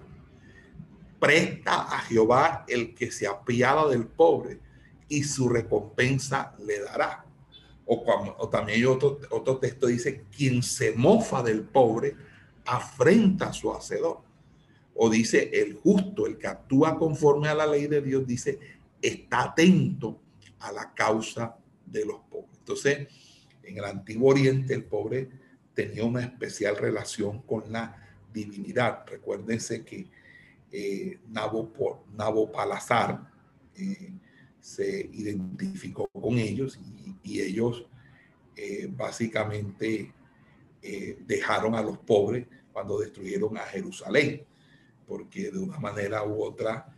presta 1.21 1.83
a 1.83 1.99
Jehová 2.03 2.65
el 2.69 2.95
que 2.95 3.11
se 3.11 3.27
apiada 3.27 3.87
del 3.89 4.07
pobre 4.07 4.61
y 5.09 5.25
su 5.25 5.51
recompensa 5.51 6.55
le 6.65 6.81
dará. 6.81 7.23
O, 7.85 8.49
también 8.49 8.87
otro, 8.87 9.19
otro 9.31 9.59
texto 9.59 9.89
dice, 9.89 10.25
quien 10.35 10.63
se 10.63 10.93
mofa 10.93 11.43
del 11.43 11.65
pobre 11.65 12.17
afrenta 12.69 13.49
a 13.49 13.53
su 13.53 13.73
hacedor. 13.73 14.21
O 14.95 15.09
dice, 15.09 15.51
el 15.53 15.75
justo, 15.75 16.27
el 16.27 16.39
que 16.39 16.49
actúa 16.49 16.99
conforme 16.99 17.49
a 17.49 17.55
la 17.55 17.67
ley 17.67 17.87
de 17.87 18.03
Dios, 18.03 18.27
dice, 18.27 18.59
está 19.01 19.45
atento 19.45 20.21
a 20.61 20.73
la 20.73 20.93
causa 20.93 21.57
de 21.87 22.05
los 22.05 22.21
pobres. 22.29 22.59
Entonces, 22.59 23.09
en 23.63 23.79
el 23.79 23.85
antiguo 23.85 24.31
oriente 24.31 24.75
el 24.75 24.85
pobre 24.85 25.29
tenía 25.75 26.05
una 26.05 26.23
especial 26.23 26.77
relación 26.77 27.43
con 27.43 27.73
la 27.73 27.97
divinidad. 28.33 29.07
Recuérdense 29.07 29.85
que 29.85 30.09
eh, 30.71 31.19
Nabopalazar 32.17 33.31
eh, 33.77 34.13
se 34.61 35.09
identificó 35.13 36.09
con 36.09 36.39
ellos 36.39 36.79
y, 37.23 37.41
ellos 37.41 37.87
eh, 38.57 38.89
básicamente 38.91 40.13
eh, 40.83 41.19
dejaron 41.27 41.75
a 41.75 41.83
los 41.83 41.99
pobres 41.99 42.47
cuando 42.73 42.99
destruyeron 42.99 43.57
a 43.57 43.63
Jerusalén, 43.63 44.45
porque 45.07 45.51
de 45.51 45.59
una 45.59 45.79
manera 45.79 46.25
u 46.25 46.43
otra 46.43 46.95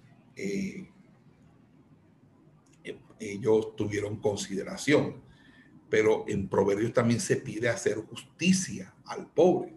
ellos 3.21 3.77
tuvieron 3.77 4.17
consideración. 4.17 5.17
Pero 5.89 6.25
en 6.29 6.49
Proverbios 6.49 6.93
también 6.93 7.21
se 7.21 7.37
pide 7.37 7.69
hacer 7.69 7.99
justicia 7.99 8.95
al 9.05 9.27
pobre. 9.27 9.77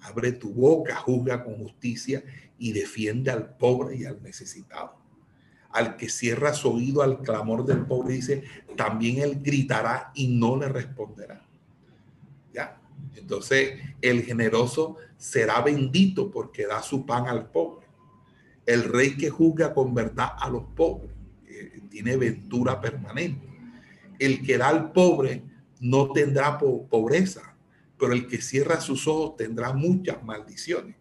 Abre 0.00 0.32
tu 0.32 0.52
boca, 0.52 0.94
juzga 0.96 1.42
con 1.42 1.56
justicia 1.56 2.22
y 2.58 2.72
defiende 2.72 3.30
al 3.30 3.56
pobre 3.56 3.96
y 3.96 4.04
al 4.04 4.22
necesitado. 4.22 4.96
Al 5.70 5.96
que 5.96 6.08
cierra 6.08 6.54
su 6.54 6.70
oído 6.70 7.02
al 7.02 7.20
clamor 7.22 7.64
del 7.64 7.84
pobre, 7.84 8.14
dice, 8.14 8.44
también 8.76 9.18
él 9.18 9.40
gritará 9.42 10.12
y 10.14 10.28
no 10.28 10.56
le 10.56 10.68
responderá. 10.68 11.46
¿Ya? 12.52 12.80
Entonces, 13.16 13.80
el 14.00 14.22
generoso 14.22 14.96
será 15.16 15.60
bendito 15.60 16.30
porque 16.30 16.66
da 16.66 16.82
su 16.82 17.04
pan 17.04 17.26
al 17.26 17.50
pobre. 17.50 17.86
El 18.64 18.84
rey 18.84 19.16
que 19.16 19.30
juzga 19.30 19.72
con 19.72 19.94
verdad 19.94 20.30
a 20.38 20.48
los 20.48 20.64
pobres 20.76 21.18
tiene 21.88 22.16
ventura 22.16 22.80
permanente. 22.80 23.48
El 24.18 24.42
que 24.42 24.58
da 24.58 24.68
al 24.68 24.92
pobre 24.92 25.42
no 25.80 26.12
tendrá 26.12 26.58
pobreza, 26.58 27.54
pero 27.98 28.12
el 28.12 28.26
que 28.26 28.40
cierra 28.40 28.80
sus 28.80 29.06
ojos 29.06 29.36
tendrá 29.36 29.72
muchas 29.72 30.22
maldiciones. 30.22 30.96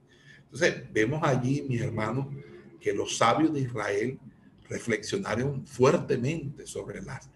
Entonces, 0.45 0.83
vemos 0.91 1.21
allí, 1.23 1.65
mis 1.67 1.81
hermanos, 1.81 2.27
que 2.79 2.93
los 2.93 3.17
sabios 3.17 3.53
de 3.53 3.61
Israel 3.61 4.19
reflexionaron 4.69 5.65
fuertemente 5.65 6.65
sobre, 6.65 7.01
las 7.01 7.29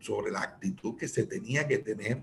sobre 0.00 0.30
la 0.30 0.42
actitud 0.42 0.96
que 0.96 1.08
se 1.08 1.24
tenía 1.24 1.66
que 1.66 1.78
tener 1.78 2.22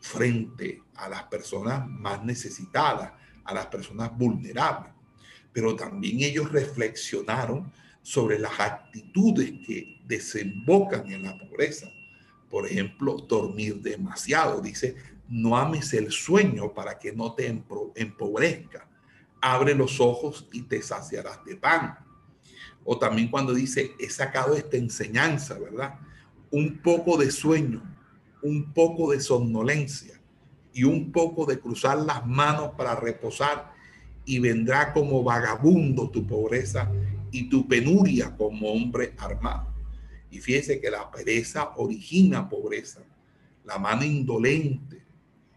frente 0.00 0.82
a 0.94 1.08
las 1.08 1.24
personas 1.24 1.86
más 1.88 2.24
necesitadas, 2.24 3.12
a 3.44 3.54
las 3.54 3.66
personas 3.66 4.16
vulnerables. 4.16 4.92
Pero 5.52 5.74
también 5.74 6.20
ellos 6.20 6.50
reflexionaron 6.52 7.72
sobre 8.02 8.38
las 8.38 8.58
actitudes 8.60 9.52
que 9.66 10.00
desembocan 10.06 11.10
en 11.10 11.22
la 11.22 11.36
pobreza. 11.38 11.88
Por 12.48 12.66
ejemplo, 12.66 13.16
dormir 13.28 13.80
demasiado. 13.80 14.60
Dice, 14.60 14.96
no 15.28 15.56
ames 15.56 15.92
el 15.94 16.12
sueño 16.12 16.72
para 16.72 16.98
que 16.98 17.12
no 17.12 17.34
te 17.34 17.46
empobrezca 17.48 18.86
abre 19.40 19.74
los 19.74 20.00
ojos 20.00 20.48
y 20.52 20.62
te 20.62 20.82
saciarás 20.82 21.44
de 21.44 21.56
pan. 21.56 21.98
O 22.84 22.98
también 22.98 23.28
cuando 23.28 23.52
dice, 23.52 23.92
he 23.98 24.08
sacado 24.10 24.54
esta 24.54 24.76
enseñanza, 24.76 25.58
¿verdad? 25.58 25.98
Un 26.50 26.78
poco 26.78 27.16
de 27.16 27.30
sueño, 27.30 27.82
un 28.46 28.72
poco 28.72 29.12
de 29.12 29.20
somnolencia 29.20 30.20
y 30.72 30.84
un 30.84 31.12
poco 31.12 31.46
de 31.46 31.58
cruzar 31.58 31.98
las 31.98 32.26
manos 32.26 32.72
para 32.76 32.94
reposar 32.94 33.72
y 34.24 34.38
vendrá 34.38 34.92
como 34.92 35.22
vagabundo 35.22 36.10
tu 36.10 36.26
pobreza 36.26 36.90
y 37.30 37.48
tu 37.48 37.66
penuria 37.66 38.36
como 38.36 38.72
hombre 38.72 39.14
armado. 39.18 39.72
Y 40.30 40.38
fíjese 40.40 40.80
que 40.80 40.90
la 40.90 41.10
pereza 41.10 41.72
origina 41.76 42.48
pobreza. 42.48 43.00
La 43.64 43.78
mano 43.78 44.04
indolente 44.04 45.02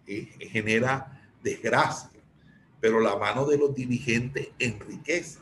eh, 0.07 0.29
genera 0.51 1.21
desgracia 1.43 2.19
pero 2.79 2.99
la 2.99 3.15
mano 3.17 3.45
de 3.45 3.57
los 3.57 3.73
dirigentes 3.75 4.49
enriquece. 4.57 5.39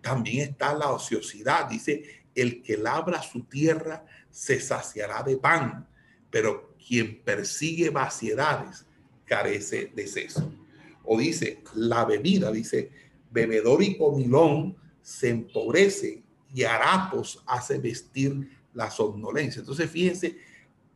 También 0.00 0.50
está 0.50 0.74
la 0.74 0.90
ociosidad. 0.90 1.68
Dice, 1.68 2.24
el 2.34 2.62
que 2.62 2.76
labra 2.76 3.22
su 3.22 3.42
tierra 3.44 4.04
se 4.30 4.60
saciará 4.60 5.22
de 5.22 5.36
pan, 5.36 5.88
pero 6.30 6.67
quien 6.86 7.20
persigue 7.22 7.90
vaciedades 7.90 8.86
carece 9.24 9.92
de 9.94 10.06
seso. 10.06 10.52
O 11.04 11.18
dice, 11.18 11.62
la 11.74 12.04
bebida, 12.04 12.50
dice, 12.50 12.90
bebedor 13.30 13.82
y 13.82 13.96
comilón 13.96 14.76
se 15.02 15.30
empobrece 15.30 16.22
y 16.54 16.64
harapos 16.64 17.42
hace 17.46 17.78
vestir 17.78 18.50
la 18.74 18.90
somnolencia. 18.90 19.60
Entonces, 19.60 19.90
fíjense 19.90 20.38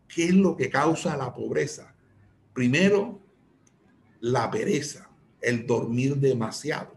qué 0.08 0.26
es 0.26 0.34
lo 0.34 0.56
que 0.56 0.70
causa 0.70 1.16
la 1.16 1.34
pobreza. 1.34 1.94
Primero, 2.52 3.20
la 4.20 4.50
pereza 4.50 5.08
el 5.42 5.66
dormir 5.66 6.16
demasiado, 6.16 6.96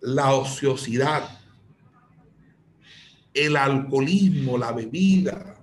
la 0.00 0.34
ociosidad, 0.34 1.40
el 3.32 3.56
alcoholismo, 3.56 4.58
la 4.58 4.72
bebida. 4.72 5.56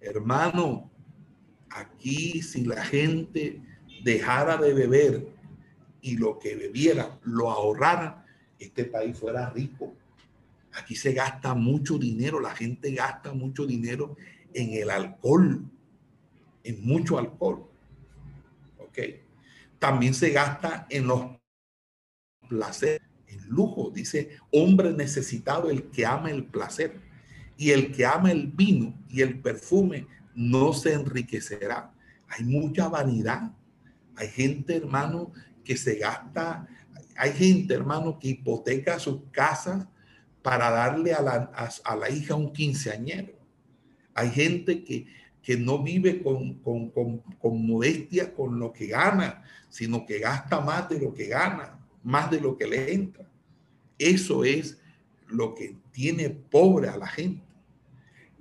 Hermano, 0.00 0.90
aquí 1.74 2.42
si 2.42 2.64
la 2.64 2.84
gente 2.84 3.60
dejara 4.04 4.56
de 4.56 4.74
beber 4.74 5.26
y 6.00 6.16
lo 6.16 6.38
que 6.38 6.56
bebiera 6.56 7.18
lo 7.22 7.50
ahorrara, 7.50 8.26
este 8.58 8.84
país 8.84 9.18
fuera 9.18 9.50
rico. 9.50 9.94
Aquí 10.74 10.96
se 10.96 11.12
gasta 11.12 11.54
mucho 11.54 11.98
dinero, 11.98 12.40
la 12.40 12.54
gente 12.54 12.92
gasta 12.92 13.32
mucho 13.32 13.66
dinero 13.66 14.16
en 14.54 14.72
el 14.72 14.90
alcohol, 14.90 15.62
en 16.64 16.84
mucho 16.84 17.18
alcohol. 17.18 17.66
¿Ok? 18.78 18.98
También 19.78 20.14
se 20.14 20.30
gasta 20.30 20.86
en 20.88 21.06
los 21.06 21.24
placer, 22.48 23.02
el 23.26 23.46
lujo. 23.48 23.90
Dice, 23.90 24.36
hombre 24.50 24.92
necesitado 24.92 25.70
el 25.70 25.84
que 25.84 26.06
ama 26.06 26.30
el 26.30 26.44
placer. 26.44 27.00
Y 27.56 27.70
el 27.70 27.92
que 27.92 28.06
ama 28.06 28.32
el 28.32 28.48
vino 28.48 28.94
y 29.08 29.20
el 29.20 29.40
perfume 29.40 30.06
no 30.34 30.72
se 30.72 30.94
enriquecerá. 30.94 31.92
Hay 32.28 32.44
mucha 32.44 32.88
vanidad. 32.88 33.52
Hay 34.16 34.28
gente, 34.28 34.76
hermano, 34.76 35.32
que 35.64 35.76
se 35.76 35.96
gasta. 35.96 36.66
Hay 37.16 37.32
gente, 37.32 37.74
hermano, 37.74 38.18
que 38.18 38.28
hipoteca 38.28 38.98
sus 38.98 39.20
casas 39.30 39.86
para 40.42 40.70
darle 40.70 41.12
a 41.12 41.22
la, 41.22 41.52
a, 41.84 41.96
la 41.96 42.10
hija 42.10 42.34
un 42.34 42.52
quinceañero. 42.52 43.34
Hay 44.14 44.30
gente 44.30 44.82
que 44.82 45.06
que 45.42 45.56
no 45.56 45.82
vive 45.82 46.22
con, 46.22 46.54
con, 46.60 46.90
con, 46.90 47.18
con, 47.18 47.66
modestia 47.66 48.32
con 48.32 48.58
lo 48.58 48.72
que 48.72 48.86
gana, 48.86 49.42
sino 49.68 50.06
que 50.06 50.20
gasta 50.20 50.60
más 50.60 50.88
de 50.88 51.00
lo 51.00 51.12
que 51.12 51.26
gana, 51.26 51.78
más 52.04 52.30
de 52.30 52.40
lo 52.40 52.56
que 52.56 52.66
le 52.66 52.94
entra. 52.94 53.28
Eso 53.98 54.44
es 54.44 54.78
lo 55.26 55.54
que 55.54 55.76
tiene 55.90 56.30
pobre 56.30 56.88
a 56.88 56.96
la 56.96 57.08
gente. 57.08 57.42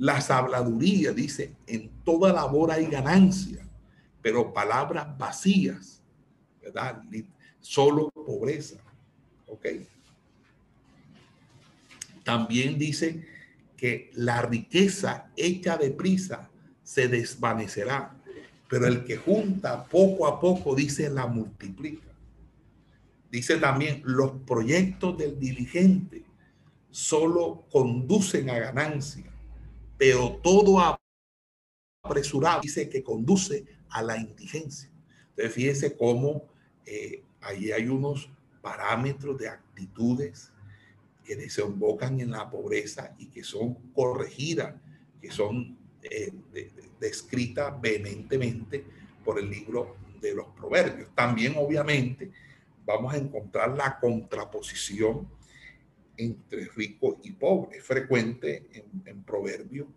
Las 0.01 0.31
habladurías, 0.31 1.15
dice, 1.15 1.53
en 1.67 1.91
toda 2.03 2.33
labor 2.33 2.71
hay 2.71 2.87
ganancia, 2.87 3.63
pero 4.19 4.51
palabras 4.51 5.15
vacías, 5.15 6.01
¿verdad? 6.59 7.03
Solo 7.59 8.09
pobreza. 8.09 8.77
¿Ok? 9.45 9.67
También 12.23 12.79
dice 12.79 13.27
que 13.77 14.09
la 14.15 14.41
riqueza 14.41 15.29
hecha 15.35 15.77
deprisa 15.77 16.49
se 16.81 17.07
desvanecerá, 17.07 18.15
pero 18.67 18.87
el 18.87 19.03
que 19.03 19.17
junta 19.17 19.83
poco 19.83 20.25
a 20.25 20.39
poco, 20.39 20.73
dice, 20.73 21.11
la 21.11 21.27
multiplica. 21.27 22.09
Dice 23.29 23.57
también, 23.57 24.01
los 24.03 24.31
proyectos 24.47 25.15
del 25.15 25.37
diligente 25.37 26.23
solo 26.89 27.67
conducen 27.71 28.49
a 28.49 28.57
ganancia, 28.57 29.30
pero 30.01 30.39
todo 30.41 30.97
apresurado 32.03 32.61
dice 32.61 32.89
que 32.89 33.03
conduce 33.03 33.63
a 33.91 34.01
la 34.01 34.17
indigencia. 34.17 34.89
Entonces, 35.29 35.53
fíjese 35.53 35.95
cómo 35.95 36.47
eh, 36.87 37.21
ahí 37.39 37.71
hay 37.71 37.87
unos 37.87 38.27
parámetros 38.63 39.37
de 39.37 39.49
actitudes 39.49 40.51
que 41.23 41.35
desembocan 41.35 42.19
en 42.19 42.31
la 42.31 42.49
pobreza 42.49 43.13
y 43.19 43.27
que 43.27 43.43
son 43.43 43.75
corregidas, 43.93 44.73
que 45.21 45.29
son 45.29 45.77
eh, 46.01 46.33
descritas 46.99 47.79
vehementemente 47.79 48.83
por 49.23 49.37
el 49.37 49.51
libro 49.51 49.97
de 50.19 50.33
los 50.33 50.47
proverbios. 50.47 51.09
También, 51.13 51.53
obviamente, 51.57 52.31
vamos 52.87 53.13
a 53.13 53.17
encontrar 53.17 53.77
la 53.77 53.99
contraposición 53.99 55.29
entre 56.23 56.65
rico 56.75 57.19
y 57.23 57.31
pobre. 57.31 57.81
Frecuente 57.81 58.67
en, 59.05 59.23
proverbios, 59.23 59.87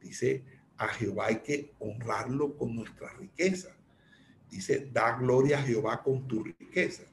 dice, 0.00 0.42
a 0.76 0.88
Jehová 0.88 1.26
hay 1.26 1.36
que 1.36 1.72
honrarlo 1.78 2.56
con 2.56 2.74
nuestra 2.74 3.12
riqueza. 3.14 3.76
Dice, 4.50 4.88
da 4.92 5.16
gloria 5.16 5.58
a 5.58 5.62
Jehová 5.62 6.02
con 6.02 6.26
tu 6.26 6.44
riqueza. 6.44 7.04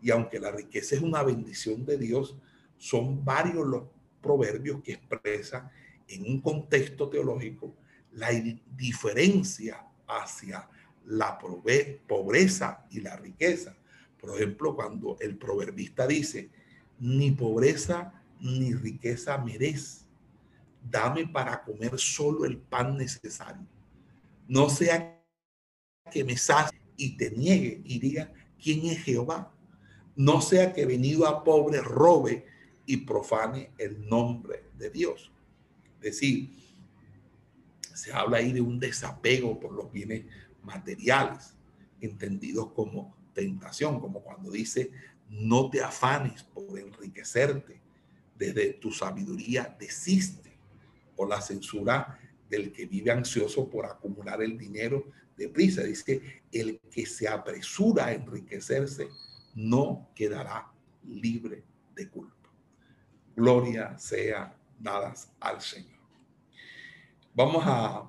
Y 0.00 0.10
aunque 0.10 0.38
la 0.38 0.50
riqueza 0.50 0.94
es 0.94 1.02
una 1.02 1.22
bendición 1.22 1.84
de 1.84 1.96
Dios, 1.96 2.36
son 2.76 3.24
varios 3.24 3.66
los 3.66 3.84
proverbios 4.20 4.82
que 4.82 4.92
expresan 4.92 5.70
en 6.08 6.26
un 6.26 6.40
contexto 6.40 7.08
teológico 7.08 7.74
la 8.12 8.30
diferencia 8.76 9.84
hacia 10.06 10.68
la 11.06 11.38
pobreza 12.06 12.86
y 12.90 13.00
la 13.00 13.16
riqueza. 13.16 13.76
Por 14.20 14.36
ejemplo, 14.36 14.76
cuando 14.76 15.16
el 15.20 15.36
proverbista 15.36 16.06
dice, 16.06 16.50
ni 17.02 17.32
pobreza 17.32 18.12
ni 18.40 18.74
riqueza 18.74 19.36
merece, 19.38 20.04
dame 20.88 21.26
para 21.26 21.60
comer 21.64 21.98
solo 21.98 22.44
el 22.44 22.58
pan 22.58 22.96
necesario. 22.96 23.66
No 24.46 24.70
sea 24.70 25.20
que 26.12 26.22
me 26.22 26.36
sacie 26.36 26.80
y 26.96 27.16
te 27.16 27.32
niegue 27.32 27.82
y 27.84 27.98
diga, 27.98 28.32
¿quién 28.62 28.86
es 28.86 29.02
Jehová? 29.02 29.52
No 30.14 30.40
sea 30.40 30.72
que 30.72 30.86
venido 30.86 31.26
a 31.26 31.42
pobre 31.42 31.80
robe 31.80 32.46
y 32.86 32.98
profane 32.98 33.72
el 33.78 34.08
nombre 34.08 34.70
de 34.78 34.90
Dios. 34.90 35.32
Es 35.96 36.02
decir, 36.02 36.50
se 37.94 38.12
habla 38.12 38.38
ahí 38.38 38.52
de 38.52 38.60
un 38.60 38.78
desapego 38.78 39.58
por 39.58 39.72
los 39.72 39.90
bienes 39.90 40.26
materiales, 40.62 41.54
entendidos 42.00 42.72
como 42.72 43.16
tentación, 43.32 43.98
como 43.98 44.22
cuando 44.22 44.50
dice, 44.50 44.92
no 45.32 45.68
te 45.68 45.82
afanes 45.82 46.42
por 46.42 46.78
enriquecerte, 46.78 47.80
desde 48.38 48.74
tu 48.74 48.92
sabiduría 48.92 49.76
desiste, 49.78 50.56
o 51.16 51.26
la 51.26 51.40
censura 51.40 52.18
del 52.48 52.72
que 52.72 52.86
vive 52.86 53.10
ansioso 53.10 53.68
por 53.68 53.86
acumular 53.86 54.42
el 54.42 54.56
dinero 54.56 55.04
de 55.36 55.48
prisa. 55.48 55.82
Dice, 55.82 56.42
el 56.50 56.80
que 56.90 57.06
se 57.06 57.28
apresura 57.28 58.06
a 58.06 58.12
enriquecerse 58.12 59.08
no 59.54 60.08
quedará 60.14 60.70
libre 61.04 61.62
de 61.94 62.08
culpa 62.08 62.42
gloria 63.36 63.96
sea 63.98 64.54
dadas 64.78 65.32
al 65.40 65.60
Señor. 65.60 66.00
Vamos 67.34 67.62
a, 67.66 68.08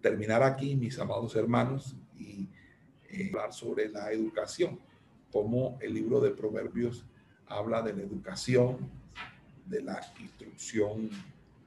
terminar 0.00 0.44
aquí, 0.44 0.76
mis 0.76 0.96
amados 0.98 1.34
hermanos, 1.34 1.96
y 2.16 2.48
eh, 3.10 3.30
hablar 3.32 3.52
sobre 3.52 3.88
la 3.88 4.12
educación, 4.12 4.78
como 5.36 5.76
el 5.82 5.92
libro 5.92 6.18
de 6.18 6.30
Proverbios 6.30 7.04
habla 7.46 7.82
de 7.82 7.92
la 7.92 8.00
educación, 8.00 8.78
de 9.66 9.82
la 9.82 10.00
instrucción 10.18 11.10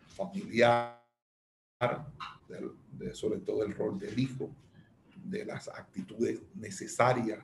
familiar, 0.07 0.99
sobre 3.13 3.41
todo 3.41 3.63
el 3.63 3.75
rol 3.75 3.99
del 3.99 4.17
hijo, 4.17 4.49
de 5.23 5.45
las 5.45 5.67
actitudes 5.67 6.41
necesarias 6.55 7.37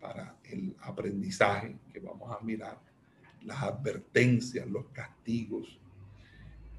para 0.00 0.34
el 0.42 0.74
aprendizaje 0.80 1.76
que 1.92 2.00
vamos 2.00 2.36
a 2.36 2.42
mirar 2.42 2.80
las 3.44 3.62
advertencias, 3.62 4.66
los 4.66 4.86
castigos. 4.86 5.78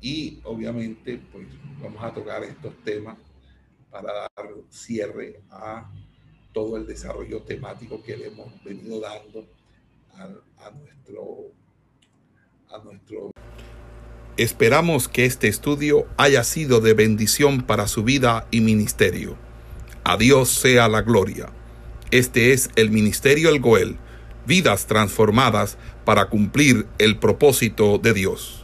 Y 0.02 0.42
obviamente, 0.44 1.22
pues 1.32 1.48
vamos 1.82 2.04
a 2.04 2.14
tocar 2.14 2.44
estos 2.44 2.76
temas 2.84 3.18
para 3.90 4.12
dar 4.36 4.54
cierre 4.68 5.42
a 5.50 5.90
todo 6.54 6.78
el 6.78 6.86
desarrollo 6.86 7.42
temático 7.42 8.02
que 8.04 8.16
le 8.16 8.28
hemos 8.28 8.48
venido 8.64 9.00
dando 9.00 9.46
a, 10.16 10.70
nuestro 10.72 11.52
a 12.70 12.78
nuestro 12.84 13.32
Esperamos 14.38 15.08
que 15.08 15.26
este 15.26 15.48
estudio 15.48 16.08
haya 16.18 16.44
sido 16.44 16.80
de 16.82 16.94
bendición 16.94 17.62
para 17.62 17.88
su 17.88 18.04
vida 18.04 18.48
y 18.52 18.62
ministerio. 18.62 19.36
A 20.04 20.18
Dios 20.18 20.50
sea 20.50 20.88
la 20.88 21.02
gloria. 21.02 21.50
Este 22.10 22.54
es 22.54 22.70
el 22.76 22.90
Ministerio 22.90 23.50
El 23.50 23.60
Goel 23.60 23.98
vidas 24.46 24.88
transformadas 24.88 25.78
para 26.06 26.30
cumplir 26.30 26.88
el 26.98 27.18
propósito 27.18 27.98
de 27.98 28.14
Dios. 28.14 28.63